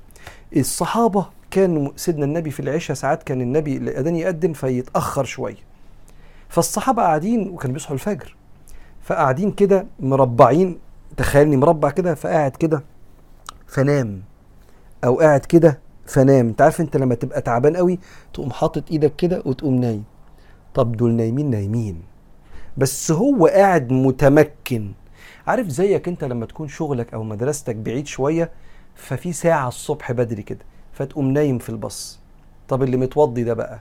الصحابة 0.56 1.26
كان 1.50 1.90
سيدنا 1.96 2.24
النبي 2.24 2.50
في 2.50 2.60
العشاء 2.60 2.96
ساعات 2.96 3.22
كان 3.22 3.40
النبي 3.40 3.76
الأذان 3.76 4.16
يقدم 4.16 4.52
فيتأخر 4.52 5.24
شوية. 5.24 5.62
فالصحابة 6.48 7.02
قاعدين 7.02 7.48
وكانوا 7.48 7.74
بيصحوا 7.74 7.94
الفجر. 7.94 8.36
فقاعدين 9.02 9.50
كده 9.50 9.86
مربعين 10.00 10.78
تخيلني 11.16 11.56
مربع 11.56 11.90
كده 11.90 12.14
فقاعد 12.14 12.50
كده 12.50 12.82
فنام. 13.66 14.22
أو 15.04 15.20
قاعد 15.20 15.40
كده 15.40 15.78
فنام. 16.06 16.48
أنت 16.48 16.62
عارف 16.62 16.80
أنت 16.80 16.96
لما 16.96 17.14
تبقى 17.14 17.40
تعبان 17.40 17.76
قوي 17.76 17.98
تقوم 18.34 18.50
حاطط 18.50 18.90
إيدك 18.90 19.16
كده 19.16 19.42
وتقوم 19.44 19.74
نايم. 19.74 20.04
طب 20.74 20.92
دول 20.92 21.10
نايمين 21.10 21.50
نايمين. 21.50 22.02
بس 22.76 23.10
هو 23.10 23.46
قاعد 23.46 23.92
متمكن. 23.92 24.92
عارف 25.46 25.68
زيك 25.68 26.08
أنت 26.08 26.24
لما 26.24 26.46
تكون 26.46 26.68
شغلك 26.68 27.14
أو 27.14 27.22
مدرستك 27.22 27.76
بعيد 27.76 28.06
شوية 28.06 28.50
ففي 28.94 29.32
ساعة 29.32 29.68
الصبح 29.68 30.12
بدري 30.12 30.42
كده 30.42 30.64
فتقوم 30.92 31.30
نايم 31.30 31.58
في 31.58 31.68
الباص. 31.68 32.20
طب 32.68 32.82
اللي 32.82 32.96
متوضي 32.96 33.44
ده 33.44 33.54
بقى 33.54 33.80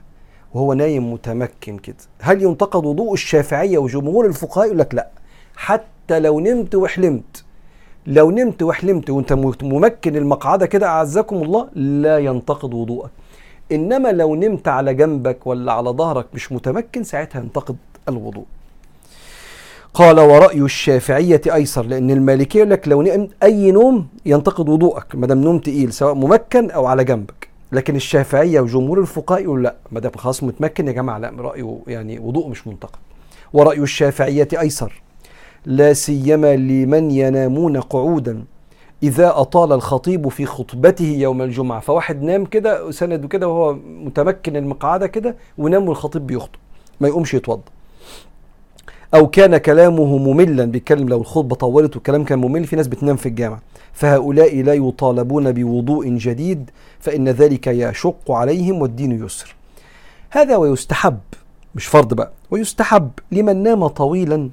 وهو 0.54 0.72
نايم 0.72 1.12
متمكن 1.12 1.78
كده. 1.78 1.96
هل 2.20 2.42
ينتقد 2.42 2.86
وضوء 2.86 3.12
الشافعية 3.12 3.78
وجمهور 3.78 4.26
الفقهاء 4.26 4.66
يقول 4.66 4.78
لك 4.78 4.94
لا؟ 4.94 5.10
حتى 5.56 6.20
لو 6.20 6.40
نمت 6.40 6.74
وحلمت. 6.74 7.44
لو 8.08 8.30
نمت 8.30 8.62
وحلمت 8.62 9.10
وانت 9.10 9.32
ممكن 9.62 10.16
المقعدة 10.16 10.66
كده 10.66 10.86
أعزكم 10.86 11.36
الله 11.36 11.68
لا 11.74 12.18
ينتقد 12.18 12.74
وضوءك. 12.74 13.10
إنما 13.72 14.08
لو 14.08 14.34
نمت 14.34 14.68
على 14.68 14.94
جنبك 14.94 15.46
ولا 15.46 15.72
على 15.72 15.90
ظهرك 15.90 16.26
مش 16.34 16.52
متمكن 16.52 17.04
ساعتها 17.04 17.40
ينتقد 17.40 17.76
الوضوء. 18.08 18.44
قال 19.94 20.20
ورأي 20.20 20.60
الشافعية 20.60 21.40
أيسر 21.54 21.86
لأن 21.86 22.10
المالكية 22.10 22.58
يقول 22.58 22.70
لك 22.70 22.88
لو 22.88 23.02
نمت 23.02 23.30
أي 23.42 23.70
نوم 23.70 24.08
ينتقد 24.26 24.68
وضوءك 24.68 25.14
ما 25.14 25.26
دام 25.26 25.40
نوم 25.40 25.58
تقيل 25.58 25.92
سواء 25.92 26.14
ممكن 26.14 26.70
أو 26.70 26.86
على 26.86 27.04
جنبك. 27.04 27.48
لكن 27.72 27.96
الشافعية 27.96 28.60
وجمهور 28.60 29.00
الفقهاء 29.00 29.42
يقول 29.42 29.62
لا 29.64 29.74
ما 29.92 30.00
دام 30.00 30.12
خلاص 30.16 30.42
متمكن 30.42 30.86
يا 30.86 30.92
جماعة 30.92 31.18
لا 31.18 31.32
رأيه 31.38 31.78
يعني 31.86 32.18
وضوء 32.18 32.48
مش 32.48 32.66
منتقد. 32.66 32.98
ورأي 33.52 33.78
الشافعية 33.78 34.48
أيسر. 34.60 35.02
لا 35.68 35.92
سيما 35.92 36.56
لمن 36.56 37.10
ينامون 37.10 37.80
قعودا. 37.80 38.44
إذا 39.02 39.40
أطال 39.40 39.72
الخطيب 39.72 40.28
في 40.28 40.46
خطبته 40.46 41.04
يوم 41.04 41.42
الجمعة 41.42 41.80
فواحد 41.80 42.22
نام 42.22 42.44
كده 42.44 42.90
سند 42.90 43.26
كده 43.26 43.48
وهو 43.48 43.74
متمكن 43.74 44.56
المقعدة 44.56 45.06
كده 45.06 45.36
ونام 45.58 45.88
والخطيب 45.88 46.26
بيخطب 46.26 46.58
ما 47.00 47.08
يقومش 47.08 47.34
يتوضأ 47.34 47.62
أو 49.14 49.26
كان 49.26 49.56
كلامه 49.56 50.18
مملا 50.18 50.64
بيتكلم 50.64 51.08
لو 51.08 51.20
الخطبة 51.20 51.56
طولت 51.56 51.96
والكلام 51.96 52.24
كان 52.24 52.38
ممل 52.38 52.64
في 52.64 52.76
ناس 52.76 52.86
بتنام 52.86 53.16
في 53.16 53.26
الجامع. 53.26 53.58
فهؤلاء 53.92 54.62
لا 54.62 54.74
يطالبون 54.74 55.52
بوضوء 55.52 56.08
جديد 56.08 56.70
فإن 57.00 57.28
ذلك 57.28 57.66
يشق 57.66 58.30
عليهم 58.30 58.82
والدين 58.82 59.24
يسر. 59.24 59.54
هذا 60.30 60.56
ويستحب 60.56 61.18
مش 61.74 61.86
فرض 61.86 62.14
بقى 62.14 62.32
ويستحب 62.50 63.10
لمن 63.32 63.62
نام 63.62 63.86
طويلا. 63.86 64.50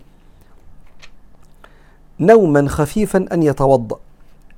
نوما 2.19 2.67
خفيفا 2.67 3.25
أن 3.31 3.43
يتوضأ. 3.43 3.99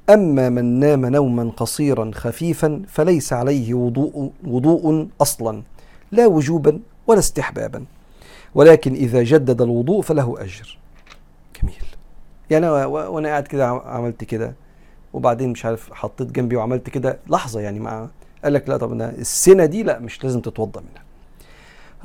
أما 0.09 0.49
من 0.49 0.79
نام 0.79 1.05
نوما 1.05 1.51
قصيرا 1.57 2.11
خفيفا 2.13 2.81
فليس 2.87 3.33
عليه 3.33 3.73
وضوء, 3.73 4.31
وضوء 4.47 5.07
أصلا 5.21 5.63
لا 6.11 6.27
وجوبا 6.27 6.79
ولا 7.07 7.19
استحبابا. 7.19 7.85
ولكن 8.55 8.93
إذا 8.93 9.23
جدد 9.23 9.61
الوضوء 9.61 10.01
فله 10.01 10.35
أجر. 10.39 10.77
جميل. 11.61 11.83
يعني 12.49 12.69
وأنا 12.69 13.29
قاعد 13.29 13.47
كده 13.47 13.67
عملت 13.67 14.23
كده 14.23 14.53
وبعدين 15.13 15.49
مش 15.49 15.65
عارف 15.65 15.93
حطيت 15.93 16.31
جنبي 16.31 16.55
وعملت 16.55 16.89
كده 16.89 17.19
لحظة 17.29 17.59
يعني 17.59 17.79
مع 17.79 18.07
قال 18.43 18.53
لك 18.53 18.69
لا 18.69 18.77
طب 18.77 18.91
أنا 18.91 19.09
السنة 19.09 19.65
دي 19.65 19.83
لا 19.83 19.99
مش 19.99 20.23
لازم 20.23 20.41
تتوضأ 20.41 20.81
منها. 20.81 21.03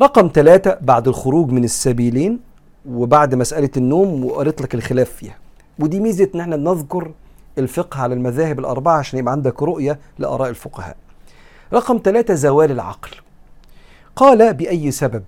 رقم 0.00 0.30
ثلاثة 0.34 0.78
بعد 0.80 1.08
الخروج 1.08 1.50
من 1.50 1.64
السبيلين 1.64 2.40
وبعد 2.88 3.34
مسألة 3.34 3.70
النوم 3.76 4.24
وقريت 4.24 4.62
لك 4.62 4.74
الخلاف 4.74 5.10
فيها. 5.10 5.36
ودي 5.78 6.00
ميزة 6.00 6.28
إن 6.34 6.40
إحنا 6.40 6.56
نذكر 6.56 7.10
الفقه 7.58 8.00
على 8.00 8.14
المذاهب 8.14 8.58
الأربعة 8.58 8.98
عشان 8.98 9.18
يبقى 9.18 9.32
عندك 9.32 9.62
رؤية 9.62 9.98
لآراء 10.18 10.48
الفقهاء. 10.48 10.96
رقم 11.72 12.00
ثلاثة 12.04 12.34
زوال 12.34 12.70
العقل. 12.70 13.10
قال 14.16 14.54
بأي 14.54 14.90
سبب؟ 14.90 15.22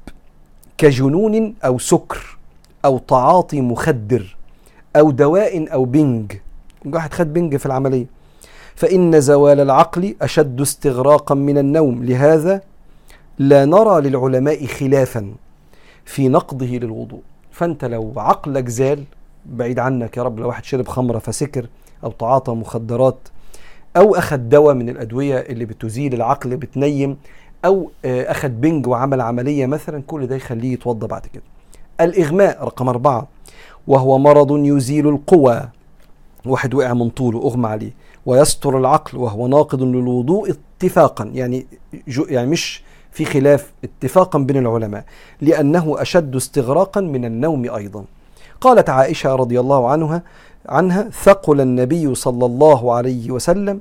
كجنون 0.79 1.55
أو 1.65 1.79
سكر 1.79 2.39
أو 2.85 2.99
تعاطي 2.99 3.61
مخدر 3.61 4.37
أو 4.97 5.11
دواء 5.11 5.73
أو 5.73 5.85
بنج. 5.85 6.33
واحد 6.87 7.13
خد 7.13 7.33
بنج 7.33 7.57
في 7.57 7.67
العملية. 7.67 8.07
فإن 8.75 9.21
زوال 9.21 9.61
العقل 9.61 10.15
أشد 10.23 10.61
استغراقا 10.61 11.35
من 11.35 11.59
النوم. 11.59 12.05
لهذا 12.05 12.61
لا 13.39 13.65
نرى 13.65 14.01
للعلماء 14.01 14.67
خلافا 14.67 15.35
في 16.05 16.29
نقضه 16.29 16.67
للوضوء. 16.67 17.21
فأنت 17.53 17.85
لو 17.85 18.13
عقلك 18.17 18.69
زال 18.69 19.05
بعيد 19.47 19.79
عنك 19.79 20.17
يا 20.17 20.23
رب 20.23 20.41
لو 20.41 20.49
واحد 20.49 20.65
شرب 20.65 20.89
خمرة 20.89 21.19
فسكر 21.19 21.67
أو 22.05 22.11
تعاطى 22.11 22.53
مخدرات 22.53 23.29
أو 23.97 24.17
أخذ 24.17 24.37
دواء 24.37 24.75
من 24.75 24.89
الأدوية 24.89 25.39
اللي 25.39 25.65
بتزيل 25.65 26.15
العقل 26.15 26.57
بتنيم 26.57 27.17
أو 27.65 27.91
أخذ 28.05 28.49
بنج 28.49 28.87
وعمل 28.87 29.21
عملية 29.21 29.67
مثلا 29.67 30.03
كل 30.07 30.27
ده 30.27 30.37
يخليه 30.37 30.73
يتوضى 30.73 31.07
بعد 31.07 31.27
كده. 31.27 31.43
الإغماء 32.01 32.65
رقم 32.65 32.89
أربعة 32.89 33.27
وهو 33.87 34.19
مرض 34.19 34.51
يزيل 34.67 35.09
القوى. 35.09 35.69
واحد 36.47 36.75
وقع 36.75 36.93
من 36.93 37.11
طوله 37.11 37.39
أغمى 37.39 37.69
عليه. 37.69 37.93
ويستر 38.27 38.79
العقل 38.79 39.19
وهو 39.19 39.47
ناقض 39.47 39.83
للوضوء 39.83 40.55
اتفاقا. 40.81 41.25
يعني 41.25 41.67
يعني 42.29 42.51
مش 42.51 42.83
في 43.13 43.25
خلاف 43.25 43.73
اتفاقا 43.85 44.39
بين 44.39 44.57
العلماء. 44.57 45.05
لأنه 45.41 46.03
أشد 46.03 46.37
استغراقا 46.37 47.01
من 47.01 47.25
النوم 47.25 47.75
أيضا. 47.75 48.05
قالت 48.61 48.91
عائشة 48.91 49.35
رضي 49.35 49.61
الله 49.61 49.89
عنها 49.89 50.23
عنها 50.69 51.09
ثقل 51.11 51.61
النبي 51.61 52.15
صلى 52.15 52.47
الله 52.47 52.95
عليه 52.95 53.31
وسلم. 53.31 53.81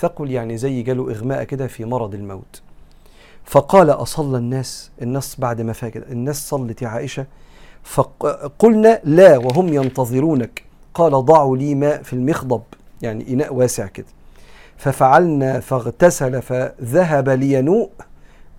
ثقل 0.00 0.30
يعني 0.30 0.56
زي 0.56 0.82
جاله 0.82 1.10
إغماء 1.10 1.44
كده 1.44 1.66
في 1.66 1.84
مرض 1.84 2.14
الموت. 2.14 2.62
فقال 3.44 3.90
أصلى 3.90 4.38
الناس 4.38 4.90
الناس 5.02 5.36
بعد 5.38 5.60
ما 5.60 5.72
فاجد 5.72 6.04
الناس 6.10 6.48
صلت 6.48 6.82
يا 6.82 6.88
عائشة. 6.88 7.26
فقلنا 7.82 9.00
لا 9.04 9.38
وهم 9.38 9.68
ينتظرونك. 9.68 10.62
قال 10.94 11.12
ضعوا 11.12 11.56
لي 11.56 11.74
ماء 11.74 12.02
في 12.02 12.12
المخضب 12.12 12.62
يعني 13.02 13.32
إناء 13.32 13.54
واسع 13.54 13.86
كده. 13.86 14.06
ففعلنا 14.76 15.60
فاغتسل 15.60 16.42
فذهب 16.42 17.28
لينوء. 17.28 17.90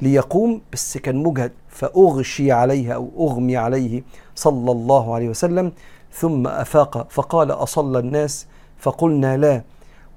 ليقوم 0.03 0.61
بس 0.73 0.97
كان 0.97 1.15
مجهد 1.23 1.51
فأغشي 1.69 2.51
عليه 2.51 2.95
أو 2.95 3.09
أغمي 3.19 3.57
عليه 3.57 4.03
صلى 4.35 4.71
الله 4.71 5.13
عليه 5.15 5.29
وسلم 5.29 5.71
ثم 6.11 6.47
أفاق 6.47 7.07
فقال 7.09 7.51
أصلى 7.51 7.99
الناس 7.99 8.47
فقلنا 8.77 9.37
لا 9.37 9.61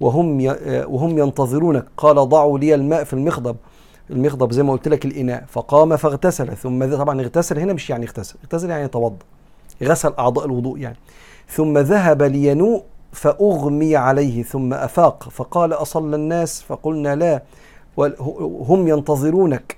وهم 0.01 0.55
وهم 0.95 1.19
ينتظرونك. 1.19 1.85
قال 1.97 2.17
ضعوا 2.17 2.59
لي 2.59 2.75
الماء 2.75 3.05
في 3.05 3.13
المخضب. 3.13 3.57
المخضب 4.11 4.53
زي 4.53 4.63
ما 4.63 4.73
قلت 4.73 4.89
لك 4.89 5.05
الإناء. 5.05 5.45
فقام 5.49 5.97
فاغتسل. 5.97 6.57
ثم 6.57 6.97
طبعا 6.97 7.21
اغتسل 7.21 7.59
هنا 7.59 7.73
مش 7.73 7.91
يعني 7.91 8.07
اغتسل. 8.07 8.37
اغتسل 8.45 8.71
يعني 8.71 8.89
توضأ. 8.89 9.25
غسل 9.83 10.13
أعضاء 10.19 10.47
الوضوء 10.47 10.79
يعني. 10.79 10.97
ثم 11.49 11.79
ذهب 11.79 12.23
لينوء 12.23 12.83
فأغمي 13.13 13.97
عليه 13.97 14.43
ثم 14.43 14.75
أفاق. 14.75 15.29
فقال 15.31 15.73
أصلى 15.73 16.17
الناس 16.17 16.63
فقلنا 16.63 17.15
لا. 17.15 17.43
هم 17.99 18.89
ينتظرونك. 18.89 19.77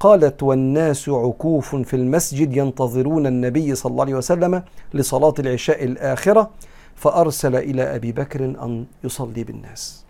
قالت 0.00 0.42
والناس 0.42 1.08
عكوف 1.08 1.76
في 1.76 1.96
المسجد 1.96 2.56
ينتظرون 2.56 3.26
النبي 3.26 3.74
صلى 3.74 3.90
الله 3.90 4.04
عليه 4.04 4.14
وسلم 4.14 4.62
لصلاة 4.94 5.34
العشاء 5.38 5.84
الآخرة 5.84 6.50
فأرسل 6.94 7.56
إلى 7.56 7.96
أبي 7.96 8.12
بكر 8.12 8.44
أن 8.44 8.86
يصلي 9.04 9.44
بالناس. 9.44 10.04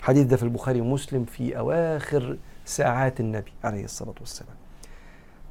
حديث 0.00 0.26
ده 0.26 0.36
في 0.36 0.42
البخاري 0.42 0.80
ومسلم 0.80 1.24
في 1.24 1.58
أواخر 1.58 2.36
ساعات 2.64 3.20
النبي 3.20 3.52
عليه 3.64 3.84
الصلاة 3.84 4.14
والسلام. 4.20 4.54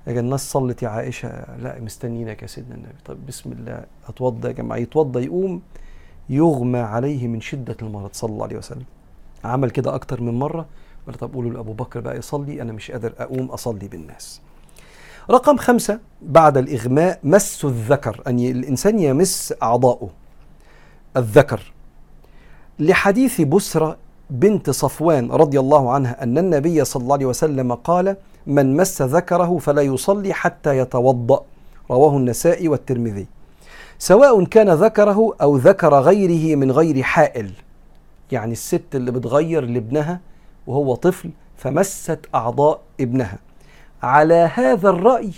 يا 0.07 0.19
الناس 0.19 0.51
صلت 0.51 0.83
يا 0.83 0.89
عائشة 0.89 1.57
لا 1.57 1.79
مستنينك 1.79 2.41
يا 2.41 2.47
سيدنا 2.47 2.75
النبي. 2.75 2.95
طب 3.05 3.25
بسم 3.27 3.51
الله. 3.51 3.83
أتوضى 4.09 4.47
يا 4.47 4.53
جماعة. 4.53 4.77
يتوضى 4.77 5.25
يقوم 5.25 5.61
يغمى 6.29 6.79
عليه 6.79 7.27
من 7.27 7.41
شدة 7.41 7.77
المرض 7.81 8.09
صلى 8.13 8.29
الله 8.29 8.43
عليه 8.43 8.57
وسلم. 8.57 8.85
عمل 9.43 9.69
كده 9.69 9.95
أكتر 9.95 10.21
من 10.21 10.39
مرة 10.39 10.65
قال 11.07 11.15
طب 11.15 11.33
قولوا 11.33 11.51
لأبو 11.51 11.73
بكر 11.73 11.99
بقى 11.99 12.17
يصلي 12.17 12.61
أنا 12.61 12.71
مش 12.73 12.91
قادر 12.91 13.13
أقوم 13.19 13.45
أصلي 13.45 13.87
بالناس. 13.87 14.41
رقم 15.31 15.57
خمسة 15.57 15.99
بعد 16.21 16.57
الإغماء 16.57 17.19
مس 17.23 17.65
الذكر 17.65 18.21
أن 18.27 18.39
الإنسان 18.39 18.99
يمس 18.99 19.53
أعضاؤه. 19.63 20.09
الذكر. 21.17 21.73
لحديث 22.79 23.41
بسرة 23.41 23.97
بنت 24.29 24.69
صفوان 24.69 25.31
رضي 25.31 25.59
الله 25.59 25.91
عنها 25.91 26.23
أن 26.23 26.37
النبي 26.37 26.85
صلى 26.85 27.03
الله 27.03 27.13
عليه 27.13 27.25
وسلم 27.25 27.73
قال 27.73 28.15
من 28.47 28.77
مس 28.77 29.01
ذكره 29.01 29.57
فلا 29.57 29.81
يصلي 29.81 30.33
حتى 30.33 30.77
يتوضأ. 30.77 31.43
رواه 31.91 32.17
النسائي 32.17 32.67
والترمذي. 32.67 33.27
سواء 33.99 34.43
كان 34.43 34.69
ذكره 34.69 35.33
أو 35.41 35.57
ذكر 35.57 35.99
غيره 35.99 36.55
من 36.55 36.71
غير 36.71 37.03
حائل. 37.03 37.51
يعني 38.31 38.51
الست 38.51 38.95
اللي 38.95 39.11
بتغير 39.11 39.65
لابنها 39.65 40.19
وهو 40.67 40.95
طفل 40.95 41.29
فمست 41.57 42.19
أعضاء 42.35 42.81
ابنها. 42.99 43.37
على 44.03 44.51
هذا 44.53 44.89
الرأي 44.89 45.31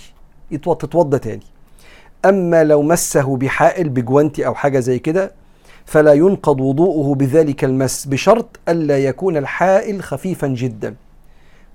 تتوضى 0.51 1.19
تاني. 1.19 1.43
أما 2.25 2.63
لو 2.63 2.82
مسه 2.82 3.38
بحائل 3.38 3.89
بجوانتي 3.89 4.45
أو 4.47 4.55
حاجة 4.55 4.80
زي 4.80 4.99
كده 4.99 5.32
فلا 5.86 6.13
ينقض 6.13 6.61
وضوءه 6.61 7.15
بذلك 7.15 7.63
المس 7.63 8.05
بشرط 8.05 8.59
ألا 8.69 8.97
يكون 8.99 9.38
الحائل 9.38 10.03
خفيفا 10.03 10.47
جدا. 10.47 10.95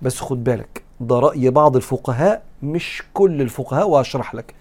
بس 0.02 0.20
خد 0.20 0.44
بالك 0.44 0.82
ده 1.00 1.18
رأي 1.18 1.50
بعض 1.50 1.76
الفقهاء 1.76 2.42
مش 2.62 3.02
كل 3.14 3.42
الفقهاء 3.42 3.88
وأشرح 3.88 4.34
لك. 4.34 4.54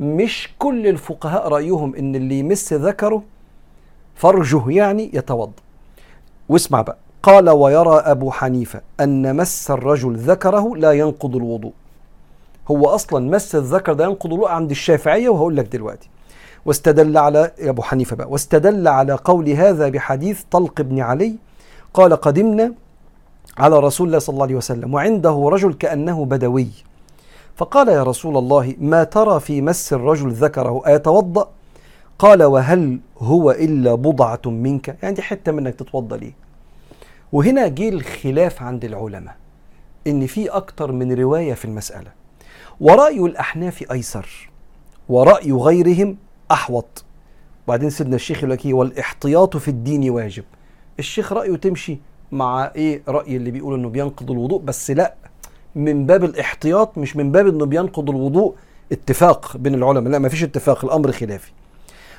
مش 0.00 0.50
كل 0.58 0.86
الفقهاء 0.86 1.48
رأيهم 1.48 1.94
إن 1.94 2.16
اللي 2.16 2.38
يمس 2.38 2.72
ذكره 2.72 3.22
فرجه 4.14 4.70
يعني 4.70 5.10
يتوضأ 5.14 5.52
واسمع 6.48 6.82
بقى. 6.82 6.98
قال 7.22 7.50
ويرى 7.50 7.96
أبو 7.98 8.30
حنيفة 8.30 8.80
أن 9.00 9.36
مس 9.36 9.70
الرجل 9.70 10.16
ذكره 10.16 10.76
لا 10.76 10.92
ينقض 10.92 11.36
الوضوء. 11.36 11.72
هو 12.70 12.88
أصلا 12.88 13.30
مس 13.30 13.54
الذكر 13.54 13.92
ده 13.92 14.04
ينقض 14.04 14.26
الوضوء 14.26 14.48
عند 14.48 14.70
الشافعية 14.70 15.28
وهقول 15.28 15.56
لك 15.56 15.66
دلوقتي. 15.72 16.08
واستدل 16.66 17.18
على 17.18 17.50
أبو 17.60 17.82
حنيفة 17.82 18.16
بقى. 18.16 18.30
واستدل 18.30 18.88
على 18.88 19.12
قول 19.12 19.48
هذا 19.48 19.88
بحديث 19.88 20.42
طلق 20.50 20.80
بن 20.80 21.00
علي. 21.00 21.36
قال 21.94 22.16
قدمنا 22.16 22.74
على 23.58 23.78
رسول 23.78 24.06
الله 24.06 24.18
صلى 24.18 24.32
الله 24.34 24.44
عليه 24.44 24.54
وسلم 24.54 24.94
وعنده 24.94 25.48
رجل 25.52 25.74
كأنه 25.74 26.24
بدوي. 26.24 26.68
فقال 27.56 27.88
يا 27.88 28.02
رسول 28.02 28.36
الله 28.36 28.74
ما 28.78 29.04
ترى 29.04 29.40
في 29.40 29.62
مس 29.62 29.92
الرجل 29.92 30.30
ذكره 30.30 30.82
أيتوضأ؟ 30.86 31.48
قال 32.18 32.42
وهل 32.42 33.00
هو 33.18 33.50
إلا 33.50 33.94
بضعة 33.94 34.40
منك؟ 34.46 34.96
يعني 35.02 35.14
دي 35.14 35.22
حتة 35.22 35.52
منك 35.52 35.74
تتوضأ 35.74 36.16
ليه؟ 36.16 36.41
وهنا 37.32 37.68
جه 37.68 37.88
الخلاف 37.88 38.62
عند 38.62 38.84
العلماء 38.84 39.36
إن 40.06 40.26
في 40.26 40.48
أكتر 40.48 40.92
من 40.92 41.12
رواية 41.12 41.54
في 41.54 41.64
المسألة. 41.64 42.10
ورأي 42.80 43.20
الأحناف 43.20 43.92
أيسر 43.92 44.50
ورأي 45.08 45.52
غيرهم 45.52 46.16
أحوط. 46.50 47.04
وبعدين 47.66 47.90
سيدنا 47.90 48.16
الشيخ 48.16 48.38
يقول 48.38 48.50
لك 48.50 48.60
والإحتياط 48.64 49.56
في 49.56 49.68
الدين 49.68 50.10
واجب. 50.10 50.44
الشيخ 50.98 51.32
رأيه 51.32 51.56
تمشي 51.56 51.98
مع 52.32 52.72
إيه؟ 52.76 53.02
رأي 53.08 53.36
اللي 53.36 53.50
بيقول 53.50 53.74
إنه 53.74 53.88
بينقض 53.88 54.30
الوضوء 54.30 54.62
بس 54.62 54.90
لأ 54.90 55.14
من 55.74 56.06
باب 56.06 56.24
الإحتياط 56.24 56.98
مش 56.98 57.16
من 57.16 57.32
باب 57.32 57.46
إنه 57.46 57.66
بينقض 57.66 58.10
الوضوء 58.10 58.54
اتفاق 58.92 59.56
بين 59.56 59.74
العلماء. 59.74 60.12
لا 60.12 60.18
ما 60.18 60.28
فيش 60.28 60.42
اتفاق 60.42 60.84
الأمر 60.84 61.12
خلافي. 61.12 61.52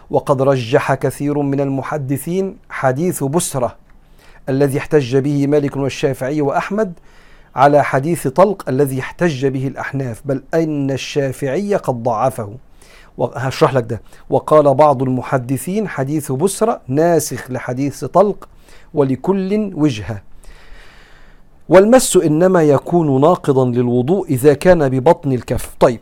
وقد 0.10 0.42
رجح 0.42 0.94
كثير 0.94 1.40
من 1.40 1.60
المحدثين 1.60 2.58
حديث 2.70 3.24
بسرة. 3.24 3.83
الذي 4.50 4.78
احتج 4.78 5.18
به 5.18 5.48
مالك 5.48 5.78
والشافعي 5.78 6.42
وأحمد 6.42 6.94
على 7.56 7.84
حديث 7.84 8.28
طلق 8.28 8.70
الذي 8.70 9.00
احتج 9.00 9.46
به 9.46 9.68
الأحناف 9.68 10.22
بل 10.26 10.44
أن 10.54 10.92
الشافعي 10.92 11.76
قد 11.76 12.04
ضعفه. 12.04 12.58
وهشرح 13.18 13.74
لك 13.74 13.84
ده. 13.84 14.02
وقال 14.30 14.74
بعض 14.74 15.04
المحدثين 15.04 15.88
حديث 15.88 16.32
بسرة 16.32 16.82
ناسخ 16.88 17.52
لحديث 17.52 18.06
طلق 18.06 18.50
ولكل 18.94 19.72
وجهة. 19.76 20.22
والمس 21.70 22.18
إنما 22.18 22.64
يكون 22.64 23.22
ناقضا 23.22 23.66
للوضوء 23.66 24.28
إذا 24.30 24.54
كان 24.54 24.90
ببطن 24.90 25.32
الكف. 25.32 25.76
طيب. 25.80 26.00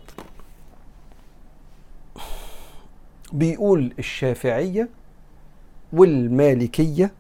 بيقول 3.33 3.93
الشافعية 3.99 4.89
والمالكية 5.93 7.11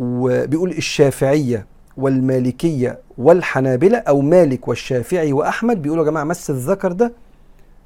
وبيقول 0.00 0.70
الشافعية 0.70 1.66
والمالكية 1.96 2.98
والحنابلة 3.18 3.98
أو 3.98 4.20
مالك 4.20 4.68
والشافعي 4.68 5.32
وأحمد 5.32 5.82
بيقولوا 5.82 6.04
يا 6.04 6.10
جماعة 6.10 6.24
مس 6.24 6.50
الذكر 6.50 6.92
ده 6.92 7.12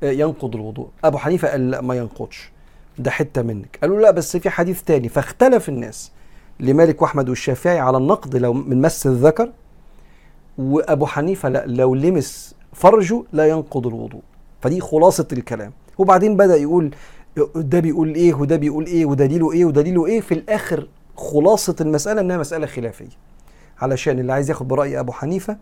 آه، 0.03 0.11
ينقض 0.11 0.55
الوضوء. 0.55 0.89
أبو 1.05 1.19
حنيفة 1.19 1.49
قال 1.49 1.71
لا 1.71 1.81
ما 1.81 1.95
ينقضش. 1.95 2.51
ده 2.99 3.11
حتة 3.11 3.43
منك. 3.43 3.79
قالوا 3.83 4.01
لا 4.01 4.11
بس 4.11 4.37
في 4.37 4.51
حديث 4.51 4.83
تاني. 4.83 5.09
فاختلف 5.09 5.69
الناس 5.69 6.13
لمالك 6.61 7.03
وأحمد 7.03 7.29
والشافعي 7.29 7.79
على 7.79 7.97
النقد 7.97 8.37
لو 8.37 8.53
من 8.53 8.81
مس 8.83 9.07
الذكر 9.07 9.51
وأبو 10.59 11.07
حنيفة 11.07 11.49
لا 11.49 11.65
لو 11.67 11.95
لمس 11.95 12.55
فرجه 12.73 13.23
لا 13.33 13.49
ينقض 13.49 13.87
الوضوء. 13.87 14.21
فدي 14.61 14.81
خلاصة 14.81 15.29
الكلام. 15.33 15.73
وبعدين 15.99 16.37
بدأ 16.37 16.57
يقول 16.57 16.91
ده 17.57 17.81
بيقول 17.81 18.15
إيه 18.15 18.35
وده 18.35 18.57
بيقول 18.57 18.87
إيه 18.87 19.07
ودليله 19.07 19.53
إيه 19.53 19.65
ودليله 19.65 20.07
إيه. 20.07 20.21
في 20.21 20.35
الآخر 20.35 20.87
خلاصة 21.21 21.77
المسألة 21.81 22.21
إنها 22.21 22.37
مسألة 22.39 22.67
خلافية. 22.67 23.09
علشان 23.79 24.19
اللي 24.19 24.33
عايز 24.33 24.51
ياخد 24.51 24.69
برأي 24.69 25.01
أبو 25.01 25.13
حنيفة 25.13 25.57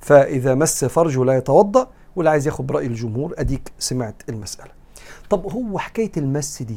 فإذا 0.00 0.54
مس 0.54 0.84
فرجه 0.84 1.24
لا 1.24 1.36
يتوضأ 1.36 1.88
واللي 2.16 2.30
عايز 2.30 2.46
ياخد 2.46 2.66
برأي 2.66 2.86
الجمهور 2.86 3.34
أديك 3.38 3.72
سمعت 3.78 4.22
المسألة. 4.28 4.70
طب 5.30 5.52
هو 5.52 5.78
حكاية 5.78 6.12
المس 6.16 6.62
دي 6.62 6.76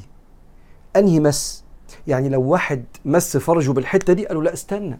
أنهي 0.95 1.19
مس؟ 1.19 1.63
يعني 2.07 2.29
لو 2.29 2.41
واحد 2.41 2.83
مس 3.05 3.37
فرجه 3.37 3.71
بالحتة 3.71 4.13
دي 4.13 4.27
قالوا 4.27 4.43
لا 4.43 4.53
استنى. 4.53 4.97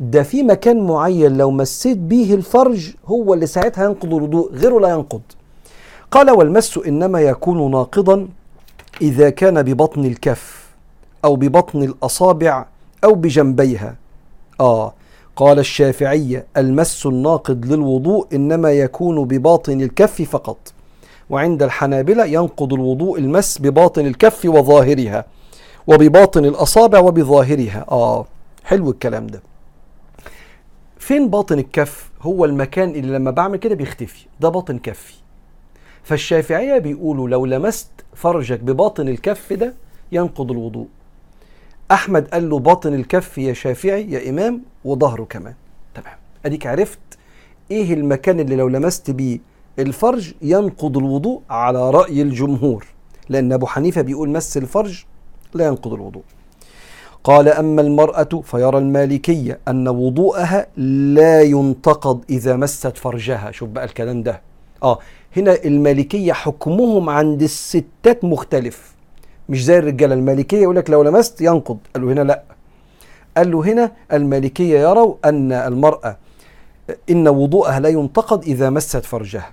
ده 0.00 0.22
في 0.22 0.42
مكان 0.42 0.86
معين 0.86 1.36
لو 1.36 1.50
مسيت 1.50 1.98
بيه 1.98 2.34
الفرج 2.34 2.94
هو 3.06 3.34
اللي 3.34 3.46
ساعتها 3.46 3.84
ينقض 3.84 4.14
الوضوء 4.14 4.52
غيره 4.52 4.80
لا 4.80 4.88
ينقض. 4.88 5.22
قال 6.10 6.30
والمس 6.30 6.78
إنما 6.78 7.20
يكون 7.20 7.70
ناقضا 7.70 8.28
إذا 9.02 9.30
كان 9.30 9.62
ببطن 9.62 10.04
الكف. 10.04 10.55
أو 11.26 11.36
ببطن 11.36 11.82
الأصابع 11.82 12.66
أو 13.04 13.14
بجنبيها. 13.14 13.96
آه 14.60 14.92
قال 15.36 15.58
الشافعية 15.58 16.46
المس 16.56 17.06
الناقض 17.06 17.64
للوضوء 17.66 18.26
إنما 18.34 18.72
يكون 18.72 19.24
بباطن 19.24 19.80
الكف 19.80 20.22
فقط 20.22 20.72
وعند 21.30 21.62
الحنابلة 21.62 22.24
ينقض 22.24 22.72
الوضوء 22.72 23.18
المس 23.18 23.58
بباطن 23.58 24.06
الكف 24.06 24.44
وظاهرها 24.44 25.24
وبباطن 25.86 26.44
الأصابع 26.44 26.98
وبظاهرها. 26.98 27.84
آه 27.90 28.26
حلو 28.64 28.90
الكلام 28.90 29.26
ده. 29.26 29.42
فين 30.98 31.30
باطن 31.30 31.58
الكف؟ 31.58 32.10
هو 32.22 32.44
المكان 32.44 32.90
اللي 32.90 33.18
لما 33.18 33.30
بعمل 33.30 33.56
كده 33.56 33.74
بيختفي 33.74 34.26
ده 34.40 34.48
باطن 34.48 34.78
كفي. 34.78 35.14
فالشافعية 36.02 36.78
بيقولوا 36.78 37.28
لو 37.28 37.46
لمست 37.46 37.88
فرجك 38.14 38.60
بباطن 38.60 39.08
الكف 39.08 39.52
ده 39.52 39.74
ينقض 40.12 40.50
الوضوء. 40.50 40.86
أحمد 41.90 42.28
قال 42.28 42.50
له 42.50 42.58
باطن 42.58 42.94
الكف 42.94 43.38
يا 43.38 43.52
شافعي 43.52 44.10
يا 44.10 44.30
إمام 44.30 44.62
وظهره 44.84 45.24
كمان. 45.24 45.54
تمام. 45.94 46.16
أديك 46.46 46.66
عرفت 46.66 46.98
إيه 47.70 47.94
المكان 47.94 48.40
اللي 48.40 48.56
لو 48.56 48.68
لمست 48.68 49.10
بيه؟ 49.10 49.38
الفرج 49.78 50.32
ينقض 50.42 50.98
الوضوء 50.98 51.40
على 51.50 51.90
رأي 51.90 52.22
الجمهور. 52.22 52.86
لأن 53.28 53.52
أبو 53.52 53.66
حنيفة 53.66 54.02
بيقول 54.02 54.28
مس 54.30 54.56
الفرج 54.56 55.04
لا 55.54 55.66
ينقض 55.66 55.92
الوضوء. 55.92 56.22
قال 57.24 57.48
أما 57.48 57.82
المرأة 57.82 58.42
فيرى 58.44 58.78
المالكية 58.78 59.58
أن 59.68 59.88
وضوءها 59.88 60.66
لا 60.76 61.42
ينتقض 61.42 62.24
إذا 62.30 62.56
مست 62.56 62.96
فرجها. 62.96 63.50
شوف 63.50 63.68
بقى 63.68 63.84
الكلام 63.84 64.22
ده. 64.22 64.42
آه 64.82 64.98
هنا 65.36 65.64
المالكية 65.64 66.32
حكمهم 66.32 67.10
عند 67.10 67.42
الستات 67.42 68.24
مختلف. 68.24 68.95
مش 69.48 69.64
زي 69.64 69.78
الرجالة. 69.78 70.14
المالكية 70.14 70.62
يقول 70.62 70.76
لك 70.76 70.90
لو 70.90 71.02
لمست 71.02 71.40
ينقض. 71.40 71.78
قال 71.94 72.06
له 72.06 72.12
هنا 72.12 72.20
لا. 72.20 72.42
قال 73.36 73.50
له 73.50 73.64
هنا 73.64 73.92
المالكية 74.12 74.78
يروا 74.78 75.14
أن 75.24 75.52
المرأة 75.52 76.16
إن 77.10 77.28
وضوءها 77.28 77.80
لا 77.80 77.88
ينتقض 77.88 78.42
إذا 78.44 78.70
مست 78.70 79.04
فرجها. 79.04 79.52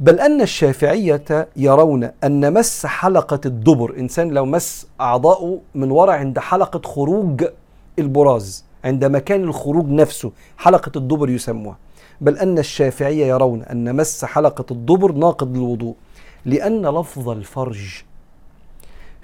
بل 0.00 0.20
أن 0.20 0.40
الشافعية 0.40 1.48
يرون 1.56 2.10
أن 2.24 2.52
مس 2.52 2.86
حلقة 2.86 3.40
الدبر 3.46 3.94
إنسان 3.98 4.30
لو 4.30 4.44
مس 4.44 4.86
أعضاؤه 5.00 5.60
من 5.74 5.90
وراء 5.90 6.16
عند 6.16 6.38
حلقة 6.38 6.88
خروج 6.88 7.44
البراز 7.98 8.64
عند 8.84 9.04
مكان 9.04 9.44
الخروج 9.44 9.88
نفسه 9.88 10.32
حلقة 10.56 10.92
الدبر 10.96 11.30
يسموها. 11.30 11.76
بل 12.20 12.38
أن 12.38 12.58
الشافعية 12.58 13.26
يرون 13.26 13.62
أن 13.62 13.96
مس 13.96 14.24
حلقة 14.24 14.64
الدبر 14.70 15.12
ناقض 15.12 15.56
للوضوء 15.56 15.94
لأن 16.44 16.86
لفظ 16.86 17.28
الفرج 17.28 18.02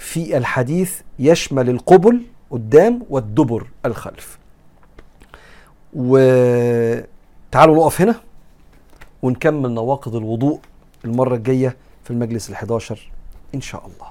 في 0.01 0.37
الحديث 0.37 1.01
يشمل 1.19 1.71
القبل 1.71 2.23
قدام 2.51 3.03
والدبر 3.11 3.67
الخلف. 3.87 4.39
وتعالوا 5.95 7.77
نقف 7.77 8.01
هنا 8.01 8.15
ونكمل 9.23 9.71
نواقض 9.71 10.17
الوضوء 10.17 10.61
المرة 11.05 11.35
الجاية 11.35 11.77
في 12.05 12.11
المجلس 12.11 12.51
الحداشر 12.51 13.11
إن 13.55 13.61
شاء 13.61 13.87
الله. 13.87 14.07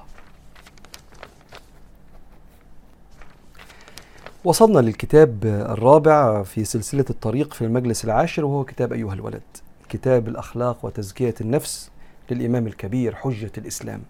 وصلنا 4.44 4.78
للكتاب 4.78 5.44
الرابع 5.44 6.42
في 6.42 6.64
سلسلة 6.64 7.04
الطريق 7.10 7.54
في 7.54 7.64
المجلس 7.64 8.04
العاشر 8.04 8.44
وهو 8.44 8.64
كتاب 8.64 8.92
أيها 8.92 9.14
الولد 9.14 9.42
كتاب 9.88 10.28
الأخلاق 10.28 10.84
وتزكية 10.84 11.34
النفس 11.40 11.90
للإمام 12.30 12.66
الكبير 12.66 13.14
حجة 13.14 13.52
الإسلام. 13.58 14.02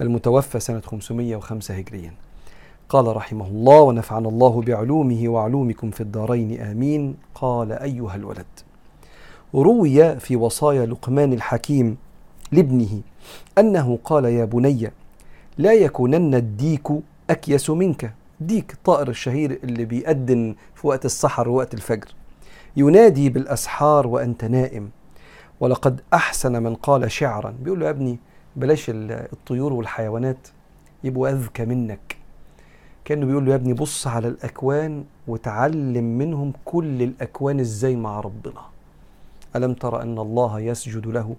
المتوفى 0.00 0.60
سنة 0.60 0.80
505 0.80 1.74
هجريا. 1.74 2.12
قال 2.88 3.16
رحمه 3.16 3.46
الله 3.46 3.80
ونفعنا 3.80 4.28
الله 4.28 4.62
بعلومه 4.62 5.28
وعلومكم 5.28 5.90
في 5.90 6.00
الدارين. 6.00 6.60
آمين. 6.60 7.16
قال 7.34 7.72
أيها 7.72 8.14
الولد. 8.14 8.46
روي 9.54 10.20
في 10.20 10.36
وصايا 10.36 10.86
لقمان 10.86 11.32
الحكيم 11.32 11.96
لابنه 12.52 13.00
أنه 13.58 13.98
قال 14.04 14.24
يا 14.24 14.44
بني 14.44 14.92
لا 15.58 15.72
يكونن 15.72 16.34
الديك 16.34 16.88
أكيس 17.30 17.70
منك. 17.70 18.12
ديك 18.40 18.76
طائر 18.84 19.08
الشهير 19.08 19.58
اللي 19.64 19.84
بيأذن 19.84 20.54
في 20.74 20.86
وقت 20.86 21.04
السحر 21.04 21.48
ووقت 21.48 21.74
الفجر. 21.74 22.08
ينادي 22.76 23.30
بالأسحار 23.30 24.06
وأنت 24.06 24.44
نائم. 24.44 24.90
ولقد 25.60 26.00
أحسن 26.14 26.62
من 26.62 26.74
قال 26.74 27.10
شعرا. 27.10 27.54
بيقول 27.62 27.80
له 27.80 27.86
يا 27.86 27.90
ابني 27.90 28.18
بلاش 28.56 28.90
الطيور 28.90 29.72
والحيوانات 29.72 30.48
يبقوا 31.04 31.28
أذكى 31.28 31.64
منك. 31.64 32.16
كأنه 33.04 33.26
بيقول 33.26 33.44
له 33.44 33.50
يا 33.50 33.56
ابني 33.56 33.72
بص 33.72 34.06
على 34.06 34.28
الأكوان 34.28 35.04
وتعلم 35.28 36.18
منهم 36.18 36.52
كل 36.64 37.02
الأكوان 37.02 37.60
إزاي 37.60 37.96
مع 37.96 38.20
ربنا. 38.20 38.60
ألم 39.56 39.74
تر 39.74 40.02
أن 40.02 40.18
الله 40.18 40.60
يسجد 40.60 41.06
له 41.06 41.36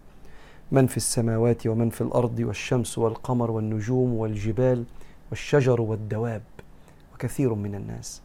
من 0.71 0.87
في 0.87 0.97
السماوات 0.97 1.67
ومن 1.67 1.89
في 1.89 2.01
الأرض 2.01 2.39
والشمس 2.39 2.97
والقمر 2.97 3.51
والنجوم 3.51 4.13
والجبال 4.13 4.83
والشجر 5.29 5.81
والدواب 5.81 6.41
وكثير 7.13 7.53
من 7.53 7.75
الناس 7.75 8.21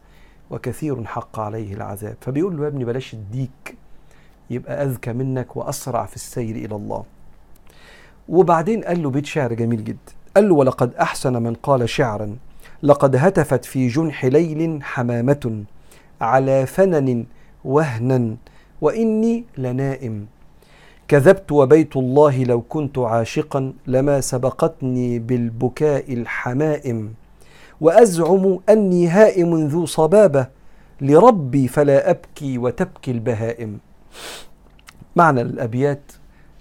وكثير 0.51 1.05
حق 1.05 1.39
عليه 1.39 1.73
العذاب. 1.73 2.17
فبيقول 2.21 2.57
له 2.57 2.63
يا 2.63 2.67
ابني 2.67 2.85
بلاش 2.85 3.13
الديك 3.13 3.77
يبقى 4.49 4.83
أذكى 4.83 5.13
منك 5.13 5.55
وأسرع 5.55 6.05
في 6.05 6.15
السير 6.15 6.55
إلى 6.55 6.75
الله. 6.75 7.03
وبعدين 8.29 8.83
قال 8.83 9.03
له 9.03 9.09
بيت 9.09 9.25
شعر 9.25 9.53
جميل 9.53 9.83
جدا. 9.83 10.13
قال 10.35 10.49
له 10.49 10.55
ولقد 10.55 10.95
أحسن 10.95 11.43
من 11.43 11.53
قال 11.53 11.89
شعرا. 11.89 12.35
لقد 12.83 13.15
هتفت 13.15 13.65
في 13.65 13.87
جنح 13.87 14.25
ليل 14.25 14.83
حمامة 14.83 15.63
على 16.21 16.65
فنن 16.65 17.25
وهنا 17.65 18.35
وإني 18.81 19.43
لنائم. 19.57 20.27
كذبت 21.07 21.51
وبيت 21.51 21.97
الله 21.97 22.43
لو 22.43 22.61
كنت 22.61 22.97
عاشقا 22.97 23.73
لما 23.87 24.21
سبقتني 24.21 25.19
بالبكاء 25.19 26.13
الحمائم. 26.13 27.13
وأزعم 27.81 28.59
أني 28.69 29.07
هائم 29.07 29.67
ذو 29.67 29.85
صبابة 29.85 30.47
لربي 31.01 31.67
فلا 31.67 32.09
أبكي 32.09 32.57
وتبكي 32.57 33.11
البهائم. 33.11 33.79
معنى 35.15 35.41
الأبيات 35.41 36.11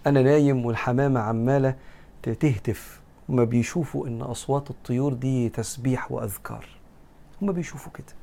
أنا 0.07 0.23
نايم 0.23 0.67
والحمامة 0.67 1.21
عمالة 1.21 1.75
تهتف. 2.23 3.01
هما 3.29 3.45
بيشوفوا 3.45 4.07
إن 4.07 4.23
أصوات 4.23 4.71
الطيور 4.71 5.13
دي 5.13 5.49
تسبيح 5.49 6.13
وأذكار. 6.13 6.67
هما 7.43 7.53
بيشوفوا 7.53 7.93
كده 7.93 8.15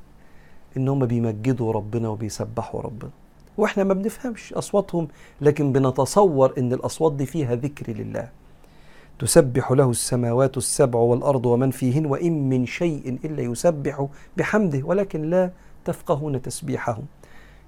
إن 0.76 0.88
هما 0.88 1.06
بيمجدوا 1.06 1.72
ربنا 1.72 2.08
وبيسبحوا 2.08 2.80
ربنا. 2.80 3.10
وإحنا 3.58 3.84
ما 3.84 3.94
بنفهمش 3.94 4.52
أصواتهم 4.52 5.08
لكن 5.40 5.72
بنتصور 5.72 6.54
إن 6.58 6.72
الأصوات 6.72 7.12
دي 7.12 7.26
فيها 7.26 7.54
ذكر 7.54 7.92
لله. 7.92 8.28
تسبح 9.18 9.72
له 9.72 9.90
السماوات 9.90 10.56
السبع 10.56 10.98
والأرض 10.98 11.46
ومن 11.46 11.70
فيهن 11.70 12.06
وإن 12.06 12.48
من 12.48 12.66
شيء 12.66 13.18
إلا 13.24 13.42
يسبح 13.42 14.06
بحمده 14.36 14.82
ولكن 14.86 15.30
لا 15.30 15.50
تفقهون 15.84 16.42
تسبيحهم. 16.42 17.04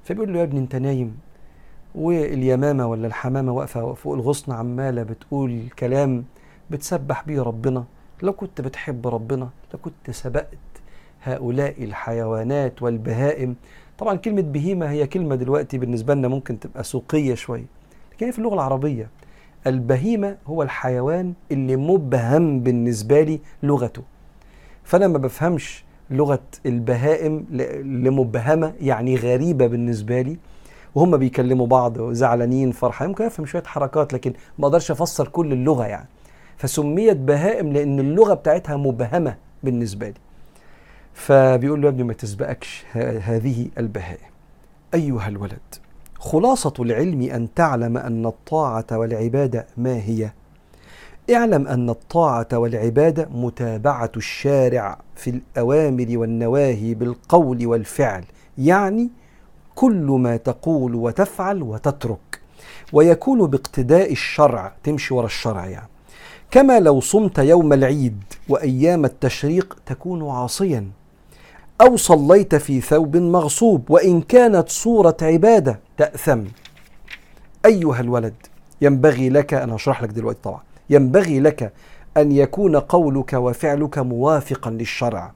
فبيقول 0.04 0.32
له 0.32 0.38
يا 0.38 0.44
ابني 0.44 0.60
أنت 0.60 0.76
نايم؟ 0.76 1.16
واليمامة 1.94 2.86
ولا 2.86 3.06
الحمامة 3.06 3.52
واقفة 3.52 3.94
فوق 3.94 4.14
الغصن 4.14 4.52
عمالة 4.52 5.02
بتقول 5.02 5.60
كلام 5.78 6.24
بتسبح 6.70 7.24
بيه 7.24 7.42
ربنا. 7.42 7.84
لو 8.22 8.32
كنت 8.32 8.60
بتحب 8.60 9.06
ربنا 9.06 9.48
لكنت 9.74 10.10
سبقت 10.10 10.58
هؤلاء 11.22 11.84
الحيوانات 11.84 12.82
والبهائم. 12.82 13.56
طبعا 13.98 14.16
كلمة 14.16 14.42
بهيمة 14.42 14.90
هي 14.90 15.06
كلمة 15.06 15.34
دلوقتي 15.34 15.78
بالنسبة 15.78 16.14
لنا 16.14 16.28
ممكن 16.28 16.60
تبقى 16.60 16.84
سوقية 16.84 17.34
شوية 17.34 17.66
لكن 18.12 18.30
في 18.30 18.38
اللغة 18.38 18.54
العربية. 18.54 19.08
البهيمة 19.66 20.36
هو 20.46 20.62
الحيوان 20.62 21.32
اللي 21.52 21.76
مبهم 21.76 22.60
بالنسبة 22.60 23.22
لي 23.22 23.40
لغته. 23.62 24.02
فأنا 24.84 25.08
ما 25.08 25.18
بفهمش 25.18 25.84
لغة 26.10 26.42
البهائم 26.66 27.46
لمبهمة 27.84 28.72
يعني 28.80 29.16
غريبة 29.16 29.66
بالنسبة 29.66 30.20
لي. 30.20 30.36
وهم 30.94 31.16
بيكلموا 31.16 31.66
بعض 31.66 32.12
زعلانين 32.12 32.72
فرحانين 32.72 33.10
ممكن 33.10 33.24
أفهم 33.24 33.46
شوية 33.46 33.62
حركات 33.62 34.12
لكن 34.12 34.32
ما 34.58 34.66
أقدرش 34.66 34.90
أفسر 34.90 35.28
كل 35.28 35.52
اللغة 35.52 35.86
يعني. 35.86 36.08
فسميت 36.56 37.16
بهائم 37.16 37.72
لأن 37.72 38.00
اللغة 38.00 38.34
بتاعتها 38.34 38.76
مبهمة 38.76 39.36
بالنسبة 39.62 40.08
لي. 40.08 40.14
فبيقول 41.14 41.80
له 41.80 41.86
يا 41.86 41.92
ابني 41.92 42.02
ما 42.02 42.12
تسبقكش 42.12 42.84
هذه 43.22 43.68
البهائم. 43.78 44.32
أيها 44.94 45.28
الولد 45.28 45.58
خلاصة 46.18 46.74
العلم 46.80 47.22
أن 47.22 47.54
تعلم 47.54 47.96
أن 47.96 48.26
الطاعة 48.26 48.86
والعبادة 48.92 49.66
ما 49.76 49.96
هي؟ 49.96 50.30
اعلم 51.34 51.66
أن 51.66 51.90
الطاعة 51.90 52.48
والعبادة 52.52 53.28
متابعة 53.34 54.12
الشارع 54.16 54.98
في 55.16 55.30
الأوامر 55.30 56.06
والنواهي 56.10 56.94
بالقول 56.94 57.66
والفعل. 57.66 58.24
يعني 58.58 59.10
كل 59.74 60.06
ما 60.20 60.36
تقول 60.36 60.94
وتفعل 60.94 61.62
وتترك. 61.62 62.40
ويكون 62.92 63.46
باقتداء 63.46 64.12
الشرع 64.12 64.72
تمشي 64.84 65.14
ورا 65.14 65.26
الشرع 65.26 65.66
يعني. 65.66 65.88
كما 66.50 66.80
لو 66.80 67.00
صمت 67.00 67.38
يوم 67.38 67.72
العيد 67.72 68.22
وأيام 68.48 69.04
التشريق 69.04 69.78
تكون 69.86 70.30
عاصيا. 70.30 70.90
أو 71.80 71.96
صليت 71.96 72.54
في 72.54 72.80
ثوب 72.80 73.16
مغصوب 73.16 73.90
وإن 73.90 74.20
كانت 74.20 74.68
صورة 74.68 75.16
عبادة 75.22 75.80
تأثم. 75.96 76.44
أيها 77.66 78.00
الولد 78.00 78.34
ينبغي 78.80 79.28
لك 79.28 79.54
أنا 79.54 79.74
اشرح 79.74 80.02
لك 80.02 80.08
دلوقتي 80.08 80.38
طبعا. 80.42 80.60
ينبغي 80.90 81.40
لك 81.40 81.72
أن 82.16 82.32
يكون 82.32 82.76
قولك 82.76 83.32
وفعلك 83.32 83.98
موافقا 83.98 84.70
للشرع. 84.70 85.32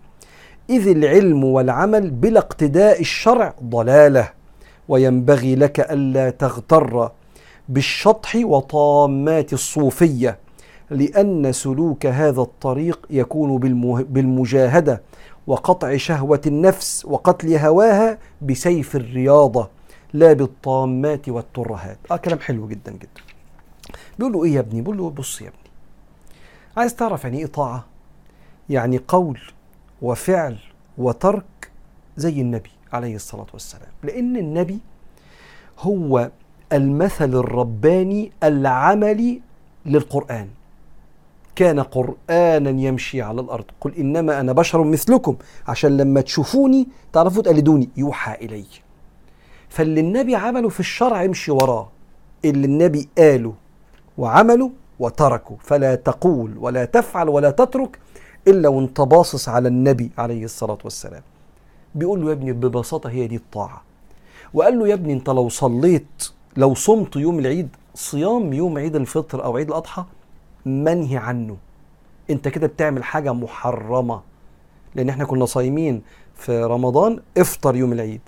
إذ 0.70 0.88
العلم 0.88 1.44
والعمل 1.44 2.10
بلا 2.10 2.38
اقتداء 2.38 3.00
الشرع 3.00 3.54
ضلالة 3.62 4.32
وينبغي 4.88 5.54
لك 5.54 5.80
ألا 5.80 6.30
تغتر 6.30 7.10
بالشطح 7.68 8.36
وطامات 8.36 9.52
الصوفية 9.52 10.38
لأن 10.90 11.52
سلوك 11.52 12.06
هذا 12.06 12.40
الطريق 12.40 13.06
يكون 13.10 13.58
بالمجاهدة 14.04 15.02
وقطع 15.46 15.96
شهوة 15.96 16.40
النفس 16.46 17.04
وقتل 17.04 17.56
هواها 17.56 18.18
بسيف 18.42 18.96
الرياضة 18.96 19.68
لا 20.12 20.32
بالطامات 20.32 21.28
والترهات. 21.28 21.98
آه 22.10 22.16
كلام 22.16 22.38
حلو 22.38 22.68
جدا 22.68 22.92
جدا. 22.92 23.22
بيقول 24.18 24.32
له 24.32 24.44
إيه 24.44 24.54
يا 24.54 24.60
ابني؟ 24.60 24.80
بيقول 24.80 24.98
له 24.98 25.10
بص 25.10 25.40
يا 25.42 25.46
ابني 25.48 25.70
عايز 26.76 26.94
تعرف 26.94 27.24
يعني 27.24 27.38
إيه 27.38 27.46
طاعة؟ 27.46 27.84
يعني 28.70 29.00
قول. 29.08 29.40
وفعل 30.02 30.56
وترك 30.98 31.70
زي 32.16 32.40
النبي 32.40 32.70
عليه 32.92 33.14
الصلاة 33.14 33.46
والسلام. 33.52 33.88
لأن 34.02 34.36
النبي 34.36 34.78
هو 35.78 36.30
المثل 36.72 37.34
الرباني 37.34 38.32
العملي 38.42 39.40
للقرآن. 39.86 40.48
كان 41.56 41.80
قرآنا 41.80 42.70
يمشي 42.70 43.22
على 43.22 43.40
الأرض. 43.40 43.64
قل 43.80 43.94
إنما 43.94 44.40
أنا 44.40 44.52
بشر 44.52 44.84
مثلكم. 44.84 45.36
عشان 45.68 45.96
لما 45.96 46.20
تشوفوني 46.20 46.88
تعرفوا 47.12 47.42
تقلدوني. 47.42 47.88
يوحى 47.96 48.34
إلي. 48.34 48.64
فاللي 49.68 50.00
النبي 50.00 50.36
عمله 50.36 50.68
في 50.68 50.80
الشرع 50.80 51.24
امشي 51.24 51.50
وراه. 51.50 51.88
اللي 52.44 52.66
النبي 52.66 53.08
قاله 53.18 53.54
وعمله 54.18 54.70
وتركه. 54.98 55.56
فلا 55.60 55.94
تقول 55.94 56.58
ولا 56.58 56.84
تفعل 56.84 57.28
ولا 57.28 57.50
تترك 57.50 57.98
إلا 58.48 58.68
وانت 58.68 59.00
باصص 59.00 59.48
على 59.48 59.68
النبي 59.68 60.10
عليه 60.18 60.44
الصلاة 60.44 60.78
والسلام. 60.84 61.22
بيقول 61.94 62.20
له 62.20 62.28
يا 62.28 62.32
ابني 62.32 62.52
ببساطة 62.52 63.10
هي 63.10 63.26
دي 63.26 63.36
الطاعة. 63.36 63.82
وقال 64.54 64.78
له 64.78 64.88
يا 64.88 64.94
ابني 64.94 65.12
أنت 65.12 65.30
لو 65.30 65.48
صليت 65.48 66.28
لو 66.56 66.74
صمت 66.74 67.16
يوم 67.16 67.38
العيد 67.38 67.68
صيام 67.94 68.52
يوم 68.52 68.78
عيد 68.78 68.96
الفطر 68.96 69.44
أو 69.44 69.56
عيد 69.56 69.68
الأضحى 69.68 70.04
منهي 70.66 71.16
عنه. 71.16 71.56
أنت 72.30 72.48
كده 72.48 72.66
بتعمل 72.66 73.04
حاجة 73.04 73.32
محرمة. 73.32 74.20
لأن 74.94 75.08
إحنا 75.08 75.24
كنا 75.24 75.44
صايمين 75.44 76.02
في 76.34 76.64
رمضان 76.64 77.20
إفطر 77.38 77.76
يوم 77.76 77.92
العيد. 77.92 78.20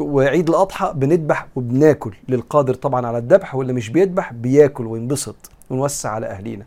وعيد 0.00 0.48
الأضحى 0.48 0.92
بنذبح 0.96 1.46
وبناكل 1.56 2.14
للقادر 2.28 2.74
طبعا 2.74 3.06
على 3.06 3.18
الذبح 3.18 3.54
واللي 3.54 3.72
مش 3.72 3.88
بيذبح 3.88 4.32
بياكل 4.32 4.86
وينبسط 4.86 5.36
ونوسع 5.70 6.10
على 6.10 6.26
أهلينا. 6.26 6.66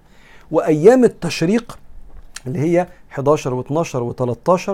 وأيام 0.51 1.03
التشريق 1.03 1.79
اللي 2.47 2.59
هي 2.59 2.87
11 3.11 3.63
و12 3.63 3.85
و13 3.85 4.71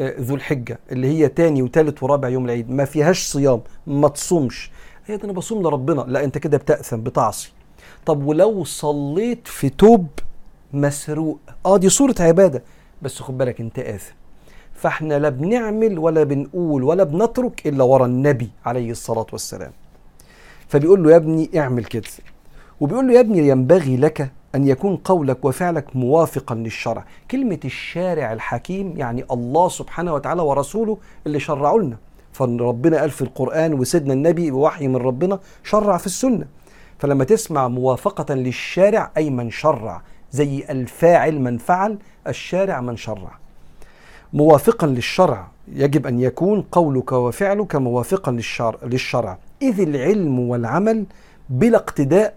ذو 0.00 0.34
الحجة 0.34 0.78
اللي 0.92 1.06
هي 1.06 1.28
تاني 1.28 1.62
وتالت 1.62 2.02
ورابع 2.02 2.28
يوم 2.28 2.44
العيد. 2.44 2.70
ما 2.70 2.84
فيهاش 2.84 3.26
صيام 3.26 3.60
ما 3.86 4.08
تصومش. 4.08 4.70
هي 5.06 5.16
ده 5.16 5.24
أنا 5.24 5.32
بصوم 5.32 5.62
لربنا. 5.62 6.04
لا 6.08 6.24
أنت 6.24 6.38
كده 6.38 6.58
بتأثم 6.58 7.00
بتعصي. 7.00 7.52
طب 8.06 8.26
ولو 8.26 8.64
صليت 8.64 9.48
في 9.48 9.68
توب 9.68 10.06
مسروق. 10.72 11.38
آه 11.66 11.76
دي 11.76 11.88
صورة 11.88 12.14
عبادة. 12.20 12.62
بس 13.02 13.20
خد 13.20 13.38
بالك 13.38 13.60
أنت 13.60 13.78
آثم. 13.78 14.14
فإحنا 14.74 15.18
لا 15.18 15.28
بنعمل 15.28 15.98
ولا 15.98 16.24
بنقول 16.24 16.82
ولا 16.82 17.04
بنترك 17.04 17.66
إلا 17.66 17.84
ورا 17.84 18.06
النبي 18.06 18.50
عليه 18.66 18.90
الصلاة 18.90 19.26
والسلام. 19.32 19.72
فبيقول 20.68 21.04
له 21.04 21.10
يا 21.10 21.16
ابني 21.16 21.50
اعمل 21.58 21.84
كده. 21.84 22.08
وبيقول 22.80 23.08
له 23.08 23.14
يا 23.14 23.20
ابني 23.20 23.48
ينبغي 23.48 23.96
لك 23.96 24.30
أن 24.54 24.68
يكون 24.68 24.96
قولك 24.96 25.44
وفعلك 25.44 25.96
موافقا 25.96 26.54
للشرع. 26.54 27.04
كلمة 27.30 27.60
الشارع 27.64 28.32
الحكيم 28.32 28.94
يعني 28.96 29.24
الله 29.30 29.68
سبحانه 29.68 30.14
وتعالى 30.14 30.42
ورسوله 30.42 30.98
اللي 31.26 31.40
شرعوا 31.40 31.82
لنا. 31.82 31.96
فربنا 32.32 33.00
قال 33.00 33.10
في 33.10 33.22
القرآن 33.22 33.74
وسيدنا 33.74 34.12
النبي 34.12 34.50
بوحي 34.50 34.88
من 34.88 34.96
ربنا 34.96 35.38
شرع 35.64 35.96
في 35.96 36.06
السنة. 36.06 36.46
فلما 36.98 37.24
تسمع 37.24 37.68
موافقة 37.68 38.34
للشارع 38.34 39.10
أي 39.16 39.30
من 39.30 39.50
شرع 39.50 40.02
زي 40.32 40.64
الفاعل 40.70 41.40
من 41.40 41.58
فعل 41.58 41.98
الشارع 42.28 42.80
من 42.80 42.96
شرع. 42.96 43.38
موافقا 44.32 44.86
للشرع 44.86 45.46
يجب 45.68 46.06
أن 46.06 46.20
يكون 46.20 46.62
قولك 46.62 47.12
وفعلك 47.12 47.76
موافقا 47.76 48.32
للشرع, 48.82 49.38
إذ 49.62 49.80
العلم 49.80 50.38
والعمل 50.38 51.06
بلا 51.48 51.76
اقتداء 51.76 52.34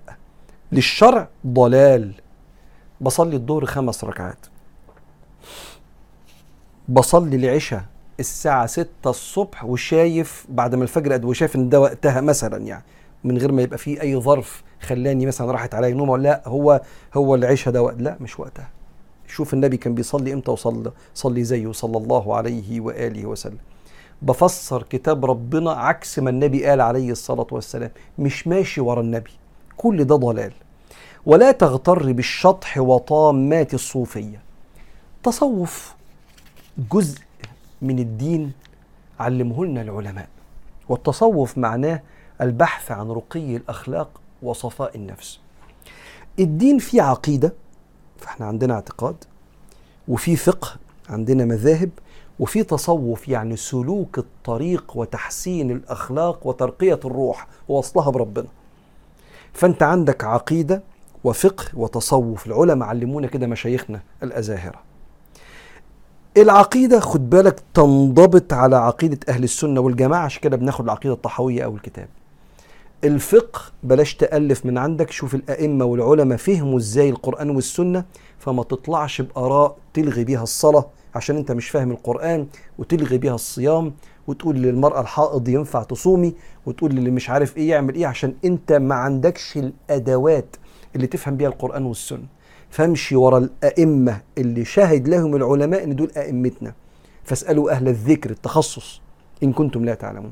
للشرع 0.72 1.28
ضلال. 1.47 2.13
بصلي 3.01 3.36
الظهر 3.36 3.65
خمس 3.65 4.03
ركعات. 4.03 4.45
بصلي 6.89 7.36
العشاء 7.36 7.84
الساعة 8.20 8.65
ستة 8.65 9.09
الصبح 9.09 9.65
وشايف 9.65 10.45
بعد 10.49 10.76
ما 10.76 10.84
الفجر 10.84 11.13
قد 11.13 11.26
وشايف 11.26 11.55
إن 11.55 11.70
ده 11.70 11.82
وقتها 11.82 12.22
مثلا 12.22 12.57
يعني 12.57 12.84
من 13.24 13.38
غير 13.38 13.51
ما 13.51 13.61
يبقى 13.61 13.78
فيه 13.78 14.01
أي 14.01 14.15
ظرف 14.15 14.63
خلاني 14.82 15.26
مثلا 15.26 15.51
راحت 15.51 15.76
علي 15.76 15.93
نوم 15.93 16.15
لأ 16.15 16.41
هو 16.45 16.82
هو 17.13 17.36
العشاء 17.36 17.74
ده 17.74 17.82
وقت 17.82 18.01
لأ 18.01 18.18
مش 18.22 18.39
وقتها. 18.39 18.70
شوف 19.28 19.53
النبي 19.53 19.78
كان 19.78 19.95
بيصلي 19.95 20.34
إمتى 20.34 20.51
وصلى 20.51 20.91
صلي 21.13 21.43
زيه 21.43 21.72
صلى 21.72 21.97
الله 21.97 22.36
عليه 22.36 22.80
وآله 22.82 23.26
وسلم. 23.26 23.57
بفسر 24.22 24.84
كتاب 24.84 25.26
ربنا 25.26 25.72
عكس 25.72 26.20
ما 26.20 26.30
النبي 26.30 26.65
قال 26.65 26.82
عليه 26.82 27.11
الصلاة 27.11 27.47
والسلام. 27.51 27.91
مش 28.20 28.47
ماشي 28.47 28.82
ورا 28.82 29.01
النبي. 29.01 29.32
كل 29.78 30.03
ده 30.03 30.15
ضلال. 30.15 30.53
ولا 31.25 31.51
تغتر 31.51 32.11
بالشطح 32.11 32.78
وطامات 32.78 33.73
الصوفية. 33.73 34.41
تصوف 35.23 35.95
جزء 36.91 37.19
من 37.82 37.99
الدين 37.99 38.51
علمه 39.19 39.65
لنا 39.65 39.82
العلماء. 39.82 40.28
والتصوف 40.89 41.57
معناه 41.57 42.01
البحث 42.41 42.91
عن 42.91 43.11
رقي 43.11 43.55
الأخلاق 43.55 44.09
وصفاء 44.43 44.95
النفس. 44.95 45.39
الدين 46.39 46.78
فيه 46.78 47.01
عقيدة 47.01 47.53
فإحنا 48.17 48.45
عندنا 48.45 48.73
اعتقاد. 48.73 49.15
وفي 50.07 50.36
فقه 50.36 50.75
عندنا 51.09 51.45
مذاهب. 51.45 51.89
وفي 52.39 52.63
تصوف 52.63 53.28
يعني 53.28 53.55
سلوك 53.55 54.17
الطريق 54.17 54.97
وتحسين 54.97 55.71
الأخلاق 55.71 56.47
وترقية 56.47 56.99
الروح 57.05 57.47
ووصلها 57.67 58.09
بربنا. 58.09 58.47
فأنت 59.58 59.84
عندك 59.84 60.24
عقيدة 60.24 60.84
وفقه 61.24 61.66
وتصوف. 61.74 62.47
العلماء 62.47 62.89
علمونا 62.89 63.28
كده 63.28 63.47
مشايخنا 63.47 63.99
الأزاهرة. 64.24 64.80
العقيدة 66.38 66.99
خد 66.99 67.30
بالك 67.30 67.60
تنضبط 67.74 68.53
على 68.53 68.76
عقيدة 68.76 69.20
أهل 69.30 69.43
السنة 69.43 69.82
والجماعة 69.82 70.26
عشان 70.26 70.41
كده 70.41 70.58
بناخد 70.58 70.86
العقيدة 70.86 71.14
الطحوية 71.14 71.64
أو 71.64 71.76
الكتاب. 71.76 72.08
الفقه 73.03 73.62
بلاش 73.84 74.16
تألف 74.16 74.66
من 74.66 74.78
عندك 74.78 75.12
شوف 75.12 75.36
الأئمة 75.36 75.86
والعلماء 75.86 76.38
فهموا 76.38 76.78
إزاي 76.78 77.10
القرآن 77.10 77.49
والسنة 77.49 78.05
فما 78.39 78.64
تطلعش 78.64 79.22
بآراء 79.22 79.78
تلغي 79.93 80.24
بيها 80.24 80.43
الصلاة 80.43 80.86
عشان 81.16 81.36
أنت 81.38 81.51
مش 81.51 81.70
فاهم 81.70 81.91
القرآن 81.91 82.47
وتلغي 82.78 83.18
بيها 83.18 83.36
الصيام 83.36 83.93
وتقول 84.28 84.55
للمرأة 84.55 85.01
الحائض 85.01 85.49
ينفع 85.49 85.84
تصومي 85.84 86.34
وتقول 86.65 86.91
للي 86.93 87.11
مش 87.11 87.30
عارف 87.30 87.57
إيه 87.57 87.69
يعمل 87.69 87.95
إيه 87.95 88.07
عشان 88.07 88.34
أنت 88.45 88.73
ما 88.73 88.95
عندكش 88.95 89.57
الأدوات 89.57 90.55
اللي 90.95 91.07
تفهم 91.07 91.38
بيها 91.38 91.47
القرآن 91.47 91.86
والسنة. 91.86 92.25
فامشي 92.69 93.15
ورا 93.15 93.38
الأئمة 93.38 94.21
اللي 94.38 94.65
شاهد 94.65 95.07
لهم 95.07 95.36
العلماء 95.36 95.84
إن 95.84 95.95
دول 95.95 96.11
أئمتنا. 96.17 96.73
فاسألوا 97.23 97.71
أهل 97.71 97.88
الذكر 97.88 98.30
التخصص 98.30 99.01
إن 99.43 99.53
كنتم 99.53 99.86
لا 99.86 99.93
تعلمون. 99.93 100.32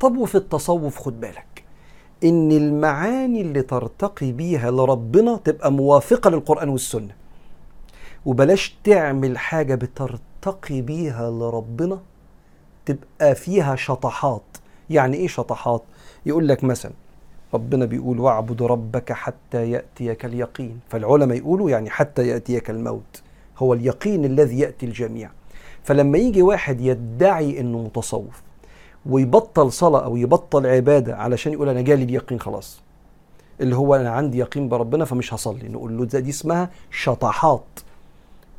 طب 0.00 0.16
وفي 0.16 0.34
التصوف 0.34 0.98
خد 0.98 1.20
بالك 1.20 1.64
إن 2.24 2.52
المعاني 2.52 3.40
اللي 3.40 3.62
ترتقي 3.62 4.32
بيها 4.32 4.70
لربنا 4.70 5.36
تبقى 5.44 5.72
موافقة 5.72 6.30
للقرآن 6.30 6.68
والسنة. 6.68 7.14
وبلاش 8.26 8.76
تعمل 8.84 9.38
حاجة 9.38 9.74
بترتقي 9.74 10.80
بيها 10.80 11.30
لربنا 11.30 12.00
تبقى 12.88 13.34
فيها 13.34 13.76
شطحات. 13.76 14.42
يعني 14.90 15.16
إيه 15.16 15.28
شطحات؟ 15.28 15.82
يقول 16.26 16.48
لك 16.48 16.64
مثلا 16.64 16.92
ربنا 17.54 17.84
بيقول 17.84 18.20
واعبد 18.20 18.62
ربك 18.62 19.12
حتى 19.12 19.70
يأتيك 19.70 20.24
اليقين. 20.24 20.80
فالعلماء 20.88 21.36
يقولوا 21.36 21.70
يعني 21.70 21.90
حتى 21.90 22.28
يأتيك 22.28 22.70
الموت. 22.70 23.22
هو 23.58 23.74
اليقين 23.74 24.24
الذي 24.24 24.58
يأتي 24.58 24.86
الجميع. 24.86 25.30
فلما 25.82 26.18
يجي 26.18 26.42
واحد 26.42 26.80
يدعي 26.80 27.60
إنه 27.60 27.78
متصوف 27.78 28.42
ويبطل 29.06 29.72
صلاة 29.72 30.04
أو 30.04 30.16
يبطل 30.16 30.66
عبادة 30.66 31.16
علشان 31.16 31.52
يقول 31.52 31.68
أنا 31.68 31.80
جالي 31.80 32.04
اليقين 32.04 32.40
خلاص. 32.40 32.80
اللي 33.60 33.76
هو 33.76 33.94
أنا 33.94 34.10
عندي 34.10 34.38
يقين 34.38 34.68
بربنا 34.68 35.04
فمش 35.04 35.34
هصلي. 35.34 35.68
نقول 35.68 35.98
له 35.98 36.04
دي 36.04 36.30
اسمها 36.30 36.70
شطحات. 36.90 37.80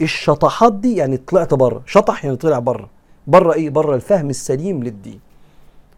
الشطحات 0.02 0.74
دي 0.74 0.96
يعني 0.96 1.18
طلعت 1.18 1.54
بره. 1.54 1.82
شطح 1.86 2.26
يعني 2.26 2.38
طلع 2.38 2.60
بره. 2.60 2.90
بره 3.30 3.54
إيه؟ 3.54 3.70
بره 3.70 3.96
الفهم 3.96 4.30
السليم 4.30 4.84
للدين. 4.84 5.20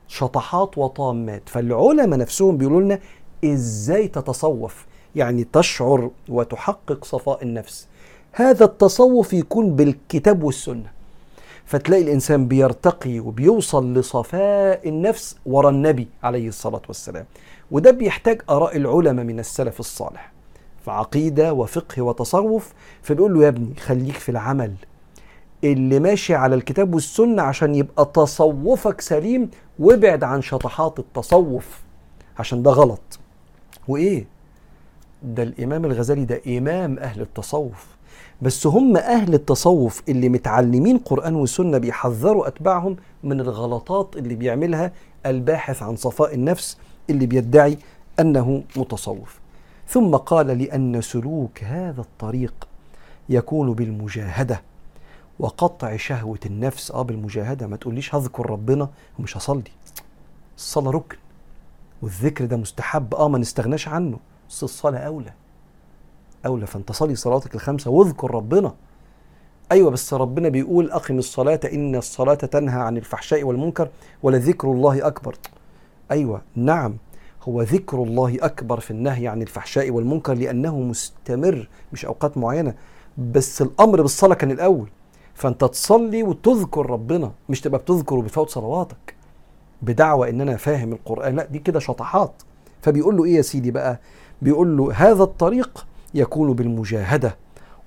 شطحات 0.08 0.78
وطامات. 0.78 1.50
فالعلماء 1.50 2.20
نفسهم 2.20 2.58
بيقولوا 2.58 2.82
لنا 2.82 3.00
إزاي 3.46 4.08
تتصوف؟ 4.08 4.86
يعني 5.16 5.48
تشعر 5.54 6.10
وتحقق 6.30 7.06
صفاء 7.06 7.44
النفس. 7.44 7.88
هذا 8.32 8.66
التصوف 8.66 9.34
يكون 9.34 9.76
بالكتاب 9.76 10.44
والسنة. 10.44 10.92
فتلاقي 11.66 12.04
الإنسان 12.04 12.48
بيرتقي 12.48 13.20
وبيوصل 13.20 13.94
لصفاء 13.94 14.90
النفس 14.90 15.36
ورا 15.46 15.70
النبي 15.70 16.08
عليه 16.24 16.48
الصلاة 16.48 16.82
والسلام. 16.88 17.26
وده 17.72 17.92
بيحتاج 17.92 18.42
آراء 18.50 18.78
العلماء 18.78 19.26
من 19.26 19.40
السلف 19.40 19.80
الصالح. 19.80 20.32
فعقيده 20.86 21.54
وفقه 21.54 22.02
وتصوف 22.02 22.74
فبيقول 23.02 23.34
له 23.34 23.44
يا 23.44 23.48
ابني 23.48 23.76
خليك 23.76 24.16
في 24.18 24.30
العمل. 24.30 24.74
اللي 25.64 26.00
ماشي 26.00 26.36
على 26.36 26.56
الكتاب 26.56 26.94
والسنة 26.94 27.42
عشان 27.42 27.76
يبقى 27.76 28.12
تصوفك 28.14 29.02
سليم 29.02 29.50
وابعد 29.80 30.24
عن 30.24 30.42
شطحات 30.42 31.00
التصوف 31.00 31.82
عشان 32.40 32.64
ده 32.64 32.72
غلط. 32.72 33.20
وإيه؟ 33.88 34.26
ده 35.24 35.44
الإمام 35.44 35.86
الغزالي 35.86 36.26
ده 36.26 36.42
إمام 36.58 37.00
أهل 37.00 37.22
التصوف. 37.22 37.88
بس 38.42 38.68
هم 38.68 38.98
أهل 38.98 39.34
التصوف 39.34 40.04
اللي 40.10 40.30
متعلمين 40.30 40.98
قرآن 40.98 41.36
وسنة 41.36 41.78
بيحذروا 41.78 42.48
أتباعهم 42.48 42.96
من 43.24 43.40
الغلطات 43.40 44.16
اللي 44.18 44.36
بيعملها 44.36 44.92
الباحث 45.26 45.84
عن 45.84 45.96
صفاء 45.96 46.36
النفس 46.36 46.78
اللي 47.10 47.26
بيدعي 47.26 47.78
أنه 48.20 48.64
متصوف. 48.78 49.40
ثم 49.88 50.16
قال 50.16 50.48
لأن 50.48 51.02
سلوك 51.02 51.64
هذا 51.64 52.02
الطريق 52.02 52.68
يكون 53.30 53.74
بالمجاهدة. 53.74 54.62
وقطع 55.42 55.98
شهوة 55.98 56.40
النفس. 56.46 56.92
آه 56.92 57.02
بالمجاهدة 57.02 57.68
ما 57.68 57.78
تقوليش 57.78 58.16
هذكر 58.16 58.50
ربنا 58.50 58.90
ومش 59.20 59.38
هصلي. 59.38 59.72
الصلاة 60.58 60.92
ركن. 60.92 61.18
والذكر 62.02 62.46
ده 62.46 62.58
مستحب. 62.58 63.16
آه 63.16 63.28
ما 63.28 63.38
نستغناش 63.38 63.88
عنه. 63.88 64.20
بس 64.50 64.64
الصلاة 64.64 65.00
أولى. 65.00 65.34
أولى 66.46 66.68
فأنت 66.68 66.92
صلي 66.92 67.16
صلاتك 67.16 67.56
الخمسة 67.56 67.92
واذكر 67.92 68.32
ربنا. 68.32 68.74
أيوة 69.72 69.92
بس 69.92 70.14
ربنا 70.14 70.50
بيقول 70.50 70.92
أقم 70.92 71.18
الصلاة 71.18 71.60
إن 71.74 71.96
الصلاة 71.96 72.34
تنهى 72.36 72.82
عن 72.82 72.98
الفحشاء 72.98 73.44
والمنكر 73.44 73.90
ولذكر 74.24 74.72
الله 74.72 75.08
أكبر. 75.08 75.36
أيوة 76.12 76.42
نعم 76.56 76.98
هو 77.44 77.62
ذكر 77.62 78.04
الله 78.04 78.38
أكبر 78.42 78.80
في 78.80 78.92
النهي 78.92 79.28
عن 79.28 79.42
الفحشاء 79.42 79.92
والمنكر 79.92 80.34
لأنه 80.34 80.80
مستمر 80.80 81.70
مش 81.94 82.06
أوقات 82.06 82.38
معينة. 82.38 82.74
بس 83.18 83.62
الأمر 83.62 84.02
بالصلاة 84.02 84.36
كان 84.36 84.52
الأول. 84.52 84.90
فأنت 85.34 85.64
تصلي 85.66 86.24
وتذكر 86.24 86.90
ربنا 86.90 87.32
مش 87.50 87.62
تبقى 87.62 87.80
بتذكر 87.80 88.16
وبتفوت 88.16 88.50
صلواتك. 88.50 89.16
بدعوى 89.82 90.30
إن 90.30 90.42
أنا 90.42 90.58
فاهم 90.58 90.94
القرآن 90.94 91.36
لا 91.36 91.46
دي 91.46 91.60
كده 91.60 91.80
شطحات. 91.80 92.34
فبيقول 92.82 93.18
له 93.18 93.26
إيه 93.26 93.36
يا 93.36 93.42
سيدي 93.42 93.72
بقى؟ 93.72 94.00
بيقول 94.42 94.78
له 94.78 94.94
هذا 94.94 95.24
الطريق 95.24 95.88
يكون 96.14 96.54
بالمجاهدة 96.54 97.38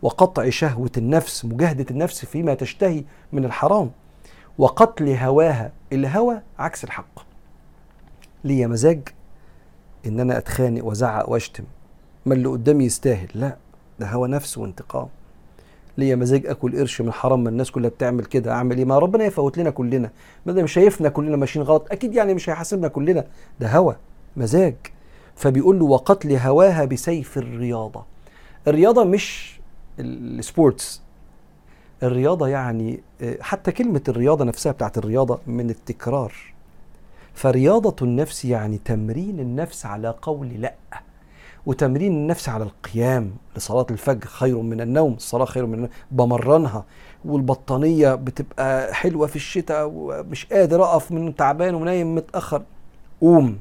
وقطع 0.02 0.48
شهوة 0.50 0.90
النفس 0.96 1.44
مجاهدة 1.44 1.86
النفس 1.90 2.24
فيما 2.24 2.54
تشتهي 2.54 3.04
من 3.32 3.44
الحرام 3.44 3.90
وقتل 4.58 5.08
هواها. 5.08 5.72
الهوى 5.92 6.40
عكس 6.58 6.84
الحق. 6.84 7.20
ليا 8.44 8.66
مزاج 8.66 9.08
ان 10.06 10.20
أنا 10.20 10.38
أتخانق 10.38 10.84
وازعق 10.84 11.30
وأشتم. 11.30 11.64
ما 12.26 12.34
اللي 12.34 12.48
قدامي 12.48 12.84
يستاهل. 12.84 13.28
لا 13.34 13.56
ده 13.98 14.06
هوى 14.06 14.28
نفس 14.28 14.58
وانتقام. 14.58 15.08
ليا 15.98 16.16
مزاج 16.16 16.46
اكل 16.46 16.78
قرش 16.78 17.00
من 17.00 17.12
حرام 17.12 17.44
ما 17.44 17.50
الناس 17.50 17.70
كلها 17.70 17.90
بتعمل 17.90 18.24
كده. 18.24 18.52
أعمل 18.52 18.78
إيه؟ 18.78 18.84
ما 18.84 18.98
ربنا 18.98 19.24
يفوت 19.24 19.58
لنا 19.58 19.70
كلنا. 19.70 20.10
ما 20.46 20.52
دام 20.52 20.66
شايفنا 20.66 21.08
كلنا 21.08 21.36
ماشيين 21.36 21.64
غلط 21.64 21.86
أكيد 21.90 22.14
يعني 22.14 22.34
مش 22.34 22.50
هيحاسبنا 22.50 22.88
كلنا. 22.88 23.24
ده 23.60 23.68
هوى 23.68 23.96
مزاج. 24.36 24.74
فبيقول 25.36 25.78
له 25.78 25.84
وقتل 25.84 26.36
هواها 26.36 26.84
بسيف 26.84 27.38
الرياضة. 27.38 28.04
الرياضة 28.68 29.04
مش 29.04 29.58
السبورتس. 29.98 31.02
الرياضة 32.02 32.48
يعني 32.48 33.00
حتى 33.40 33.72
كلمة 33.72 34.02
الرياضة 34.08 34.44
نفسها 34.44 34.72
بتاعت 34.72 34.98
الرياضة 34.98 35.38
من 35.46 35.70
التكرار. 35.70 36.34
فرياضة 37.34 37.96
النفس 38.02 38.44
يعني 38.44 38.78
تمرين 38.84 39.40
النفس 39.40 39.86
على 39.86 40.14
قول 40.22 40.48
لا. 40.48 40.74
وتمرين 41.66 42.12
النفس 42.12 42.48
على 42.48 42.64
القيام 42.64 43.30
لصلاة 43.56 43.86
الفجر 43.90 44.26
خير 44.26 44.60
من 44.60 44.80
النوم 44.80 45.12
الصلاة 45.12 45.44
خير 45.44 45.66
من 45.66 45.74
النوم 45.74 45.90
بمرنها. 46.10 46.84
والبطانية 47.24 48.14
بتبقى 48.14 48.94
حلوة 48.94 49.26
في 49.26 49.36
الشتاء 49.36 49.90
ومش 49.94 50.46
قادر 50.46 50.84
أقف 50.84 51.12
من 51.12 51.36
تعبان 51.36 51.74
ونايم 51.74 52.14
متأخر. 52.14 52.62
قوم 53.20 53.58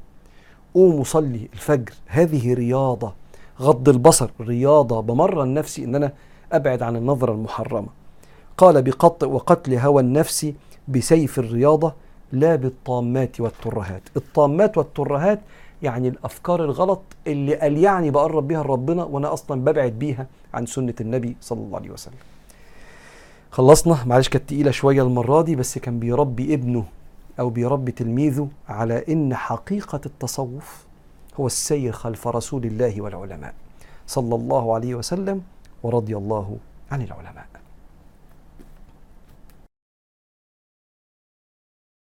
قوم 0.74 1.00
وصلي 1.00 1.50
الفجر. 1.54 1.94
هذه 2.08 2.54
رياضة 2.54 3.14
غض 3.62 3.90
البصر 3.90 4.30
رياضة 4.42 5.02
بمرن 5.02 5.54
نفسي 5.54 5.84
إن 5.84 5.96
أنا 5.96 6.14
أبعد 6.52 6.84
عن 6.84 6.96
النظرة 6.96 7.32
المحرمة. 7.32 7.88
قال 8.58 8.82
بقطع 8.82 9.28
وقتل 9.28 9.74
هوى 9.74 10.02
النفس 10.02 10.54
بسيف 10.88 11.40
الرياضة 11.40 11.94
لا 12.32 12.56
بالطامات 12.56 13.42
والترهات. 13.42 14.02
الطامات 14.18 14.78
والترهات 14.78 15.40
يعني 15.84 16.08
الأفكار 16.08 16.64
الغلط 16.64 17.02
اللي 17.28 17.56
قال 17.56 17.78
يعني 17.78 18.12
بقرب 18.12 18.48
بيها 18.48 18.64
لربنا 18.64 19.04
وأنا 19.04 19.34
أصلا 19.34 19.62
ببعد 19.62 19.92
بيها 19.92 20.28
عن 20.54 20.66
سنة 20.66 20.94
النبي 21.02 21.36
صلى 21.42 21.60
الله 21.60 21.78
عليه 21.78 21.90
وسلم. 21.92 22.16
خلصنا 23.52 24.04
معلش 24.06 24.30
كانت 24.30 24.50
تقيلة 24.50 24.72
شوية 24.72 25.02
المرة 25.04 25.42
دي 25.42 25.56
بس 25.56 25.78
كان 25.78 26.00
بيربي 26.00 26.54
ابنه 26.54 26.86
أو 27.40 27.50
بيربي 27.50 27.92
تلميذه 27.92 28.48
على 28.70 29.04
إن 29.10 29.36
حقيقة 29.36 30.02
التصوف 30.06 30.84
هو 31.40 31.48
السير 31.48 31.92
خلف 31.92 32.28
رسول 32.28 32.66
الله 32.66 33.02
والعلماء 33.02 33.54
صلى 34.08 34.36
الله 34.36 34.74
عليه 34.74 34.96
وسلم 34.96 35.42
ورضي 35.84 36.18
الله 36.18 36.58
عن 36.92 37.02
العلماء. 37.02 37.46